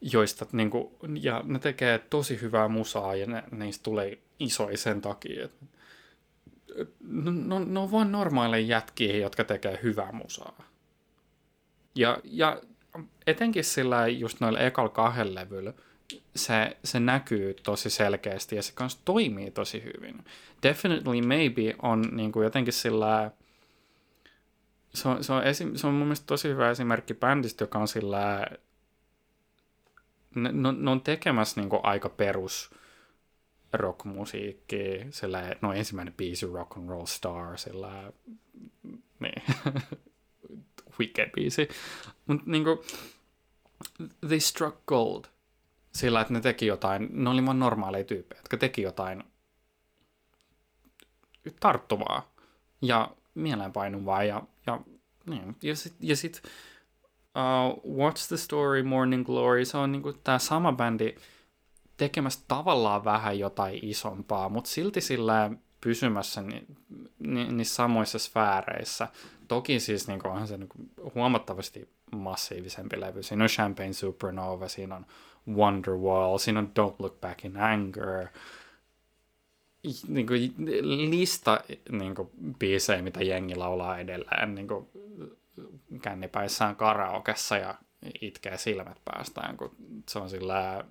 [0.00, 0.88] joista, niin kuin,
[1.20, 5.66] ja ne tekee tosi hyvää musaa ja ne, neistä tulee isoja sen takia, että
[7.00, 10.64] no, no, ne on vain normaaleja jätkiä, jotka tekee hyvää musaa.
[11.94, 12.60] Ja, ja
[13.26, 15.72] etenkin sillä just noilla ekal kahden levyllä
[16.36, 20.24] se, se näkyy tosi selkeästi ja se kanssa toimii tosi hyvin.
[20.62, 23.30] Definitely Maybe on niin kuin jotenkin sillä
[24.94, 27.88] se on, se, on esi- se on mun mielestä tosi hyvä esimerkki bändistä, joka on
[27.88, 28.46] sillä
[30.34, 32.70] ne, ne, on tekemässä niin aika perus
[33.72, 38.12] rockmusiikki, sillä no ensimmäinen biisi Rock and Roll Star, sillä
[39.20, 39.42] niin,
[40.98, 41.68] wicked biisi.
[42.26, 42.84] Mutta niinku,
[44.28, 45.24] they struck gold
[45.92, 49.24] sillä, että ne teki jotain, ne oli vaan normaaleja tyyppejä, jotka teki jotain
[51.60, 52.32] tarttuvaa
[52.82, 54.80] ja mieleenpainuvaa ja, ja,
[55.26, 55.56] niin.
[55.62, 56.42] ja sitten ja sit,
[57.34, 61.14] uh, What's the Story, Morning Glory, se on niinku tämä sama bändi
[61.96, 65.50] tekemässä tavallaan vähän jotain isompaa, mutta silti sillä
[65.80, 66.66] pysymässä ni,
[67.18, 69.08] ni, niissä samoissa sfääreissä.
[69.48, 70.68] Toki siis niin onhan se niin
[71.14, 73.22] huomattavasti massiivisempi levy.
[73.22, 75.06] Siinä on Champagne Supernova, siinä on
[75.48, 78.28] Wonderwall, siinä on Don't Look Back in Anger.
[80.08, 80.54] Niin kuin,
[81.10, 84.88] lista niin kuin, biisejä, mitä jengi laulaa edelleen niin kuin,
[86.02, 87.74] kännipäissään karaokessa ja
[88.20, 89.76] itkee silmät päästään, kun
[90.08, 90.84] se on sillä...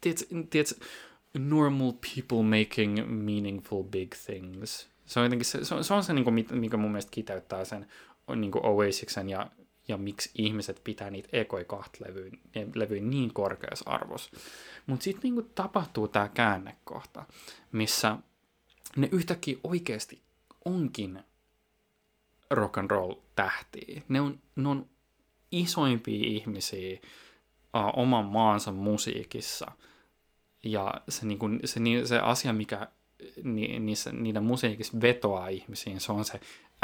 [0.00, 0.74] Tiedätkö, tiedätkö,
[1.38, 4.88] normal people making meaningful big things.
[5.06, 7.64] Se on jotenkin se, se, on, se, on se niin kuin, mikä mun mielestä kiteyttää
[7.64, 7.86] sen
[8.36, 9.50] niin kuin Oasisiksen ja,
[9.88, 11.98] ja miksi ihmiset pitää niitä ekoi kahta
[12.74, 14.30] levyä, niin korkeassa arvossa.
[14.86, 17.24] Mutta sitten niinku tapahtuu tämä käännekohta,
[17.72, 18.16] missä
[18.96, 20.22] ne yhtäkkiä oikeasti
[20.64, 21.24] onkin
[22.50, 24.02] rock and roll tähtiä.
[24.08, 24.86] Ne on, ne on
[25.52, 26.98] isoimpia ihmisiä
[27.74, 29.72] uh, oman maansa musiikissa.
[30.64, 32.88] Ja se, niin kuin, se, se asia, mikä
[33.42, 36.40] ni, niissä, niiden musiikissa vetoaa ihmisiin, se on se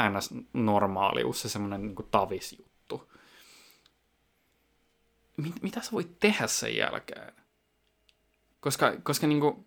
[0.09, 2.74] ns-normaalius, se semmoinen niin tavisjuttu.
[5.37, 7.33] Mit, mitä sä voit tehdä sen jälkeen?
[8.59, 9.65] Koska, koska niin kuin,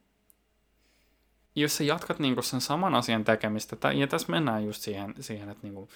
[1.54, 5.48] jos sä jatkat niin kuin sen saman asian tekemistä, ja tässä mennään just siihen, siihen
[5.48, 5.88] että, niin kuin,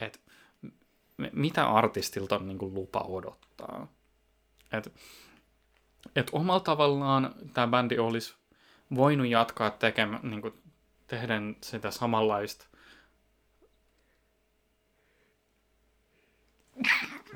[0.00, 0.18] että
[1.32, 3.86] mitä artistilta on niin kuin lupa odottaa.
[4.72, 4.92] Et,
[6.16, 8.34] et omalla tavallaan tämä bändi olisi
[8.94, 10.54] voinut jatkaa tekemään, niin kuin,
[11.06, 12.70] tehden sitä samanlaista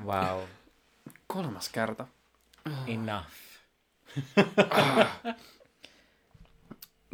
[0.05, 0.39] Wow.
[1.27, 2.07] Kolmas kerta.
[2.87, 3.27] Enough.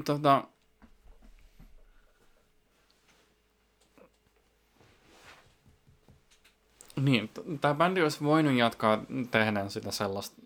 [0.06, 0.44] tota,
[6.96, 7.32] Niin,
[7.62, 10.42] tämä bändi olisi voinut jatkaa tehdä sitä sellaista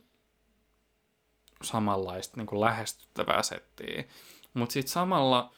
[1.64, 4.04] samanlaista niin kuin lähestyttävää settiä.
[4.54, 5.54] Mutta sitten samalla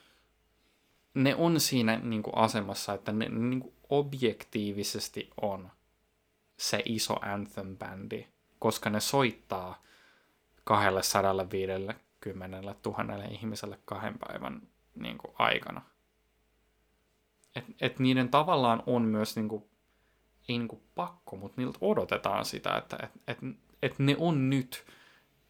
[1.14, 5.72] ne on siinä niin kuin asemassa, että ne niin kuin objektiivisesti on
[6.58, 8.28] se iso Anthem-bändi,
[8.60, 9.84] koska ne soittaa
[10.64, 14.62] 250 000 ihmiselle kahden päivän
[14.96, 15.82] niin kuin, aikana.
[17.56, 19.64] Et, et niiden tavallaan on myös niin kuin,
[20.50, 23.38] ei niin kuin pakko, mutta niiltä odotetaan sitä, että et, et,
[23.82, 24.86] et ne on nyt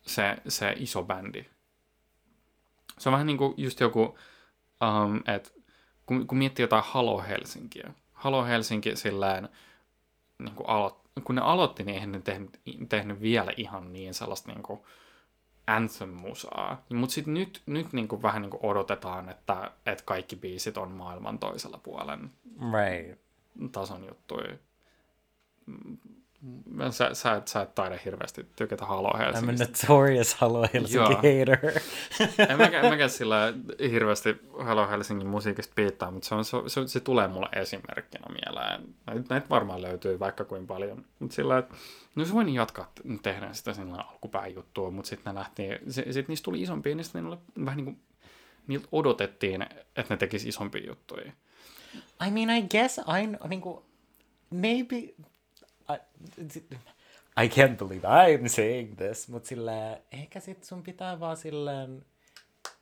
[0.02, 1.46] se, se iso bändi.
[2.98, 5.50] Se on vähän niin kuin just joku, um, että
[6.06, 7.94] kun, kun miettii jotain Halo Helsinkiä.
[8.14, 9.50] Halo Helsinki silleen,
[10.40, 12.60] niin kuin alo, kun ne aloitti, niin eihän ne tehnyt,
[12.90, 14.80] tehnyt vielä ihan niin sellaista niin kuin
[15.68, 16.86] anthem-musaa.
[16.94, 20.92] Mutta sitten nyt, nyt niin kuin vähän niin kuin odotetaan, että, että kaikki biisit on
[20.92, 22.32] maailman toisella puolen
[22.74, 23.20] right.
[23.72, 24.58] tason juttuja
[26.92, 29.66] sä, sä, et, sä et taida hirveästi tykätä Halo Helsingistä.
[29.66, 31.58] I'm a notorious Halo Helsinki hater.
[32.50, 33.54] en mäkään, mäkään sillä
[33.92, 38.96] hirveästi Halo Helsingin musiikista piittaa, mutta se, on, se, se, tulee mulle esimerkkinä mieleen.
[39.06, 41.06] Näitä, näitä varmaan löytyy vaikka kuin paljon.
[41.20, 41.76] Mutta sillä, että
[42.16, 42.92] no se voin jatkaa
[43.24, 47.38] tehdä sitä sillä alkupään juttua, mutta sitten ne lähti, sitten niistä tuli isompia, niin sitten
[47.66, 48.00] vähän niin kuin,
[48.68, 49.62] niiltä odotettiin,
[49.96, 51.32] että ne tekisi isompia juttuja.
[52.28, 53.84] I mean, I guess I, niin kuin,
[54.50, 55.14] maybe
[55.90, 55.98] I,
[57.44, 62.06] I can't believe I'm saying this, mutta sillä ehkä sit sun pitää vaan silleen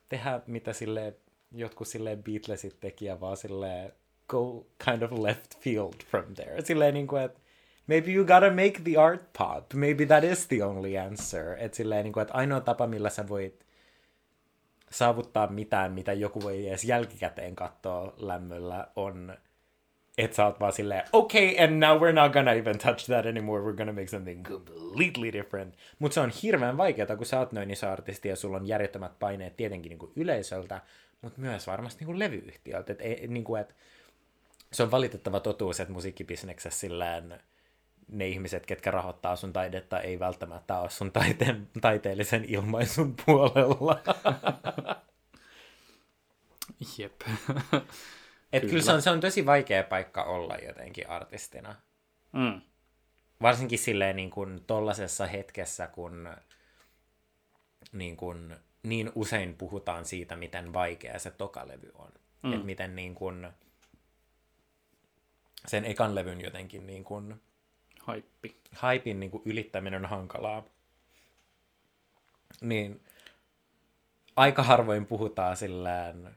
[0.08, 1.14] tehdä mitä sille
[1.52, 3.94] jotkut sille Beatlesit teki ja vaan sille
[4.28, 6.62] go kind of left field from there.
[6.62, 7.40] Silleen niin kuin, että
[7.86, 9.74] maybe you gotta make the art pop.
[9.74, 11.56] Maybe that is the only answer.
[11.58, 13.66] Että silleen niin kuin, että ainoa tapa, millä sä voit
[14.90, 19.36] saavuttaa mitään, mitä joku voi edes jälkikäteen katsoa lämmöllä, on
[20.18, 23.62] että sä oot vaan silleen, okay, and now we're not gonna even touch that anymore,
[23.62, 25.74] we're gonna make something completely different.
[25.98, 29.18] Mutta se on hirveän vaikeaa, kun sä oot noin iso artisti ja sulla on järjettömät
[29.18, 30.80] paineet tietenkin niin kuin yleisöltä,
[31.22, 32.94] mutta myös varmasti niin kuin levyyhtiöltä.
[32.98, 33.74] Et, niin kuin, et,
[34.72, 37.40] se on valitettava totuus, että musiikkibisneksessä sillään
[38.08, 44.00] ne ihmiset, ketkä rahoittaa sun taidetta, ei välttämättä ole sun taiteen, taiteellisen ilmaisun puolella.
[46.98, 47.20] Jep.
[48.56, 48.70] Et kyllä.
[48.70, 51.74] kyllä se on, se on tosi vaikea paikka olla jotenkin artistina.
[52.32, 52.60] Mm.
[53.42, 56.28] Varsinkin silleen niin kuin tollasessa hetkessä, kun
[57.92, 62.12] niin, kuin, niin usein puhutaan siitä, miten vaikea se tokalevy on.
[62.42, 62.52] Mm.
[62.52, 63.48] Että miten niin kuin,
[65.66, 67.40] sen ekan levyn jotenkin niin kuin,
[68.00, 68.60] Haippi.
[68.72, 70.64] haipin niin kuin ylittäminen on hankalaa.
[72.60, 73.00] Niin
[74.36, 76.36] aika harvoin puhutaan sillään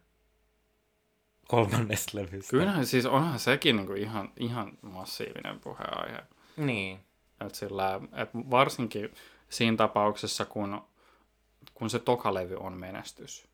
[1.50, 2.50] kolmannesta levystä.
[2.50, 6.24] Kyllähän siis onhan sekin niin kuin ihan, ihan massiivinen puheenaihe.
[6.58, 7.00] Niin.
[7.46, 9.14] Et sillä, et varsinkin
[9.50, 10.82] siinä tapauksessa, kun,
[11.74, 13.48] kun se tokalevy on menestys,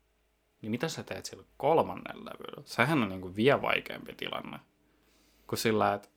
[0.62, 2.62] niin mitä sä teet sillä kolmannen levyllä?
[2.64, 4.58] Sehän on niin kuin vielä vaikeampi tilanne.
[5.46, 6.08] Kun sillä, että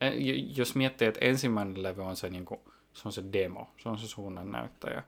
[0.00, 0.08] e,
[0.56, 2.60] jos miettii, että ensimmäinen levy on se, niin kuin,
[2.92, 5.02] se, on se demo, se on se suunnannäyttäjä,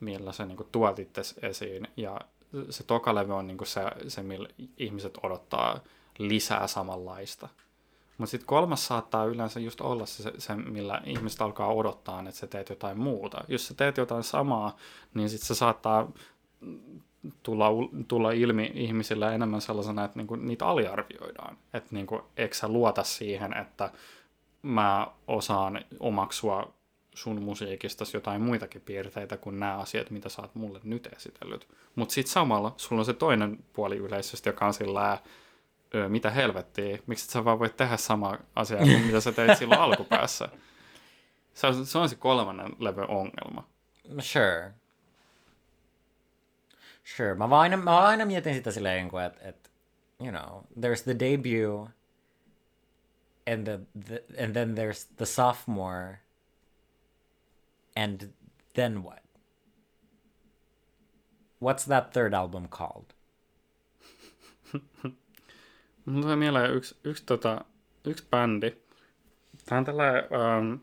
[0.00, 0.96] millä sä niin kuin tuot
[1.42, 2.20] esiin, ja
[2.70, 5.80] se tokalevy on niinku se, se, millä ihmiset odottaa
[6.18, 7.48] lisää samanlaista.
[8.18, 12.46] Mutta sitten kolmas saattaa yleensä just olla se, se, millä ihmiset alkaa odottaa, että sä
[12.46, 13.44] teet jotain muuta.
[13.48, 14.76] Jos sä teet jotain samaa,
[15.14, 16.12] niin sitten se saattaa
[17.42, 17.68] tulla,
[18.08, 21.56] tulla ilmi ihmisillä enemmän sellaisena, että niinku niitä aliarvioidaan.
[21.74, 23.90] Että niinku, eikö sä luota siihen, että
[24.62, 26.74] mä osaan omaksua
[27.14, 31.68] sun musiikista jotain muitakin piirteitä kuin nämä asiat, mitä sä oot mulle nyt esitellyt.
[31.94, 35.18] Mutta sitten samalla sulla on se toinen puoli yleisöstä, joka on sillä
[35.94, 39.58] öö, mitä helvettiä, miksi et sä vaan voit tehdä sama asia kuin mitä sä teit
[39.58, 40.48] silloin alkupäässä.
[41.54, 43.68] Se on, se on se kolmannen levy ongelma.
[44.18, 44.72] Sure.
[47.04, 47.34] Sure.
[47.34, 49.70] Mä, vaan aina, mä aina mietin sitä silleen, että, että
[50.20, 51.90] you know, there's the debut
[53.52, 56.21] and the, the and then there's the sophomore
[57.96, 58.32] and
[58.74, 59.22] then what?
[61.60, 63.14] What's that third album called?
[66.04, 67.64] Mulla tulee mieleen yksi, yksi, tota,
[68.04, 68.72] yksi bändi.
[69.64, 70.24] Tämä on tällainen...
[70.24, 70.80] Um,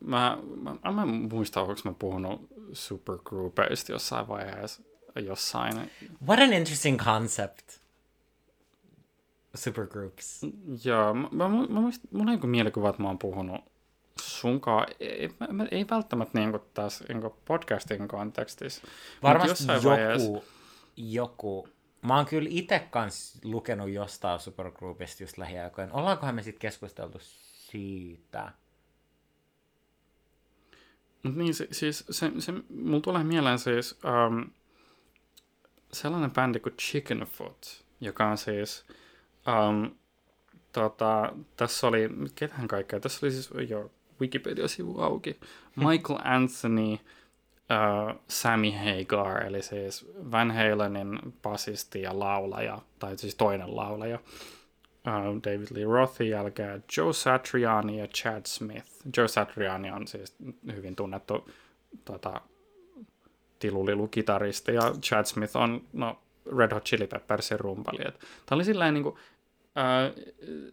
[0.00, 4.82] mä, mä, mä en muista, onko mä puhunut supergroupeista jossain vaiheessa
[5.20, 5.90] jossain.
[6.26, 7.80] What an interesting concept.
[9.54, 10.40] Supergroups.
[10.84, 13.60] Joo, mä, mä, mä, mä mulla on mielikuva, että mä oon puhunut
[14.20, 15.30] sunkaan, ei,
[15.70, 18.82] ei välttämättä niin tässä niin podcastin kontekstissa.
[19.22, 20.32] Varmasti joku, vaiheessa...
[20.96, 21.68] joku,
[22.02, 25.92] mä oon kyllä itse kanssa lukenut jostain supergroupista just lähiaikoina.
[25.92, 28.52] Ollaankohan me sitten keskusteltu siitä?
[31.34, 34.50] Niin, se, siis se, se, mulla tulee mieleen siis um,
[35.92, 38.86] sellainen bändi kuin Chickenfoot, joka on siis
[39.68, 39.94] um,
[40.72, 43.90] tota, tässä oli, ketähän kaikkea, tässä oli siis jo
[44.20, 45.40] Wikipedia-sivu auki.
[45.76, 53.76] Michael Anthony, uh, Sammy Hagar, eli siis Van Halenin basisti ja laulaja, tai siis toinen
[53.76, 54.18] laulaja.
[55.06, 58.86] Uh, David Lee Rothin jälkeen Joe Satriani ja Chad Smith.
[59.16, 60.36] Joe Satriani on siis
[60.72, 61.50] hyvin tunnettu
[62.04, 62.40] tota,
[63.58, 66.18] tilulilukitaristi ja Chad Smith on no,
[66.56, 67.98] Red Hot Chili Peppersin rumpali.
[67.98, 68.12] Tämä
[68.50, 70.72] oli silleen niin kuin, uh,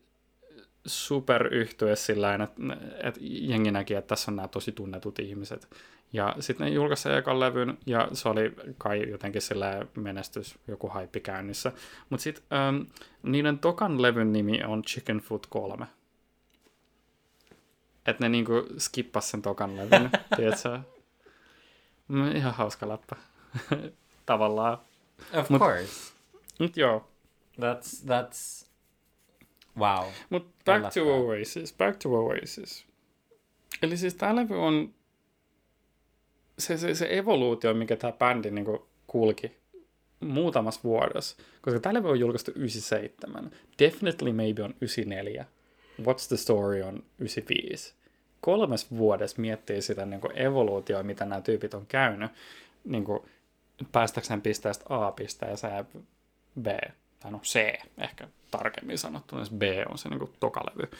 [0.86, 2.62] superyhtye sillä että,
[3.04, 5.68] että jengi näki, että tässä on nämä tosi tunnetut ihmiset.
[6.14, 11.20] Ja sitten ne julkaisi ekan levyn, ja se oli kai jotenkin sillä menestys, joku haippi
[11.20, 11.72] käynnissä.
[12.10, 12.82] Mutta sitten ähm,
[13.24, 15.88] niiden tokan levyn nimi on Chicken Foot 3.
[18.06, 20.80] Että ne niinku skippas sen tokan levyn, tiedätkö?
[22.08, 23.16] Mm, ihan hauska läppä.
[24.26, 24.78] Tavallaan.
[25.34, 26.14] Of mut, course.
[26.60, 27.08] Mut joo.
[27.60, 28.68] That's, that's
[29.80, 30.06] Wow.
[30.30, 32.86] Mutta back to Oasis, back to Oasis.
[33.82, 34.94] Eli siis tämä levy on
[36.60, 39.52] se, se, se evoluutio, mikä tämä bändi niinku kulki
[40.20, 41.38] muutamassa vuodessa.
[41.62, 43.52] Koska tämä levy on julkaistu 97.
[43.80, 45.46] Definitely Maybe on 94.
[46.02, 47.94] What's the Story on 95.
[48.42, 52.32] Kolmes vuodessa miettii sitä niin evoluutioa, mitä nämä tyypit on käynyt,
[52.84, 53.06] niin
[53.92, 55.86] päästäkseen pisteestä A pisteeseen
[56.62, 56.68] B
[57.24, 57.56] tai no C
[57.98, 60.92] ehkä tarkemmin sanottuna, B on se niin tokalevy,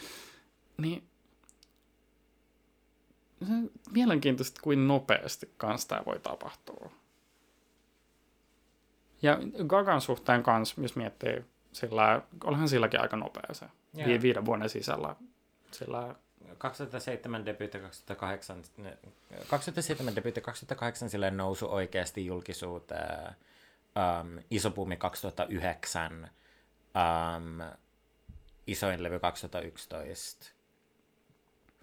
[0.78, 1.08] niin
[3.46, 3.52] se
[3.90, 6.90] mielenkiintoista, kuin nopeasti kanssa tämä voi tapahtua.
[9.22, 13.66] Ja Gagan suhteen kanssa, jos miettii, sillä, olihan silläkin aika nopea se.
[13.98, 14.22] Yeah.
[14.22, 15.16] Viiden vuoden sisällä.
[15.70, 16.14] Sillä...
[16.58, 18.62] 2007 debyytti 2008,
[19.48, 23.34] 2007 debyytti 2008 sille nousu oikeasti julkisuuteen.
[23.96, 26.30] Um, Isopuumi 2009
[26.94, 27.78] Um,
[28.66, 30.46] isoin levy 2011.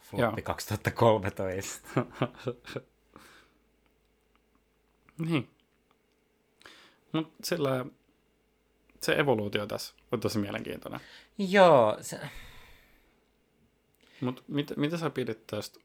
[0.01, 1.89] Floppi 2013.
[5.25, 5.49] niin.
[7.11, 7.85] Mutta sillä
[9.01, 10.99] se evoluutio tässä on tosi mielenkiintoinen.
[11.37, 11.97] Joo.
[12.01, 12.19] Se...
[14.21, 15.79] Mutta mit, mitä sä pidit tästä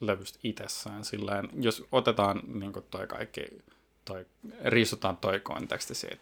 [0.00, 1.04] levystä itsessään?
[1.04, 3.42] Silleen, jos otetaan niin toi kaikki,
[4.04, 4.26] toi,
[4.64, 6.16] riisutaan toi konteksti siitä.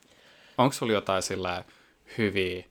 [0.59, 1.65] Onko sulla jotain sillä
[2.19, 2.65] hyviä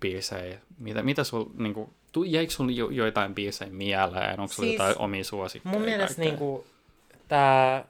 [0.00, 0.58] biisejä?
[0.78, 1.90] Mitä, mitä sul, niin kuin,
[2.26, 4.40] jäikö sun jo, joitain biisejä mieleen?
[4.40, 5.72] Onko sulla siis, jotain omia suosikkeja?
[5.72, 6.64] Mun mielestä niin kuin,
[7.28, 7.84] tää,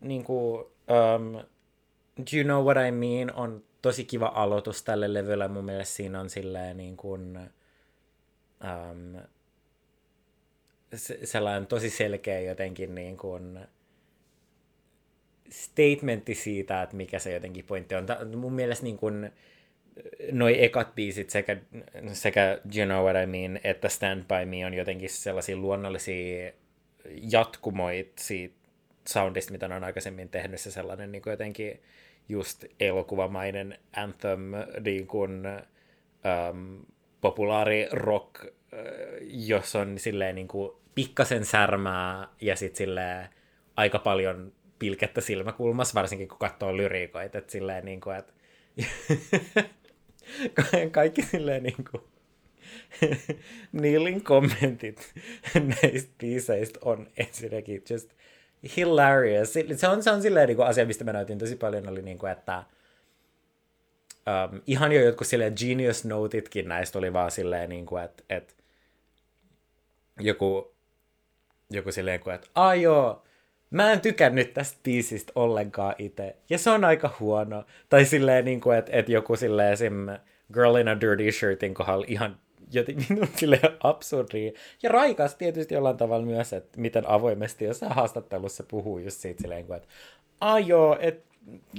[0.00, 1.32] niin kuin, um,
[2.16, 5.48] Do You Know What I Mean on tosi kiva aloitus tälle levylle.
[5.48, 7.50] Mun mielestä siinä on silleen niin kuin,
[8.64, 9.20] um,
[10.94, 13.68] se, sellainen tosi selkeä jotenkin niin kuin,
[15.50, 18.06] statementti siitä, että mikä se jotenkin pointti on.
[18.06, 19.30] Tää, mun mielestä niin kuin,
[20.32, 21.56] noi ekat biisit sekä,
[22.12, 26.52] sekä You Know What I Mean että Stand By Me on jotenkin sellaisia luonnollisia
[27.30, 28.54] jatkumoit siitä
[29.08, 31.82] soundista, mitä on aikaisemmin tehnyt, se sellainen niin jotenkin
[32.28, 34.40] just elokuvamainen anthem,
[34.84, 35.42] niin kuin,
[36.50, 36.86] um,
[37.20, 38.44] populaari rock,
[39.22, 43.28] jos on silleen niin kuin pikkasen särmää ja sitten silleen
[43.76, 48.32] aika paljon pilkettä silmäkulmassa, varsinkin kun katsoo lyriikoita, että silleen niin kuin, että
[50.92, 52.02] kaikki silleen niin kuin,
[53.72, 55.12] Neilin kommentit
[55.54, 58.10] näistä biiseistä on ensinnäkin just
[58.76, 59.52] hilarious.
[59.76, 62.18] Se on, se on silleen niin kuin asia, mistä mä näytin tosi paljon, oli niin
[62.18, 62.64] kuin, että
[64.52, 68.54] um, ihan jo jotkut silleen genius notitkin näistä oli vaan silleen, niin kuin, että, että
[70.20, 70.74] joku,
[71.70, 73.25] joku silleen kuin, että aah joo,
[73.70, 77.64] mä en tykännyt tästä biisistä ollenkaan itse, ja se on aika huono.
[77.88, 79.94] Tai silleen, niin kuin, että, että joku silleen esim.
[80.52, 82.36] Girl in a Dirty Shirtin kohdalla ihan
[82.72, 84.52] jotenkin silleen absurdia.
[84.82, 89.60] Ja raikas tietysti jollain tavalla myös, että miten avoimesti jossain haastattelussa puhuu just siitä silleen,
[89.60, 89.88] että
[90.40, 91.26] ai joo, että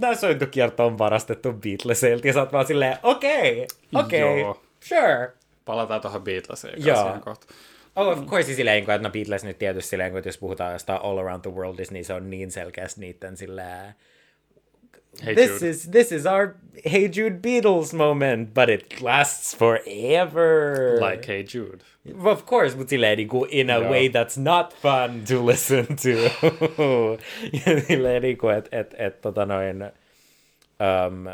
[0.02, 5.32] nämä sointukierto on varastettu Beatlesilta, ja sä oot vaan silleen, okei, okay, okei, okay, sure.
[5.66, 7.18] Palataan tuohon Beatlesiin Joo.
[7.26, 7.48] kohta.
[7.98, 11.18] Oh, of course, silleen, että no Beatles nyt tietysti silleen, että jos puhutaan jostain All
[11.18, 13.94] Around the World, niin se on niin selkeästi niiden silleen,
[15.26, 16.56] Hey this is this is our
[16.86, 21.00] Hey Jude Beatles moment, but it lasts forever.
[21.02, 21.84] Like Hey Jude.
[22.24, 23.90] Of course, but silleen niin kuin in a yeah.
[23.90, 27.18] way that's not fun to listen to.
[27.88, 29.84] silleen niin kuin, että et, et, tota noin,
[30.80, 31.28] um,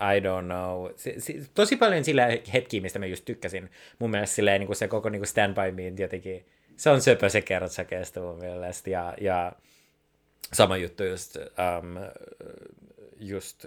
[0.00, 0.90] I don't know.
[0.96, 3.70] Si, si, tosi paljon sillä hetkiä, mistä mä just tykkäsin.
[3.98, 6.46] Mun mielestä silleen, niin kuin se koko niin kuin Stand By Me jotenkin,
[6.76, 8.90] se on söpö se kertsakeesta mun mielestä.
[8.90, 9.52] Ja, ja
[10.52, 11.96] sama juttu just, um,
[13.20, 13.66] just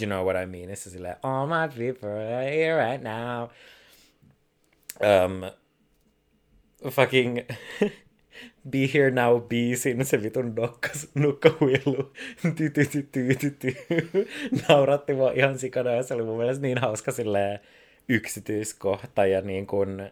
[0.00, 3.48] you know what I mean, se silleen, all my people are here right now.
[5.00, 5.50] Um,
[6.90, 7.38] fucking
[8.70, 12.12] Be Here Now biisin se vitun nokkas, nukkahuilu.
[12.56, 13.76] Ty.
[14.68, 17.60] Nauratti mua ihan sikana ja se oli mun mielestä niin hauska silleen
[18.08, 20.10] yksityiskohta ja niin kun,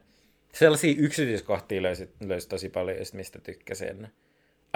[0.53, 4.09] sellaisia yksityiskohtia löysi, löysi tosi paljon, just mistä tykkäsin.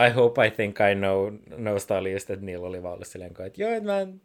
[0.08, 1.34] I hope I think I know,
[2.12, 4.20] just, että niillä oli vaan ollut silleen, että joo, mä en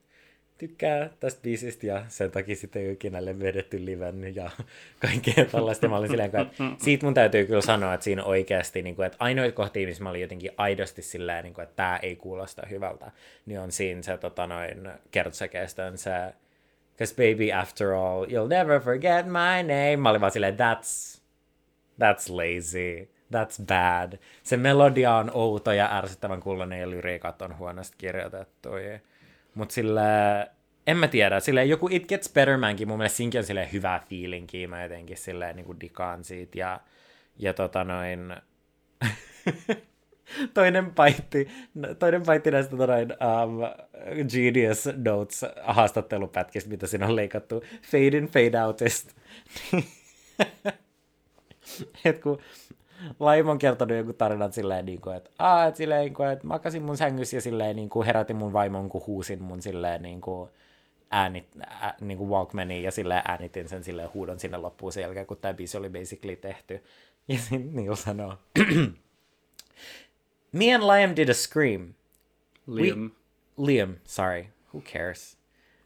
[0.58, 4.50] tykkää tästä biisistä ja sen takia sitten ei ikinä vedetty liven ja
[5.08, 5.88] kaikkea tällaista.
[5.88, 9.18] Mä olin silleen, että siitä mun täytyy kyllä sanoa, että siinä oikeasti, niin kuin, että
[9.20, 13.12] ainoita kohtia, missä mä olin jotenkin aidosti silleen, niin kuin, että tämä ei kuulosta hyvältä,
[13.46, 16.12] niin on siinä se tota noin, kertsäkeestön se
[16.98, 19.98] Cause baby, after all, you'll never forget my name.
[19.98, 21.22] Mä olin vaan silleen, that's,
[22.00, 23.10] that's lazy.
[23.34, 24.18] That's bad.
[24.44, 28.70] Se melodia on outo ja ärsyttävän kuulonen ja lyriikat on huonosti kirjoitettu.
[29.56, 30.02] Mutta sillä
[30.88, 34.02] en mä tiedä, sillä joku It Gets Better Mankin, mun mielestä siinkin on silleen hyvä
[34.10, 36.80] fiilinki, mä jotenkin silleen niin kuin dikaan siitä, ja,
[37.38, 38.36] ja tota noin,
[40.54, 41.48] toinen paitti,
[42.00, 43.60] toinen paitti näistä tota noin, um,
[44.30, 49.14] Genius Notes haastattelupätkistä, mitä siinä on leikattu, Fade in, Fade Outista.
[52.06, 52.40] Et kun
[53.20, 56.48] Laim on kertonut joku tarinan silleen, niin kuin, että, Aa, että, silleen, niin kuin, että
[56.48, 60.22] makasin mun sängyssä ja silleen, niin kuin, herätin mun vaimon, kun huusin mun silleen, niin
[60.22, 60.50] kuin,
[61.12, 61.48] äänit,
[61.84, 65.38] ä, niin kuin Walkmaniin ja silleen äänitin sen silleen huudon sinne loppuun sen jälkeen, kun
[65.38, 66.84] tämä biisi oli basically tehty.
[67.28, 68.34] Ja sitten Neil sanoo,
[70.52, 71.94] Me and Liam did a scream.
[72.68, 73.12] Liam.
[73.58, 74.48] We, Liam, sorry.
[74.74, 75.38] Who cares?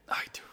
[0.10, 0.44] I do.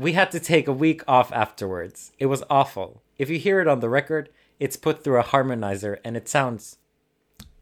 [0.00, 2.12] We had to take a week off afterwards.
[2.18, 3.02] It was awful.
[3.18, 4.28] If you hear it on the record,
[4.60, 6.78] it's put through a harmonizer and it sounds.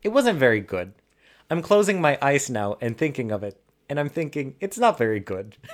[0.02, 0.92] It wasn't very good.
[1.50, 3.56] I'm closing my eyes now and thinking of it,
[3.88, 5.56] and I'm thinking it's not very good.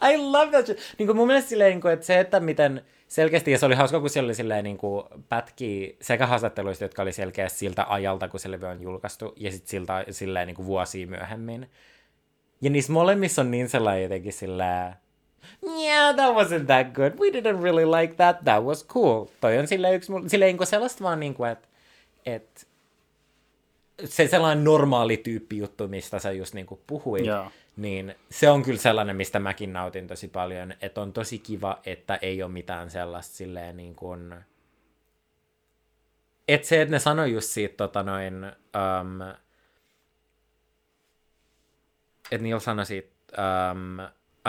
[0.00, 0.68] I love that.
[0.98, 3.74] Niin kuin mun mielestä silleen, niin kuin, että se, että miten selkeästi, ja se oli
[3.74, 8.28] hauska, kun siellä oli silleen niin kuin pätki sekä haastatteluista, jotka oli selkeästi siltä ajalta,
[8.28, 11.70] kun se levy on julkaistu, ja sitten siltä silleen niin kuin vuosia myöhemmin.
[12.60, 14.94] Ja niissä molemmissa on niin sellainen jotenkin silleen,
[15.80, 17.12] yeah, that wasn't that good.
[17.18, 18.44] We didn't really like that.
[18.44, 19.24] That was cool.
[19.40, 21.68] Toi on sille yksi, sille niin sellaista vaan niin kuin, että
[22.26, 22.68] et,
[24.04, 27.52] se sellainen normaali tyyppi juttu, mistä sä just niin kuin puhuit, yeah.
[27.76, 32.18] niin se on kyllä sellainen, mistä mäkin nautin tosi paljon, että on tosi kiva, että
[32.22, 34.34] ei ole mitään sellaista silleen niin kuin,
[36.48, 39.20] että se, että ne sanoi just siitä tota noin, um,
[42.30, 43.14] että Neil sanoi siitä,
[43.72, 43.98] um,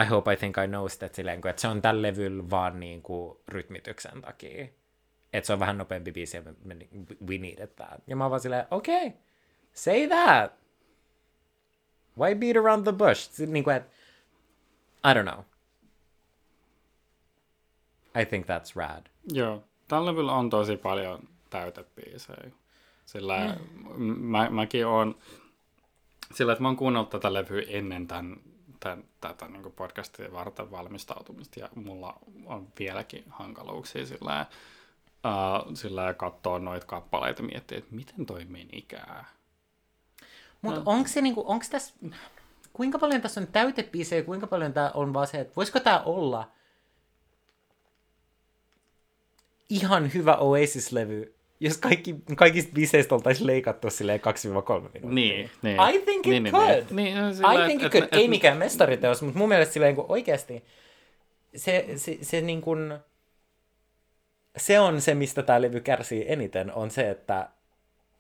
[0.01, 3.01] I hope I think I know että, silleen, että se on tällä levyllä vaan niin
[3.01, 4.67] kuin rytmityksen takia.
[5.34, 6.88] Että se on vähän nopeampi biisi ja me, me,
[7.27, 8.03] we needed that.
[8.07, 9.19] Ja mä oon vaan silleen, okei, okay,
[9.73, 10.53] say that.
[12.19, 13.39] Why beat around the bush?
[13.47, 13.89] Niin kuin, että,
[15.11, 15.43] I don't know.
[18.22, 19.05] I think that's rad.
[19.31, 21.19] Joo, tällä levyllä on tosi paljon
[21.49, 22.51] täytebiisejä.
[23.05, 23.57] Sillä
[23.95, 24.03] mm.
[24.03, 25.15] mä, mäkin oon,
[26.34, 28.38] sillä että mä oon kuunnellut tätä levyä ennen tämän
[28.85, 34.45] tämän, tätä niin podcastia varten valmistautumista ja mulla on vieläkin hankaluuksia sillä
[35.25, 39.25] uh, sillä katsoa noita kappaleita ja miettiä, että miten toi menikään.
[40.61, 40.83] Mutta no.
[40.85, 41.93] onko se niinku, onko tässä,
[42.73, 46.51] kuinka paljon tässä on täytebiisejä, kuinka paljon tämä on vaan se, että voisiko tämä olla
[49.69, 55.10] ihan hyvä Oasis-levy, jos kaikki, kaikista biiseistä oltaisiin leikattu silleen 2-3 minuuttia.
[55.10, 55.77] Niin, niin.
[55.90, 56.68] I think it niin, could.
[56.69, 57.15] Niin, niin.
[57.15, 58.03] Niin, sillä, I think it could.
[58.03, 60.64] Et, Ei mikään mestariteos, mutta mun mielestä silleen niin oikeasti
[61.56, 62.98] se, se, se niin kuin,
[64.57, 67.49] se on se, mistä tämä levy kärsii eniten, on se, että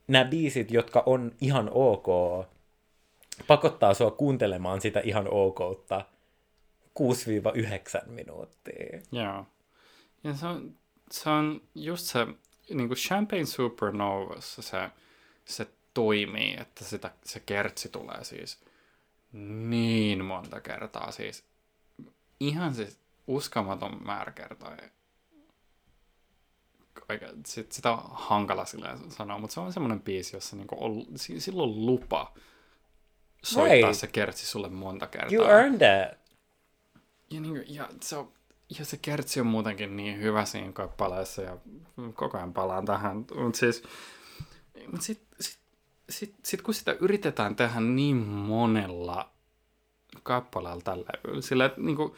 [0.07, 2.07] nämä biisit, jotka on ihan ok,
[3.47, 6.05] pakottaa sua kuuntelemaan sitä ihan okoutta
[6.99, 8.99] 6-9 minuuttia.
[9.11, 9.45] Joo.
[10.23, 10.75] Ja se on,
[11.11, 12.19] se on just se,
[12.73, 14.89] niin kuin Champagne Supernovassa se,
[15.45, 18.59] se toimii, että sitä, se kertsi tulee siis
[19.33, 21.43] niin monta kertaa, siis
[22.39, 24.77] ihan siis uskomaton määrä kertoja.
[27.45, 31.85] Sit, sitä on hankala silleen sanoa, mutta se on semmoinen biisi, jossa niinku on, silloin
[31.85, 32.33] lupa
[33.43, 33.99] soittaa right.
[33.99, 35.35] se kertsi sulle monta kertaa.
[35.35, 36.19] You earned it.
[37.29, 38.33] Ja, niin, ja, se on,
[38.79, 41.57] ja se kertsi on muutenkin niin hyvä siinä kappaleessa ja
[42.13, 43.17] koko ajan palaan tähän.
[43.17, 43.83] Mutta siis,
[44.91, 45.59] mut sitten sit,
[46.09, 49.29] sit, sit, kun sitä yritetään tehdä niin monella
[50.23, 51.09] kappaleella tällä,
[51.39, 52.13] sillä niin kuin,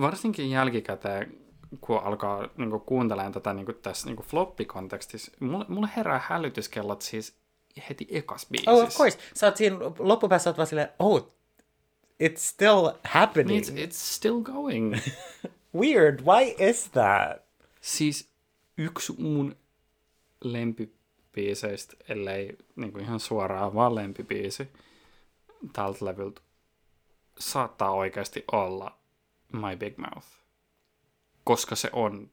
[0.00, 1.38] varsinkin jälkikäteen,
[1.80, 6.20] kun alkaa niin kuin, kuuntelemaan tätä niin kuin, tässä niin kuin floppikontekstissa, mulle, mulle herää
[6.24, 7.34] hälytyskellot siis
[7.88, 8.70] heti ekas biisissä.
[8.70, 9.18] Oh, of course.
[9.34, 11.34] Sä oot siinä loppupäässä oot vaan silleen, oh,
[12.22, 13.64] it's still happening.
[13.64, 14.96] It's, it's still going.
[15.74, 17.44] Weird, why is that?
[17.80, 18.28] Siis
[18.78, 19.56] yksi mun
[20.44, 24.68] lempibiiseistä, ellei niin kuin ihan suoraan vaan lempibiisi
[25.72, 26.40] tältä levyltä,
[27.38, 28.98] saattaa oikeasti olla
[29.52, 30.26] My Big Mouth.
[31.44, 32.30] Koska se on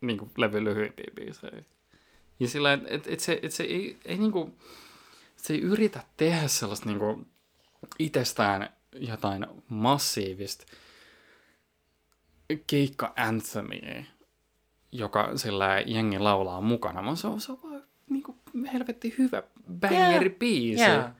[0.00, 1.64] niin kuin levy lyhyimpiä biisejä.
[2.40, 4.54] Ja sillä, että et, et se, et se ei, ei niinku,
[5.36, 7.26] se ei yritä tehdä sellaista niinku
[7.98, 10.66] itsestään jotain massiivista
[12.66, 14.04] keikka-anthemia,
[14.92, 18.36] joka sillä jengi laulaa mukana, vaan se on, se on vaan niinku
[18.72, 19.42] helvetti hyvä
[19.80, 20.80] bangeri-biisi.
[20.80, 20.90] Yeah.
[20.92, 21.12] Yeah.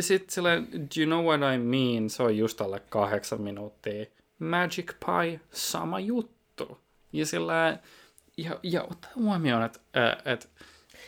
[0.00, 2.10] Sitten sillä Do you know what I mean?
[2.10, 4.06] Se on just alle kahdeksan minuuttia.
[4.38, 6.80] Magic Pie, sama juttu.
[7.12, 7.78] Ja sillä
[8.36, 9.80] ja, ja ottaa huomioon, että...
[10.24, 10.48] että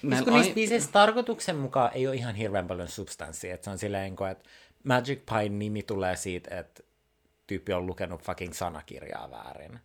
[0.01, 3.79] siis kun niissä biiseissä tarkoituksen mukaan ei ole ihan hirveän paljon substanssia, että se on
[3.79, 4.49] silleen, että
[4.85, 6.83] Magic Pie nimi tulee siitä, että
[7.47, 9.81] tyyppi on lukenut fucking sanakirjaa väärin.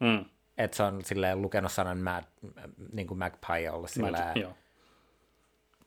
[0.00, 0.24] Mm.
[0.58, 2.24] Että se on silleen lukenut sanan mad,
[2.92, 4.46] niin kuin Magpie ollut silleen, Magic,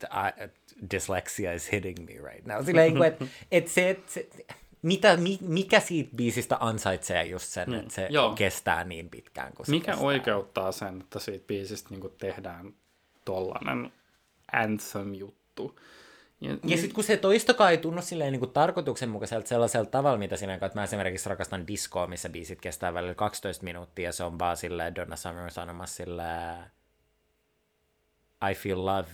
[0.04, 0.50] I,
[0.92, 2.66] dyslexia is hitting me right now.
[2.66, 4.30] Silleen, että et se, et se,
[4.82, 7.76] mitä, mi, mikä siitä biisistä ansaitsee just sen, mm.
[7.76, 8.34] että se Joo.
[8.36, 10.06] kestää niin pitkään kuin se Mikä kestää.
[10.06, 12.74] oikeuttaa sen, että siitä biisistä niin tehdään
[13.26, 13.92] tollanen
[14.52, 15.80] anthem-juttu?
[16.46, 16.78] Ja, ja niin...
[16.78, 20.72] sitten kun se toistokaa ei tunnu silleen niin kuin tarkoituksenmukaiselta sellaisella tavalla, mitä sinä että
[20.76, 24.96] mä esimerkiksi rakastan diskoa, missä biisit kestää välillä 12 minuuttia, ja se on vaan silleen
[24.96, 26.64] Donna Summer sanomassa silleen
[28.52, 29.08] I feel love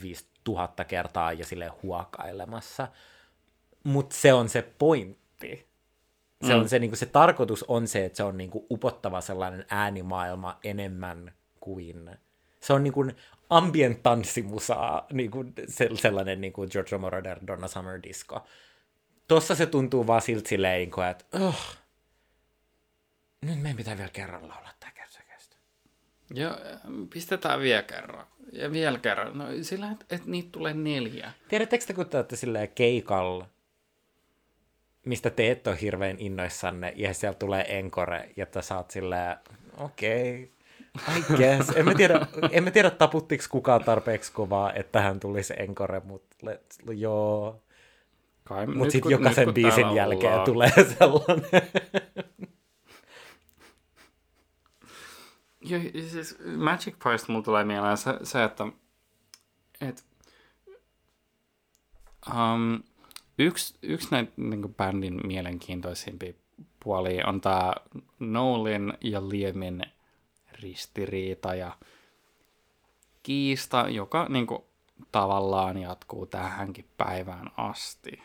[0.43, 2.87] tuhatta kertaa ja sille huokailemassa.
[3.83, 5.67] Mutta se on se point oppii.
[6.47, 6.67] Se, on mm.
[6.67, 10.59] se, niin kuin, se tarkoitus on se, että se on niin kuin, upottava sellainen äänimaailma
[10.63, 12.09] enemmän kuin...
[12.61, 13.15] Se on niin kuin
[13.49, 15.53] ambient tanssimusaa, niin kuin,
[15.95, 18.47] sellainen niin kuin George Moroder, Donna Summer Disco.
[19.27, 21.75] Tossa se tuntuu vaan siltä silleen, niin että oh,
[23.41, 25.55] nyt meidän pitää vielä kerran laulaa tämä kertsäkästä.
[26.33, 26.55] Joo,
[27.13, 28.27] pistetään vielä kerran.
[28.51, 29.37] Ja vielä kerran.
[29.37, 31.31] No sillä, että et niitä tulee neljä.
[31.47, 33.47] Tiedättekö te, kun te olette silleen keikalla,
[35.05, 39.37] mistä te et ole hirveän innoissanne, ja siellä tulee enkore, ja sä saat silleen,
[39.77, 40.55] okei, okay,
[41.17, 41.69] I guess.
[41.75, 46.35] En mä tiedä, en mä tiedä taputtiko kukaan tarpeeksi kovaa, että tähän tulisi enkore, mutta
[46.93, 47.63] joo.
[48.75, 50.45] Mutta sitten jokaisen nyt, biisin jälkeen ollaan.
[50.45, 51.61] tulee sellainen.
[55.61, 58.67] Ja, siis Magic Price mulla tulee mieleen se, se että
[59.81, 60.03] et,
[62.29, 62.83] um,
[63.41, 66.33] Yksi, yksi näitä niin bändin mielenkiintoisimpia
[66.83, 67.73] puolia on tämä
[68.19, 69.81] Nolan ja Liemin
[70.61, 71.77] ristiriita ja
[73.23, 74.63] kiista, joka niin kuin,
[75.11, 78.23] tavallaan jatkuu tähänkin päivään asti.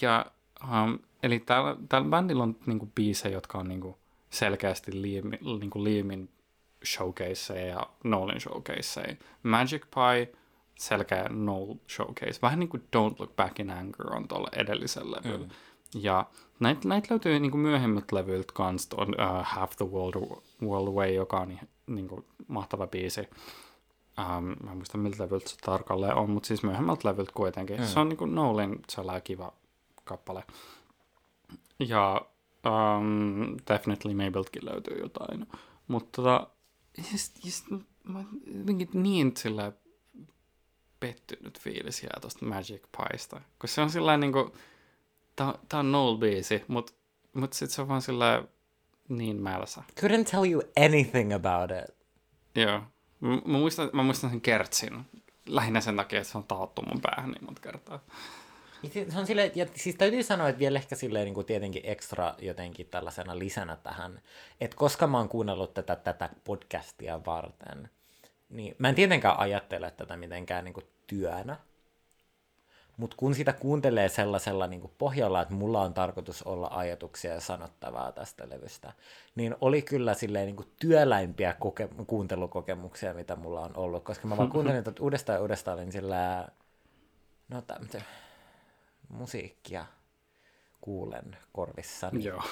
[0.00, 0.26] Ja,
[0.62, 3.96] um, eli täällä, täällä bändillä on niin kuin, biisejä, jotka on niin kuin,
[4.30, 6.28] selkeästi Liemin, niin kuin Liemin
[6.84, 9.16] showcaseja ja Nolan showcaseja.
[9.42, 10.32] Magic Pie–
[10.78, 12.42] selkeä no showcase.
[12.42, 15.20] Vähän niin kuin Don't Look Back in Anger on tuolla edellisellä.
[15.24, 15.48] Mm.
[15.94, 16.26] Ja
[16.60, 21.12] näitä näit löytyy niin kuin myöhemmät levyiltä kans, on uh, Half the World, World Away,
[21.12, 23.20] joka on niin kuin, mahtava biisi.
[23.20, 27.80] Um, mä en muista miltä levyltä se tarkalleen on, mutta siis myöhemmältä levyltä kuitenkin.
[27.80, 27.86] Mm.
[27.86, 29.52] Se on niin kuin Nolan sellainen kiva
[30.04, 30.44] kappale.
[31.78, 32.26] Ja
[32.66, 35.46] um, Definitely Mabeltkin löytyy jotain.
[35.88, 36.46] Mutta tota,
[37.12, 37.66] just, just,
[38.04, 39.72] mä jotenkin niin sillä
[41.00, 43.40] pettynyt fiilis jää tosta Magic Piesta.
[43.58, 44.60] Koska se on sillä niinku, tää,
[45.36, 46.94] tää on Noel biisi, mut,
[47.32, 48.44] mut sit se on vaan sillä
[49.08, 49.82] niin mälsä.
[50.00, 51.96] Couldn't tell you anything about it.
[52.54, 52.80] Joo.
[53.20, 55.06] Mä, mä, muistan, mä muistan sen kertsin.
[55.46, 58.00] Lähinnä sen takia, että se on taattu mun päähän niin monta kertaa.
[59.08, 62.34] Se on sille, ja siis täytyy sanoa, että vielä ehkä silleen niin kuin tietenkin ekstra
[62.38, 64.20] jotenkin tällaisena lisänä tähän,
[64.60, 67.90] että koska mä oon kuunnellut tätä, tätä podcastia varten,
[68.48, 71.56] niin mä en tietenkään ajattele tätä mitenkään niin kuin työnä,
[72.96, 78.12] mutta kun sitä kuuntelee sellaisella niin pohjalla, että mulla on tarkoitus olla ajatuksia ja sanottavaa
[78.12, 78.92] tästä levystä,
[79.34, 84.50] niin oli kyllä silleen niin työläimpiä koke- kuuntelukokemuksia, mitä mulla on ollut, koska mä vaan
[84.50, 86.48] kuuntelin että uudestaan ja uudestaan olin sillä,
[87.48, 88.04] no tämmöinen
[89.08, 89.86] musiikkia
[90.80, 92.24] kuulen korvissani.
[92.24, 92.42] Joo.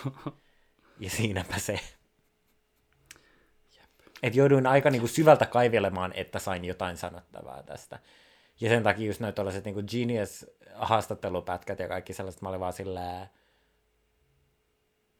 [1.00, 1.80] Ja siinäpä se.
[4.22, 7.98] Että jouduin aika niinku syvältä kaivelemaan, että sain jotain sanottavaa tästä.
[8.60, 13.28] Ja sen takia just noin tällaiset niinku Genius-haastattelupätkät ja kaikki sellaiset, mä olin vaan silleen,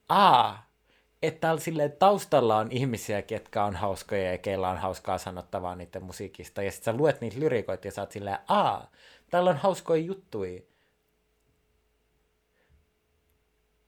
[0.09, 0.71] aa,
[1.23, 6.03] että täällä silleen taustalla on ihmisiä, ketkä on hauskoja ja keillä on hauskaa sanottavaa niiden
[6.03, 6.63] musiikista.
[6.63, 8.91] Ja sitten sä luet niitä lyrikoita ja sä oot silleen, aa,
[9.31, 10.61] täällä on hauskoja juttuja.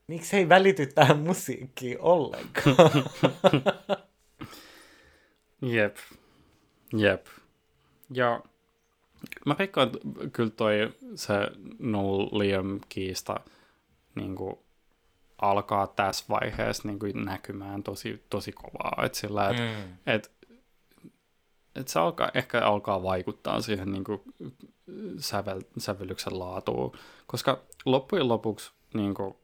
[0.07, 3.05] Miksi ei välity tähän musiikkiin ollenkaan?
[5.75, 5.97] Jep.
[6.97, 7.27] Jep.
[8.11, 8.43] Ja
[9.47, 11.35] mä veikkaan, että kyllä toi se
[11.79, 13.41] Noel Liam kiista
[14.15, 14.59] niin kuin,
[15.39, 19.05] alkaa tässä vaiheessa niin kuin, näkymään tosi, tosi kovaa.
[19.05, 19.97] Et sillä, et, mm.
[20.07, 20.31] et,
[21.75, 24.21] et se alkaa, ehkä alkaa vaikuttaa siihen niin kuin,
[25.19, 26.93] sävel, sävellyksen laatuun.
[27.27, 29.35] Koska loppujen lopuksi niin kuin,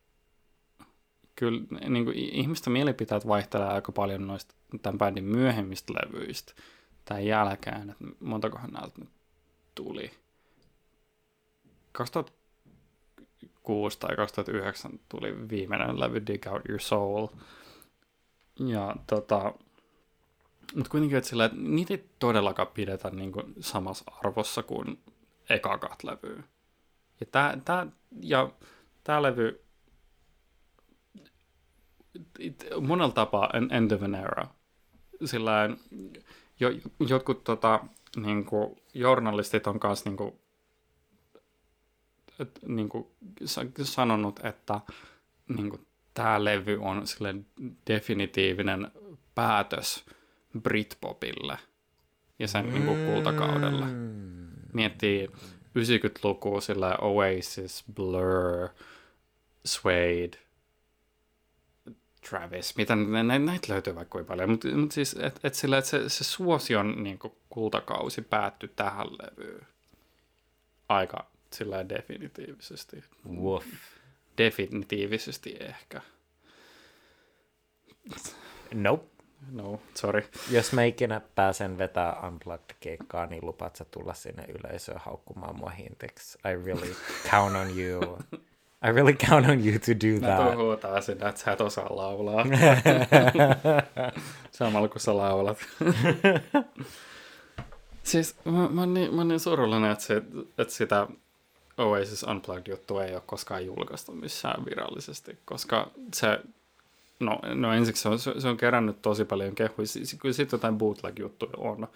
[1.37, 6.53] kyllä niin kuin, ihmisten mielipiteet vaihtelee aika paljon noista tämän bändin myöhemmistä levyistä
[7.05, 9.09] tämän jälkeen, että montakohan näiltä nyt
[9.75, 10.11] tuli.
[11.93, 17.27] 2006 tai 2009 tuli viimeinen levy Dig Out Your Soul.
[18.59, 19.55] Ja tota,
[20.75, 25.01] mutta kuitenkin, että, sillä, että niitä ei todellakaan pidetä niin kuin samassa arvossa kuin
[25.51, 26.43] eka kahta levyä.
[27.21, 27.87] Ja tämä tää,
[28.21, 28.51] ja
[29.05, 29.65] tää levy
[32.81, 34.47] monella tapaa end of an era.
[35.25, 35.71] Sillä
[36.61, 36.69] jo,
[37.09, 37.81] jotkut tota,
[38.17, 40.35] niin kuin, journalistit on kanssa niin kuin,
[42.39, 43.07] et, niin kuin,
[43.83, 44.81] sanonut, että
[45.49, 47.35] niin kuin, tämä levy on sille
[47.87, 48.91] definitiivinen
[49.35, 50.05] päätös
[50.61, 51.59] Britpopille
[52.39, 52.73] ja sen mm.
[52.73, 53.87] niin kuin, kultakaudelle.
[54.73, 55.29] Miettii
[55.79, 58.69] 90-lukua sillä Oasis, Blur,
[59.65, 60.39] Suede,
[62.31, 65.85] Travis, mitä nä, näitä löytyy vaikka kuin paljon, mutta mut siis, että et sillä, et
[65.85, 67.19] se, se suosion niin
[67.49, 69.67] kultakausi päättyi tähän levyyn
[70.89, 73.05] aika sillä definitiivisesti.
[73.41, 73.67] Woof.
[74.39, 76.01] Definitiivisesti ehkä.
[78.75, 79.13] Nope.
[79.51, 80.25] No, sorry.
[80.51, 86.39] Jos mä ikinä pääsen vetää Unplugged-keikkaa, niin lupaat sä tulla sinne yleisöön haukkumaan mua hintiksi.
[86.39, 86.97] I really
[87.31, 88.19] count on you.
[88.85, 90.51] I really count on you to do that.
[90.51, 92.47] Mä huutaa sinne, että sä et osaa laulaa.
[94.51, 95.59] Samalla kun sä laulat.
[98.03, 100.23] siis mä, mä, oon niin, mä oon niin surullinen, että, se,
[100.59, 101.07] että sitä
[101.79, 106.41] Oasis Unplugged-juttua ei ole koskaan julkaistu missään virallisesti, koska se,
[107.21, 109.87] no, no ensiksi se on, se on kerännyt tosi paljon kehuja,
[110.19, 111.89] kyllä sitten jotain bootleg-juttuja on,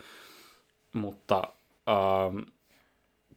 [0.93, 1.43] mutta
[1.87, 2.47] um,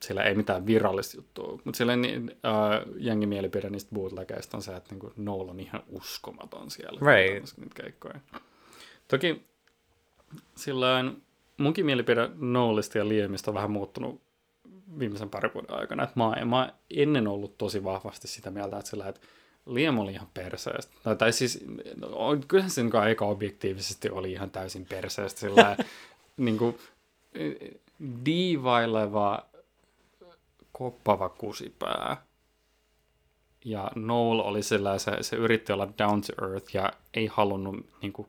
[0.03, 4.75] sillä ei mitään virallista juttua, mutta sillä niin, uh, jengi mielipide niistä bootlegeista on se,
[4.75, 6.99] että niin Noel on ihan uskomaton siellä.
[6.99, 7.57] Right.
[7.57, 8.19] Niitä keikkoja.
[9.07, 9.43] Toki
[10.55, 11.23] silloin
[11.57, 14.21] munkin mielipide Noelista ja Liemistä on vähän muuttunut
[14.99, 16.03] viimeisen parin vuoden aikana.
[16.03, 19.21] Että mä, mä ennen ollut tosi vahvasti sitä mieltä, että, sillä, että
[19.65, 20.93] Liam oli ihan perseestä.
[21.05, 21.65] No, tai siis,
[21.95, 22.09] no,
[22.47, 25.39] kyllähän se niin aika objektiivisesti oli ihan täysin perseestä.
[25.39, 25.77] Sillä
[26.37, 26.77] niin kuin,
[28.25, 29.45] diivaileva
[30.79, 32.17] koppava kusipää.
[33.65, 38.13] Ja Noel oli sillä, se, se yritti olla down to earth ja ei halunnut niin
[38.13, 38.27] kuin,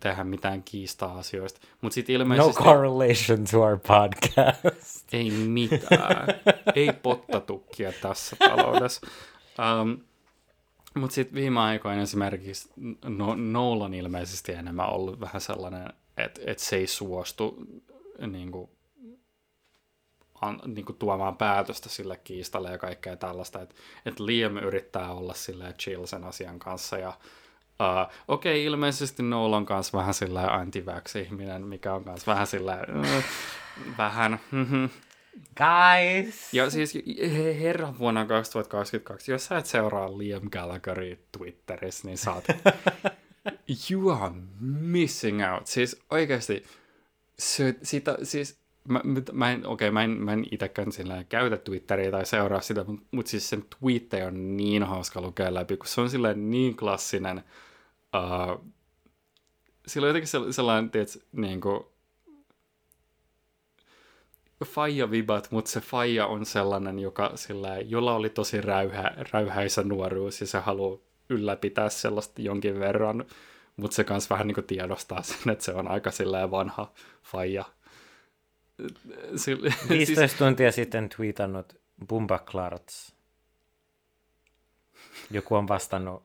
[0.00, 1.60] tehdä mitään kiistaa asioista.
[1.80, 2.62] Mutta sitten ilmeisesti...
[2.62, 5.14] No correlation to our podcast.
[5.14, 6.26] Ei mitään.
[6.76, 9.06] ei pottatukkia tässä taloudessa.
[9.80, 9.98] Um,
[10.94, 12.68] mutta sitten viime aikoina esimerkiksi
[13.04, 17.56] no, Noel on ilmeisesti enemmän ollut vähän sellainen, että et se ei suostu
[18.26, 18.70] niin kuin,
[20.40, 23.74] an, niin kuin tuomaan päätöstä sille kiistalle ja kaikkea tällaista, että
[24.06, 27.12] et Liam yrittää olla silleen chill sen asian kanssa ja
[27.80, 30.84] Uh, Okei, okay, ilmeisesti Noel on kanssa vähän sillä anti
[31.22, 33.22] ihminen mikä on kanssa vähän sillä uh,
[33.98, 34.40] vähän.
[34.50, 34.84] Mhm.
[35.56, 36.54] Guys!
[36.54, 36.98] Ja siis
[37.60, 42.44] herran vuonna 2022, jos sä et seuraa Liam Gallagheria Twitterissä, niin saat
[43.90, 45.66] you are missing out.
[45.66, 46.64] Siis oikeasti,
[47.38, 48.58] se, sitä, siis
[48.88, 49.00] mä,
[49.32, 52.84] mä en, okei, okay, mä en, mä en itekään sillä käytä Twitteriä tai seuraa sitä,
[52.84, 56.76] mutta mut siis sen twiittejä on niin hauska lukea läpi, kun se on silleen niin
[56.76, 57.44] klassinen.
[58.16, 58.64] Uh,
[59.86, 61.84] sillä on jotenkin sellainen, tiedätkö, niin kuin,
[64.64, 70.40] faija vibat, mutta se faija on sellainen, joka sillä, jolla oli tosi räyhä, räyhäisä nuoruus
[70.40, 70.98] ja se haluaa
[71.30, 73.24] ylläpitää sellaista jonkin verran,
[73.76, 76.92] mutta se kanssa vähän niin kuin tiedostaa sen, että se on aika sillä vanha
[77.22, 77.64] faija.
[79.36, 80.34] Sille, 15 siis...
[80.34, 83.16] tuntia sitten tweetannut Bumba Klarts.
[85.30, 86.22] Joku on vastannut,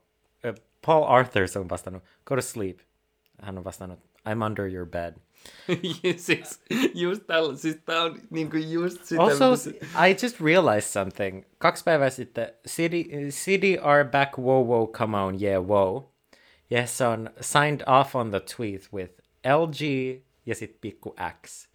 [0.86, 2.80] Paul Arthurs on vastannut, go to sleep.
[3.42, 5.14] Hän on vastannut, I'm under your bed.
[6.18, 6.62] siis,
[6.94, 9.22] just tällä, siis tää on niinku just sitä.
[9.22, 9.54] Also,
[10.08, 11.46] I just realized something.
[11.58, 16.04] Kaksi päivää sitten, City, City are back, wow, wow, come on, yeah, wow.
[16.72, 19.14] Yes, on signed off on the tweet with
[19.44, 19.82] LG
[20.46, 21.71] ja sit pikku X.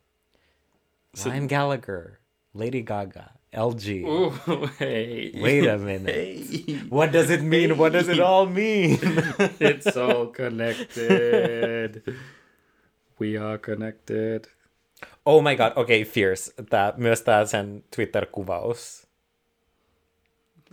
[1.17, 2.21] So, I'm Gallagher,
[2.53, 4.05] Lady Gaga, LG.
[4.05, 5.33] Ooh, hey.
[5.35, 6.15] Wait a minute.
[6.15, 6.77] Hey.
[6.91, 7.71] What does it mean?
[7.71, 7.75] Hey.
[7.75, 8.99] What does it all mean?
[9.59, 12.03] it's all connected.
[13.19, 14.49] We are connected.
[15.25, 16.53] Oh my god, okei, okay, Fierce.
[16.69, 19.06] Tää, myös tää sen Twitter-kuvaus.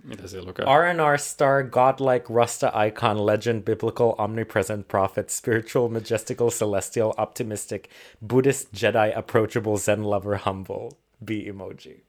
[0.03, 0.65] Mitä se lukee?
[0.65, 7.89] R&R star, godlike, Rasta icon, legend, biblical, omnipresent prophet, spiritual, majestical, celestial, optimistic,
[8.27, 10.89] Buddhist, Jedi, approachable, Zen lover, humble.
[11.25, 12.03] B emoji.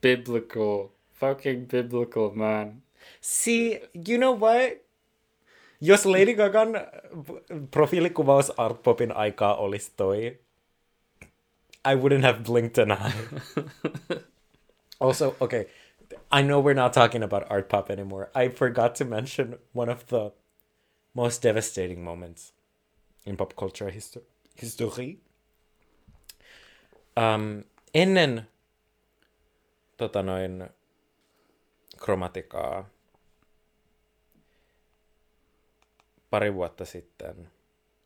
[0.00, 0.90] Biblical.
[1.12, 2.82] Fucking biblical, man.
[3.20, 4.84] See, you know what?
[5.80, 6.68] Jos Lady Gagan
[7.70, 10.38] profiilikuvaus Art Popin aikaa olisi toi,
[11.84, 13.12] I wouldn't have blinked an eye.
[15.00, 15.66] also, okay,
[16.30, 18.30] I know we're not talking about Art Pop anymore.
[18.34, 20.32] I forgot to mention one of the
[21.14, 22.52] most devastating moments
[23.24, 24.22] in pop culture histo-
[24.54, 25.18] history.
[27.16, 27.64] Um,
[27.94, 28.46] ennen
[29.96, 30.70] tota noin,
[31.98, 32.84] kromatikaa
[36.30, 37.50] pari vuotta sitten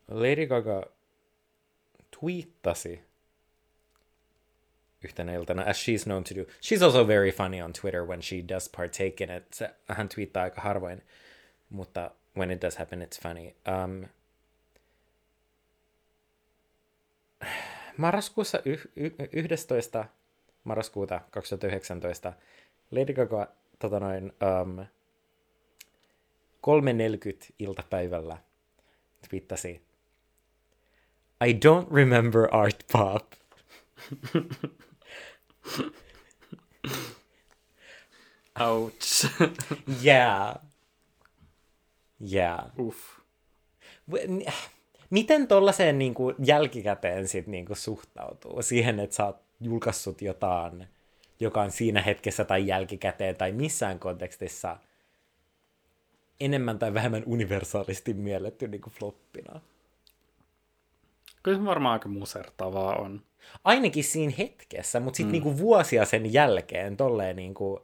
[0.07, 0.83] Lady Gaga
[2.19, 3.03] twiittasi
[5.03, 6.41] yhtenä iltana, as she's known to do.
[6.43, 9.59] She's also very funny on Twitter when she does partake in it.
[9.87, 11.01] Hän twiittaa aika harvoin,
[11.69, 13.47] mutta when it does happen, it's funny.
[13.47, 14.05] Um,
[17.97, 20.05] marraskuussa y- y- 11.
[20.63, 22.33] marraskuuta 2019
[22.91, 23.47] Lady Gaga
[23.79, 24.23] tota noin,
[24.61, 24.85] um,
[26.61, 28.37] 3.40 iltapäivällä
[29.29, 29.81] twiittasi
[31.47, 33.31] I don't remember art pop.
[38.59, 39.27] Ouch.
[40.05, 40.55] yeah.
[42.33, 42.65] Yeah.
[42.79, 42.97] Uff.
[45.09, 50.87] Miten tollaiseen niin kuin, jälkikäteen sit, niin kuin, suhtautuu siihen, että sä oot julkaissut jotain,
[51.39, 54.77] joka on siinä hetkessä tai jälkikäteen tai missään kontekstissa–
[56.39, 59.61] enemmän tai vähemmän universaalisti mielletty niin kuin floppina.
[61.43, 63.21] Kyllä se varmaan aika musertavaa on.
[63.63, 65.31] Ainakin siinä hetkessä, mutta sitten mm.
[65.31, 67.81] niinku vuosia sen jälkeen, tolleen niinku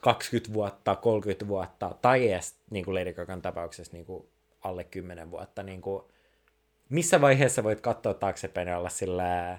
[0.00, 4.28] 20 vuotta, 30 vuotta, tai edes niinku Lady Gagan tapauksessa niinku
[4.60, 6.10] alle 10 vuotta, niinku,
[6.88, 9.58] missä vaiheessa voit katsoa taaksepäin ja olla sillä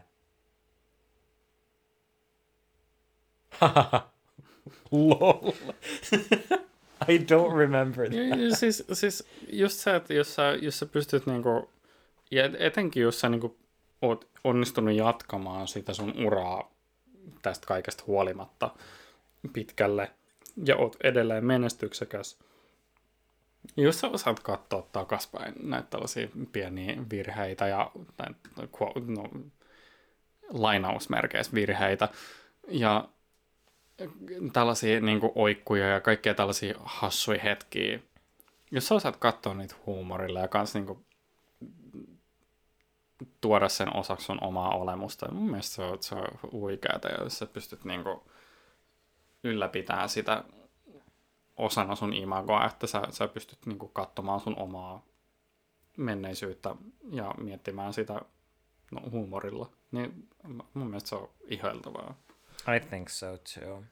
[4.92, 5.52] lol.
[7.10, 8.40] I don't remember that.
[8.40, 11.70] Ja, siis, siis just se, että jos sä, jos sä pystyt niinku,
[12.32, 13.58] ja etenkin jos sä niinku
[14.04, 16.72] oot onnistunut jatkamaan sitä sun uraa
[17.42, 18.70] tästä kaikesta huolimatta
[19.54, 20.12] pitkälle
[20.66, 22.40] ja oot edelleen menestyksekäs,
[23.78, 27.92] jos sä osaat katsoa takaspäin näitä tällaisia pieniä virheitä ja
[29.08, 29.30] no,
[30.50, 32.10] lainausmerkeissä virheitä,
[32.68, 33.10] ja
[34.54, 38.00] tällaisia niin kuin, oikkuja ja kaikkea tällaisia hassuja hetkiä.
[38.72, 41.06] Jos sä osaat katsoa niitä huumorilla ja kans niin kuin,
[43.41, 47.45] tuoda sen osaksi sun omaa olemusta, mun mielestä se on, se on huikeata, jos sä
[47.45, 48.19] pystyt niin kuin,
[49.44, 50.44] ylläpitämään sitä
[51.57, 55.06] osana sun imagoa, että sä, sä pystyt niin kuin, katsomaan sun omaa
[55.98, 56.76] menneisyyttä
[57.11, 58.22] ja miettimään sitä
[58.91, 59.69] no, huumorilla.
[59.91, 60.30] Niin
[60.73, 62.15] mun mielestä se on ihailtavaa.
[62.76, 63.84] I think so too.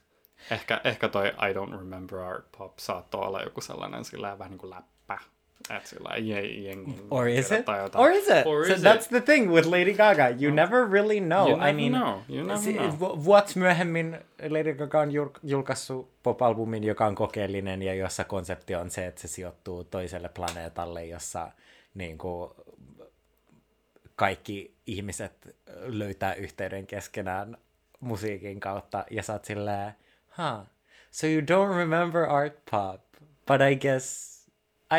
[0.51, 4.59] Ehkä, ehkä toi I Don't Remember Our Pop saattoi olla joku sellainen sillä vähän niin
[4.59, 4.90] kuin läppä.
[5.69, 7.65] Et sillä jengi Or is it?
[7.95, 8.45] Or is it?
[8.45, 8.81] Or is so it?
[8.81, 10.29] that's the thing with Lady Gaga.
[10.29, 10.55] You no.
[10.55, 11.47] never really know.
[11.47, 12.21] You never I mean, know.
[12.29, 13.25] You never know.
[13.25, 14.19] Vuots myöhemmin
[14.49, 15.11] Lady Gaga on
[15.43, 21.05] julkaissut pop-albumin, joka on kokeellinen ja jossa konsepti on se, että se sijoittuu toiselle planeetalle,
[21.05, 21.51] jossa
[21.93, 22.51] niin kuin,
[24.15, 27.57] kaikki ihmiset löytää yhteyden keskenään
[27.99, 29.91] musiikin kautta ja sä oot silleen,
[30.37, 30.67] huh,
[31.11, 33.01] so you don't remember art pop,
[33.47, 34.30] but I guess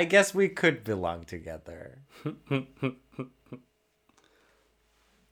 [0.00, 1.98] I guess we could belong together.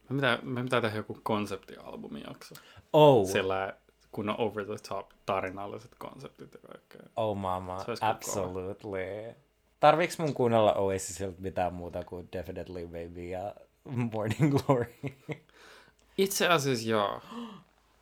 [0.08, 2.54] me pitää, me pitää tehdä joku konseptialbumijakso.
[2.92, 3.28] Oh.
[3.28, 3.76] Sillä
[4.12, 7.00] kun on over the top tarinalliset konseptit ja kaikkea.
[7.16, 9.34] Oh mama, absolutely.
[9.80, 13.54] Tarviks mun kuunnella Oasisilta mitään muuta kuin Definitely Baby ja
[13.84, 14.94] Morning Glory?
[16.18, 17.20] Itse asiassa joo.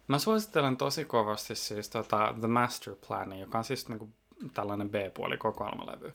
[0.09, 4.09] Mä suosittelen tosi kovasti siis tota The Master Plan, joka on siis niinku
[4.55, 6.13] tällainen B-puoli kokoelmalevy.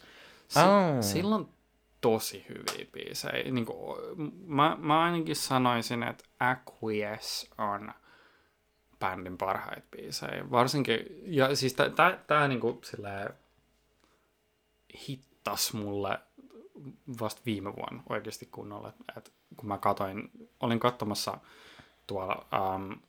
[0.48, 1.02] Si- oh.
[1.02, 1.50] Sillä on
[2.02, 3.52] tosi hyviä biisejä.
[3.52, 4.00] Niin kuin,
[4.46, 7.94] mä, mä ainakin sanoisin, että Acquiesce on
[9.00, 10.52] bändin parhaita biisejä.
[10.52, 11.76] Varsinkin, ja siis
[12.28, 13.34] tää niinku silleen
[15.08, 16.20] hittas mulle
[17.22, 18.94] vasta viime vuonna oikeasti kunnolla.
[19.18, 21.38] Et kun mä katoin, olin katsomassa
[22.08, 22.46] tuolla
[22.76, 23.00] um,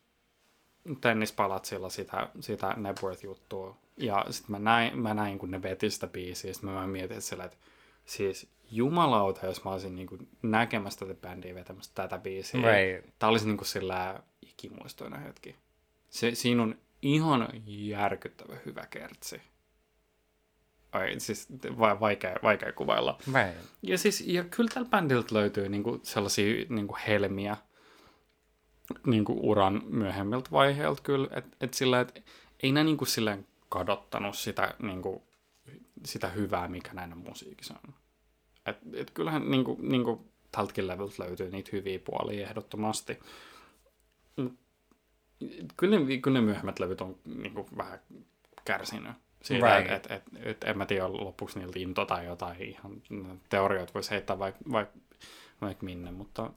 [1.01, 3.77] tennispalatsilla sitä, sitä Nebworth-juttua.
[3.97, 7.45] Ja sitten mä näin, mä näin, kun ne veti sitä biisiä, sitten mä mietin sillä,
[7.45, 7.57] että
[8.05, 12.61] siis jumalauta, jos mä olisin niin kuin näkemässä tätä bändiä vetämässä tätä biisiä.
[12.61, 13.15] Right.
[13.19, 15.57] Tää olisi niin kuin sillä ikimuistoinen hetki.
[16.11, 19.43] Se, siinä on ihan järkyttävä hyvä kertsi.
[20.93, 21.49] Ai, siis
[22.01, 23.19] vaikea, vaikea kuvailla.
[23.27, 23.59] Right.
[23.83, 27.57] Ja, siis, ja kyllä tällä bändiltä löytyy niinku sellaisia niinku helmiä
[29.07, 31.29] niinku uran myöhemmiltä vaiheilta kyllä.
[31.31, 32.25] Että et sillä, et
[32.63, 35.23] ei ne niinku silleen kadottanut sitä, niinku,
[36.05, 37.95] sitä hyvää, mikä näiden musiikissa on.
[38.67, 43.19] Et, et kyllähän niinku, niinku tältäkin levyltä löytyy niitä hyviä puolia ehdottomasti.
[45.77, 48.01] Kyllä, kyllä ne myöhemmät levyt on niinku vähän
[48.65, 49.13] kärsinyt
[49.43, 49.93] siitä, right.
[49.93, 53.03] että et, et, et, en mä tiedä lopuksi niiltä into tai jotain ihan
[53.49, 54.89] teorioita voisi heittää vaikka vaik,
[55.61, 56.51] vaik minne, mutta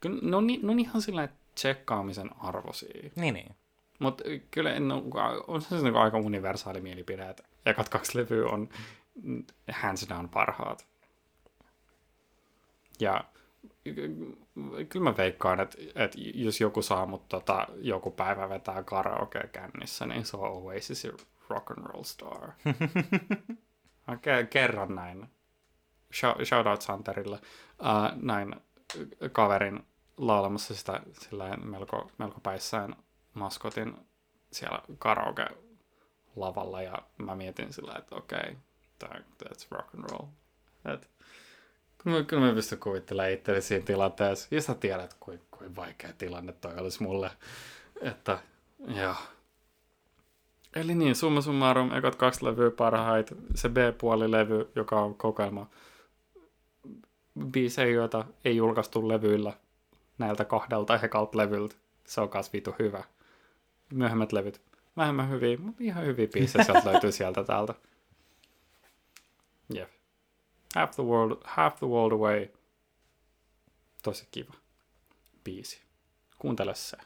[0.00, 3.10] kyllä ne on, ne on ihan sillä tsekkaamisen arvoisia.
[3.16, 3.56] Niin, niin.
[3.98, 4.92] Mutta kyllä en
[5.46, 8.68] on se niin aika universaali mielipide, että ekat kaksi levyä on
[9.72, 10.86] hands down parhaat.
[13.00, 13.24] Ja
[14.88, 20.06] kyllä mä veikkaan, että, että jos joku saa mut tota, joku päivä vetää karaoke kännissä,
[20.06, 21.06] niin se on Oasis
[21.48, 22.52] rock and roll star.
[24.50, 25.26] kerran näin.
[26.44, 27.38] Shout out Santerille.
[27.80, 28.54] Uh, näin
[29.32, 29.86] kaverin
[30.16, 31.00] laulamassa sitä
[31.64, 32.96] melko, melko päissään
[33.34, 33.96] maskotin
[34.50, 35.46] siellä karaoke
[36.36, 38.56] lavalla ja mä mietin sillä, että okei,
[39.04, 40.28] okay, that's rock and roll.
[40.94, 41.10] Et,
[41.98, 44.48] kyllä, kyllä mä pystyn kuvittelemaan itselleni siinä tilanteessa.
[44.50, 47.30] Ja sä tiedät, kuinka kuin vaikea tilanne toi olisi mulle.
[48.00, 48.38] Että,
[48.88, 49.14] joo.
[50.76, 53.34] Eli niin, summa summarum, ekat kaksi levyä parhaita.
[53.54, 55.66] Se B-puolilevy, joka on kokoelma
[57.50, 59.52] biisejä, joita ei julkaistu levyillä
[60.18, 61.74] näiltä kahdelta ekalta levyltä.
[62.06, 63.04] Se on kas vitu hyvä
[63.92, 64.60] myöhemmät levyt
[64.96, 67.74] vähemmän hyviä, mutta ihan hyviä biisejä sieltä löytyy sieltä täältä.
[69.74, 69.90] Jep.
[70.74, 72.48] Half the World, Half the World Away.
[74.02, 74.52] Tosi kiva
[75.44, 75.82] biisi.
[76.38, 76.96] Kuuntele se.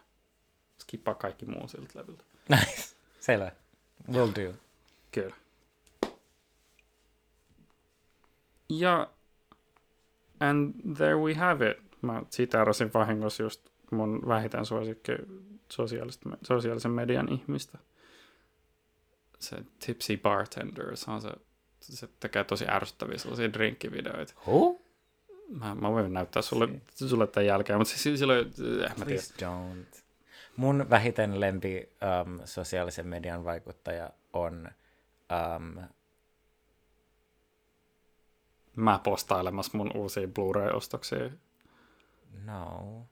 [0.78, 2.24] Skippaa kaikki muu siltä levyltä.
[2.48, 2.96] Nice.
[3.20, 3.52] Selvä.
[4.12, 4.54] Will do.
[5.12, 5.36] Kyllä.
[8.68, 9.10] Ja
[10.40, 11.89] and there we have it.
[12.02, 15.12] Mä siteerasin vahingossa just mun vähiten suosikki
[16.42, 17.78] sosiaalisen median ihmistä.
[19.38, 19.56] Se
[19.86, 21.30] Tipsy Bartender, se on se,
[21.80, 24.34] se tekee tosi ärsyttäviä sellaisia drinkkivideoita.
[24.46, 24.80] Who?
[25.48, 28.46] Mä, mä voin näyttää sulle, sulle tämän jälkeen, mutta siis silloin,
[28.84, 29.52] eh, mä Please tiedä.
[29.52, 30.00] don't.
[30.56, 31.88] Mun vähiten lempi
[32.26, 34.68] um, sosiaalisen median vaikuttaja on
[35.56, 35.82] um,
[38.76, 41.30] mä postailemassa mun uusia Blu-ray-ostoksia.
[42.44, 43.06] No.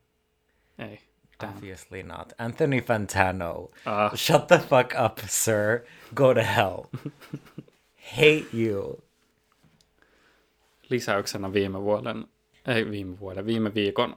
[0.79, 1.01] Ei.
[1.41, 1.55] Damn.
[1.57, 2.33] Obviously not.
[2.39, 3.71] Anthony Fantano.
[3.87, 4.17] Uh.
[4.17, 5.85] Shut the fuck up, sir.
[6.15, 6.85] Go to hell.
[8.17, 9.03] Hate you.
[10.91, 12.25] Lisäyksenä viime vuoden,
[12.67, 14.17] ei viime vuoden, viime viikon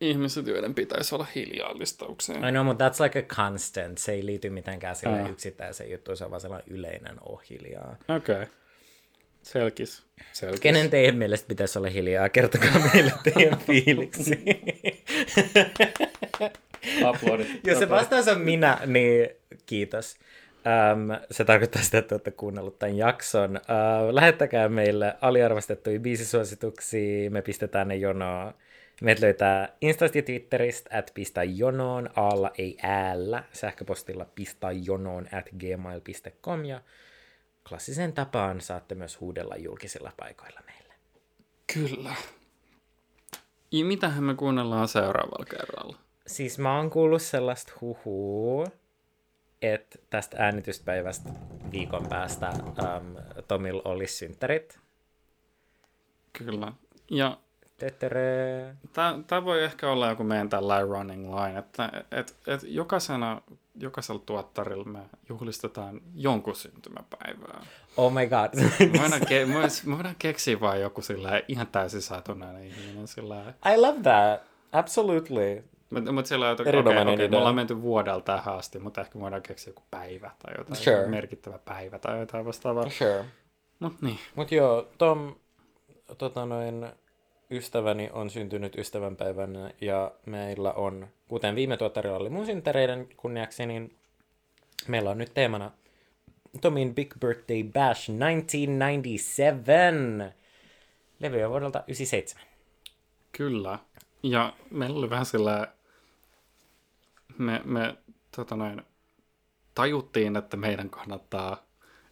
[0.00, 2.44] ihmiset, joiden pitäisi olla hiljaa listaukseen.
[2.44, 3.98] I know, but that's like a constant.
[3.98, 5.30] Se ei liity mitenkään sille uh.
[5.30, 7.96] yksittäiseen juttuun, se on vaan sellainen yleinen ohjiljaa.
[8.08, 8.42] Okei.
[8.42, 8.46] Okay.
[9.44, 10.02] Selkis.
[10.32, 10.60] Selkis.
[10.60, 12.28] Kenen teidän mielestä pitäisi olla hiljaa?
[12.28, 14.44] Kertokaa meille teidän fiiliksi.
[17.04, 17.60] Aplodit.
[17.64, 19.28] Jos se vastaus on minä, niin
[19.66, 20.16] kiitos.
[20.66, 23.56] Ähm, se tarkoittaa sitä, että olette kuunnellut tämän jakson.
[23.56, 23.62] Äh,
[24.10, 28.54] lähettäkää meille aliarvostettuja biisisuosituksia, me pistetään ne jonoon.
[29.02, 35.48] Meidät löytää Instasta ja Twitteristä at pistä jonoon, alla ei äällä, sähköpostilla pistä jonoon at
[35.58, 36.80] gmail.com ja
[37.68, 40.94] klassisen tapaan saatte myös huudella julkisilla paikoilla meille.
[41.74, 42.14] Kyllä.
[43.72, 45.96] Ja mitähän me kuunnellaan seuraavalla kerralla?
[46.26, 48.66] Siis mä oon kuullut sellaista huhua,
[49.62, 51.30] että tästä äänityspäivästä
[51.72, 53.16] viikon päästä um,
[53.48, 54.78] Tomil olisi synttärit.
[56.32, 56.72] Kyllä.
[57.10, 57.38] Ja
[59.26, 63.42] Tämä voi ehkä olla joku meidän tällainen running line, että et, et jokaisena,
[63.74, 67.60] jokaisella tuottarilla me juhlistetaan jonkun syntymäpäivää.
[67.96, 68.60] Oh my god.
[68.92, 69.46] me, voidaan ke-
[69.86, 73.08] me voidaan keksiä vaan joku sillä ihan täysin satunnainen ihminen.
[73.08, 73.54] Sillä...
[73.74, 74.42] I love that.
[74.72, 75.64] Absolutely.
[75.90, 79.42] Mutta mut sillä on, okay, okay, me ollaan menty vuodella tähän asti, mutta ehkä voidaan
[79.42, 81.06] keksiä joku päivä tai jotain sure.
[81.06, 82.90] merkittävä päivä tai jotain vastaavaa.
[82.90, 83.24] Sure.
[83.78, 84.18] Mut niin.
[84.34, 85.34] Mut joo, Tom,
[86.18, 86.86] tota noin,
[87.50, 93.96] ystäväni on syntynyt ystävänpäivänä ja meillä on, kuten viime tuottarilla oli mun synttäreiden kunniaksi, niin
[94.88, 95.70] meillä on nyt teemana
[96.60, 100.32] Tomin Big Birthday Bash 1997.
[101.20, 102.46] Levy on vuodelta 97.
[103.32, 103.78] Kyllä.
[104.22, 105.68] Ja meillä oli vähän sillä
[107.38, 107.96] me, me
[108.36, 108.82] tota noin,
[109.74, 111.66] tajuttiin, että meidän kannattaa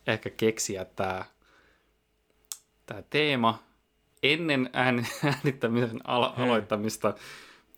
[0.06, 1.24] ehkä keksiä tämä
[2.86, 3.62] tää teema
[4.22, 4.70] ennen
[5.22, 6.44] äänittämisen alo- hmm.
[6.44, 7.14] aloittamista.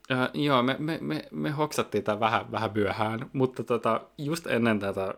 [0.08, 4.80] Ja, joo, me, me, me, me hoksattiin tämä vähän, vähän myöhään, mutta tota, just ennen
[4.80, 5.14] tätä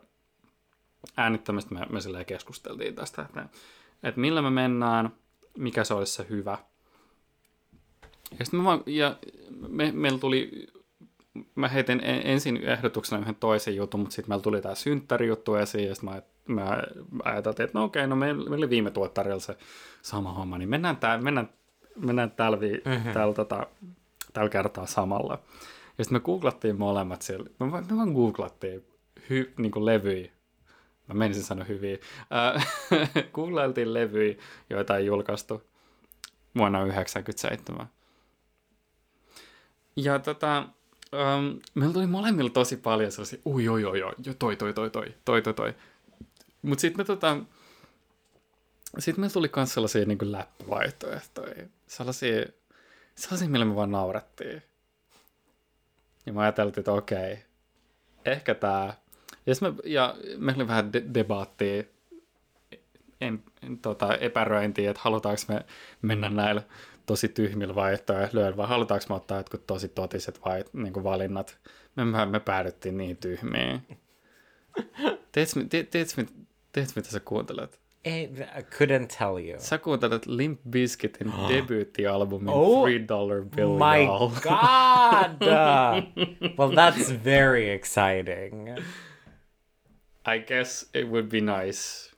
[1.17, 3.49] äänittämistä me, me keskusteltiin tästä, että,
[4.03, 5.13] että millä me mennään,
[5.59, 6.59] mikä se olisi se hyvä.
[8.39, 9.17] Ja sitten me, vaan, ja
[9.69, 10.67] me, meillä tuli
[11.55, 15.95] mä heitin ensin ehdotuksena yhden toisen jutun, mutta sitten meillä tuli tämä synttärijuttu esiin, ja
[15.95, 16.83] sitten mä, mä
[17.25, 19.57] ajattelin, että no okei, no meillä, meillä oli viime tuottarilla se
[20.03, 21.49] sama homma, niin mennään, tää, mennään,
[21.97, 23.13] mennään tällä, mm-hmm.
[23.13, 23.67] tällä, tota,
[24.33, 25.39] tällä kertaa samalla.
[25.99, 28.85] Ja sitten me googlattiin molemmat siellä, me, me vaan googlattiin
[29.31, 30.31] hy, niin kuin levyjä,
[31.07, 31.99] mä menisin sanoa hyviä,
[32.57, 32.77] äh,
[33.35, 34.35] googlailtiin levyjä,
[34.71, 35.63] joita ei julkaistu
[36.59, 37.89] vuonna 1997.
[39.97, 40.59] Ja tota,
[41.13, 45.15] um, meillä tuli molemmilla tosi paljon sellaisia, ui, oi, oi, oi, toi, toi, toi, toi,
[45.25, 45.75] toi, toi, toi.
[46.67, 47.37] Mutta sitten me tota,
[48.99, 51.67] sitten meillä tuli myös sellaisia niin kuin läppävaihtoehtoja.
[51.87, 52.47] Sellaisia,
[53.15, 54.63] sellaisia, millä me vaan naurettiin.
[56.27, 57.39] Ja mä ajateltiin, että okei,
[58.25, 58.97] ehkä tää.
[59.47, 61.85] Ja, me, ja meillä oli vähän de- debaattia,
[63.21, 65.65] en, en, tota, epäröintiä, että halutaanko me
[66.03, 66.63] mennä näillä
[67.07, 71.59] tosi tyhmillä vaihtoehdoilla, vai halutaanko me ottaa jotkut tosi totiset vai, niin kuin valinnat.
[71.97, 73.83] Me, me päädyttiin niin tyhmiin.
[75.33, 76.25] Tiedätkö, tiedätkö,
[76.77, 77.81] tiedätkö, mitä sä kuuntelet?
[78.05, 79.61] Ei, I couldn't tell you.
[79.61, 84.29] Sä kuuntelet Limp Bizkitin debyyttialbumin oh, $3 Dollar Bill My Y'all.
[84.29, 85.43] god!
[86.59, 88.79] well, that's very exciting.
[90.27, 92.13] I guess it would be nice.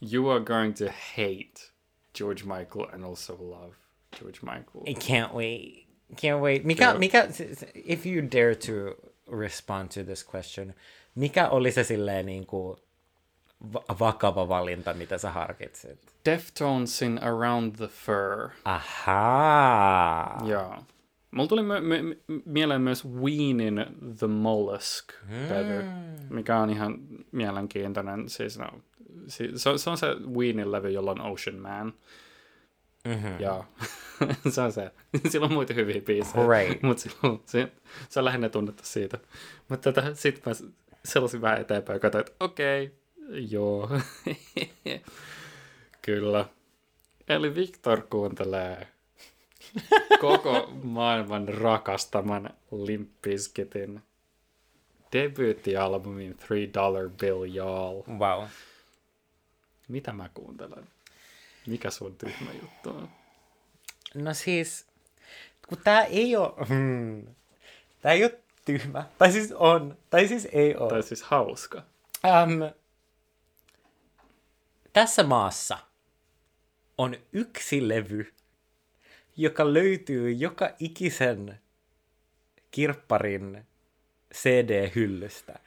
[0.00, 1.70] You are going to hate
[2.14, 3.74] George Michael and also love
[4.18, 4.84] George Michael.
[4.88, 5.86] I can't wait.
[6.16, 6.64] Can't wait.
[6.64, 7.28] Mika, Mika,
[7.74, 8.96] if you dare to
[9.28, 10.74] respond to this question,
[11.14, 12.78] mikä oli se silleen niin kuin
[14.00, 15.98] vakava valinta, mitä sä harkitsit?
[16.24, 18.48] Deftonesin Around the Fur.
[18.64, 20.42] Ahaa.
[20.46, 20.74] Joo.
[21.30, 23.86] Mulla tuli my- my- mieleen myös Weenin
[24.18, 25.86] The Mollusk, hmm.
[26.30, 26.98] mikä on ihan
[27.32, 28.28] mielenkiintoinen.
[28.28, 28.66] Siis no,
[29.26, 30.06] se, se on se
[30.36, 31.92] Weenin levy, jolla on Ocean Man.
[33.04, 33.40] Mm-hmm.
[33.40, 33.64] Ja
[34.54, 34.90] se on se.
[35.28, 36.46] Sillä on muita hyviä biisejä.
[36.48, 36.82] Right.
[36.82, 37.02] Mutta
[37.46, 37.72] se,
[38.08, 39.18] se on lähinnä tunnettu siitä.
[39.68, 40.68] Mutta tota, sitten mä
[41.04, 43.90] sellaisin vähän eteenpäin katsoin, että okei, okay, joo.
[46.02, 46.44] Kyllä.
[47.28, 48.86] Eli Victor kuuntelee
[50.20, 54.02] koko maailman rakastaman Limp Bizkitin
[55.12, 58.02] debyyttialbumin Three Dollar Bill Y'all.
[58.18, 58.44] Wow.
[59.88, 60.88] Mitä mä kuuntelen?
[61.66, 63.08] Mikä sun tyhmä juttu on?
[64.14, 64.86] No siis,
[65.68, 66.56] kun tää ei oo...
[66.68, 67.26] Hmm,
[68.02, 68.30] tää ei oo
[68.64, 69.04] tyhmä.
[69.18, 69.98] Tai siis on.
[70.10, 70.88] Tai siis ei oo.
[70.88, 71.82] Tai siis hauska.
[72.24, 72.70] Um,
[74.92, 75.78] tässä maassa
[76.98, 78.32] on yksi levy,
[79.36, 81.60] joka löytyy joka ikisen
[82.70, 83.66] kirpparin
[84.34, 85.58] CD-hyllystä.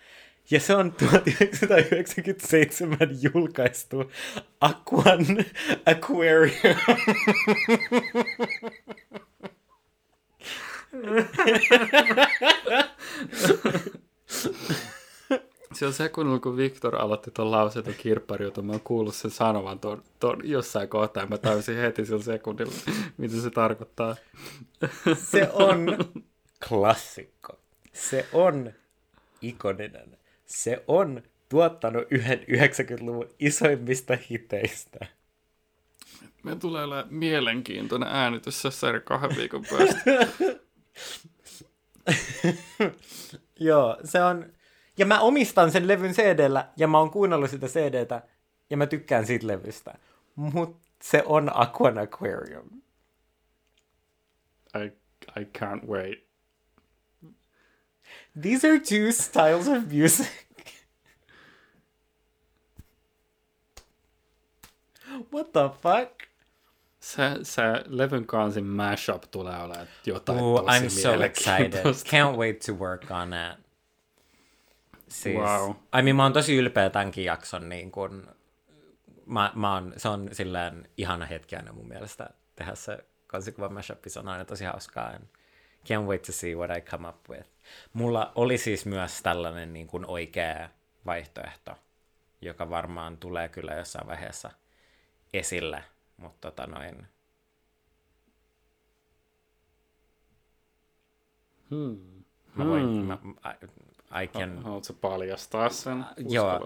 [0.51, 4.11] Ja se on 1997 julkaistu
[4.61, 5.25] Aquan
[5.85, 6.75] Aquarium.
[15.73, 20.03] Siellä sekunnilla, kun Viktor aloitti tuon lauseet ja kirppariutun, mä oon kuullut sen sanovan ton,
[20.19, 22.73] ton jossain kohtaa, mä täysin heti sillä sekunnilla,
[23.17, 24.15] mitä se tarkoittaa.
[25.17, 25.97] Se on
[26.69, 27.59] klassikko.
[27.93, 28.73] Se on
[29.41, 30.17] ikoninen.
[30.45, 35.05] Se on tuottanut yhden 90-luvun isoimmista hiteistä.
[36.43, 40.27] Me tulee olla mielenkiintoinen äänitys tässä kahden viikon päästä.
[43.59, 44.53] Joo, se on...
[44.97, 48.21] Ja mä omistan sen levyn CD-llä, ja mä oon kuunnellut sitä CDtä,
[48.69, 49.97] ja mä tykkään siitä levystä.
[50.35, 52.69] Mut se on Aquan Aquarium.
[54.75, 54.91] I,
[55.41, 56.27] I can't wait.
[58.41, 60.27] These are two styles of music.
[65.31, 66.32] What the fuck?
[67.03, 71.83] Se, se levyn kansin mashup tulee olemaan jotain Ooh, tosi I'm so excited.
[71.83, 73.59] Can't wait to work on that.
[75.07, 75.71] Siis, Wow.
[75.99, 78.27] I mean, mä oon tosi ylpeä tämänkin jakson, niin kun,
[79.25, 82.97] mä, mä oon, se on silleen ihana hetki aina mun mielestä tehdä se
[83.27, 85.07] kansikuva mashup, se on aina tosi hauskaa.
[85.07, 85.23] And
[85.85, 87.49] can't wait to see what I come up with.
[87.93, 90.69] Mulla oli siis myös tällainen niin kuin oikea
[91.05, 91.71] vaihtoehto,
[92.41, 94.51] joka varmaan tulee kyllä jossain vaiheessa
[95.33, 95.83] esille,
[96.23, 97.07] mutta tota noin,
[101.69, 102.23] Hmm.
[102.55, 103.17] mä voin, mä,
[103.51, 106.05] I, I can, Haluatko paljastaa sen?
[106.29, 106.59] Joo.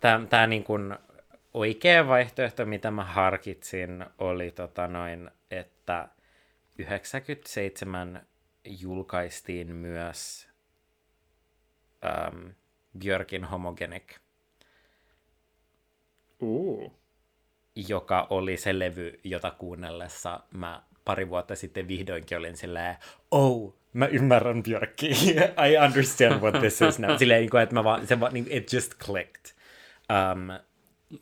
[0.00, 0.96] Tämä, tämä niin kuin
[1.54, 6.08] oikea vaihtoehto, mitä mä harkitsin, oli tota noin, että
[6.78, 8.26] 97
[8.64, 10.48] julkaistiin myös
[12.04, 12.46] ähm,
[12.98, 14.16] Björkin Homogenic,
[16.40, 16.92] Uh.
[17.88, 22.96] Joka oli se levy, jota kuunnellessa mä pari vuotta sitten vihdoinkin olin silleen,
[23.30, 25.14] oh, mä ymmärrän Björkkiä,
[25.68, 27.16] I understand what this is now.
[27.16, 29.56] Silleen, niin että mä vaan, se vaan, niin, it just clicked.
[30.10, 30.48] Um,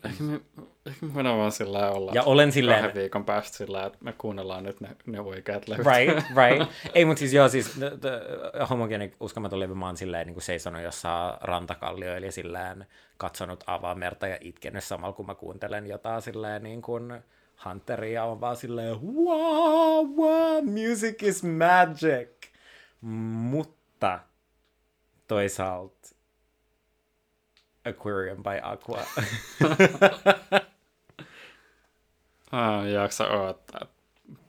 [0.05, 0.41] Ehkä me,
[0.85, 4.13] ehkä me voidaan vaan sillä olla Ja olen silleen- kahden viikon päästä sillä, että me
[4.17, 5.85] kuunnellaan nyt ne, ne oikeat levyt.
[5.85, 6.71] Right, right.
[6.93, 8.21] Ei, mutta siis joo, siis the, the
[8.69, 12.85] homogenic uskomaton levy, mä oon silleen niin kuin seisonut jossain rantakallioilla ja silleen
[13.17, 17.23] katsonut avamerta ja itkenyt samalla, kun mä kuuntelen jotain silleen niin kuin
[17.65, 22.29] Hunteria on vaan silleen wow, wow, music is magic.
[23.01, 24.19] Mutta
[25.27, 25.94] toisaalta
[27.85, 29.01] Aquarium by Aqua.
[32.51, 33.95] Ah, jaksa odottaa, että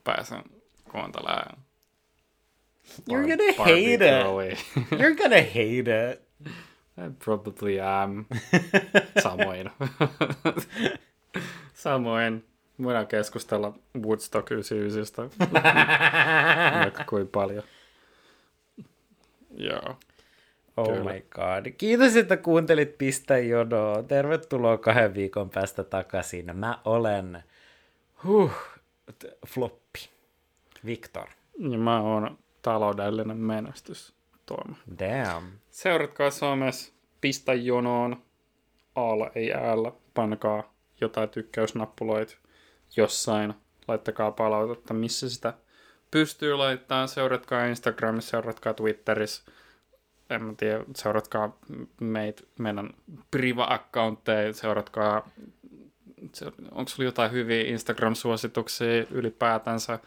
[0.04, 0.42] pääsen
[0.90, 1.58] kuuntelemaan.
[3.10, 4.52] You're gonna Barbie hate Girlie.
[4.52, 4.58] it.
[5.00, 6.22] You're gonna hate it.
[6.98, 8.24] I probably am.
[9.22, 9.70] Samoin.
[11.74, 12.44] Samoin.
[12.82, 13.72] Voidaan keskustella
[14.02, 15.30] Woodstock 99.
[16.82, 17.62] Vaikka kuin paljon.
[19.56, 19.98] Joo.
[20.76, 21.12] Oh Kyllä.
[21.12, 21.72] my god.
[21.78, 24.02] Kiitos, että kuuntelit Pistä Jodoa.
[24.02, 26.56] Tervetuloa kahden viikon päästä takaisin.
[26.56, 27.42] Mä olen
[28.24, 28.52] huh,
[29.18, 30.08] t- floppi.
[30.86, 31.26] Viktor.
[31.58, 34.14] Ja mä oon taloudellinen menestys.
[34.46, 34.76] Tuoma.
[34.98, 35.46] Damn.
[35.70, 38.22] Seuratkaa somessa, pistä jonoon,
[38.94, 42.34] aalla ei äällä, pankaa jotain tykkäysnappuloita
[42.96, 43.54] jossain,
[43.88, 45.54] laittakaa palautetta, missä sitä
[46.10, 49.42] pystyy laittamaan, seuratkaa Instagramissa, seuratkaa Twitterissä,
[50.30, 51.58] en mä tiedä, seuratkaa
[52.00, 52.90] meitä, meidän
[53.36, 55.28] priva-accountteja, seuratkaa,
[56.32, 59.98] se- onko sulla jotain hyviä Instagram-suosituksia ylipäätänsä,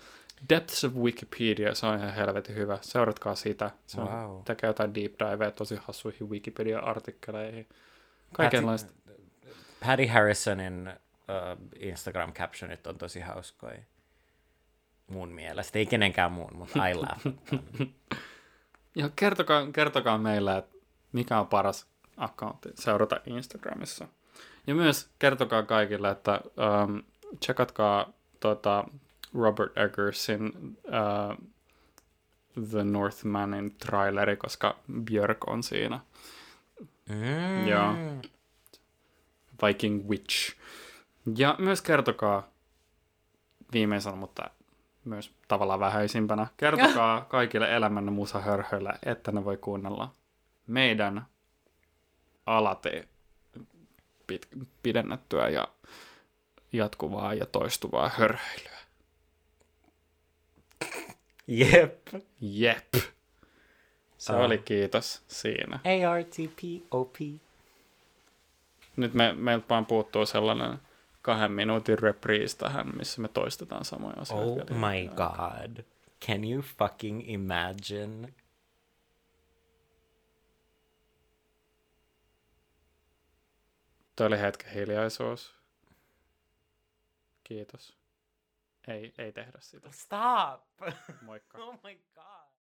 [0.50, 2.78] Depths of Wikipedia, se on ihan helvetin hyvä.
[2.82, 3.72] Seuratkaa sitä.
[3.88, 4.44] Se on, Wow.
[4.46, 7.68] tekee jotain deep diveja tosi hassuihin Wikipedia-artikkeleihin.
[8.34, 8.94] Kaikenlaista.
[9.86, 13.80] Patty Harrisonin uh, Instagram-captionit on tosi hauskoja.
[15.08, 15.80] Mun mielestä.
[15.80, 17.22] Ei kenenkään muun, mutta I laugh.
[18.96, 20.76] Ja kertokaa, kertokaa meille, että
[21.12, 21.88] mikä on paras
[22.18, 24.08] accountti seurata Instagramissa.
[24.68, 26.42] Ja myös kertokaa kaikille, että
[26.84, 27.04] um,
[27.46, 28.84] checkatkaa tota,
[29.34, 30.52] Robert Eggersin
[30.86, 31.48] uh,
[32.70, 36.00] The Northmanin traileri, koska Björk on siinä.
[37.10, 37.68] Mm.
[37.68, 37.96] Joo.
[39.66, 40.56] Viking Witch.
[41.38, 42.50] Ja myös kertokaa
[43.74, 44.50] viimeisenä, mutta
[45.06, 50.14] myös tavallaan vähäisimpänä, kertokaa kaikille elämänne musahörhöille, että ne voi kuunnella
[50.68, 51.26] meidän
[52.46, 52.90] alati
[54.32, 55.68] pit- pidennettyä ja
[56.74, 58.80] jatkuvaa ja toistuvaa hörhöilyä.
[61.48, 62.08] Jep.
[62.42, 62.94] Jep.
[64.18, 64.40] Se Ah.
[64.42, 65.80] oli kiitos siinä.
[65.84, 67.16] A-R-T-P-O-P.
[68.96, 70.80] Nyt me, meiltä vaan puuttuu sellainen
[71.22, 74.74] kahden minuutin reprise tähän, missä me toistetaan samoja asioita.
[74.74, 75.86] Oh my god.
[76.26, 78.34] Can you fucking imagine?
[84.16, 85.56] Toi oli hetken hiljaisuus.
[87.44, 87.98] Kiitos.
[88.88, 89.90] Ei, ei tehdä sitä.
[89.92, 90.62] Stop!
[91.22, 91.58] Moikka.
[91.64, 92.39] oh my god.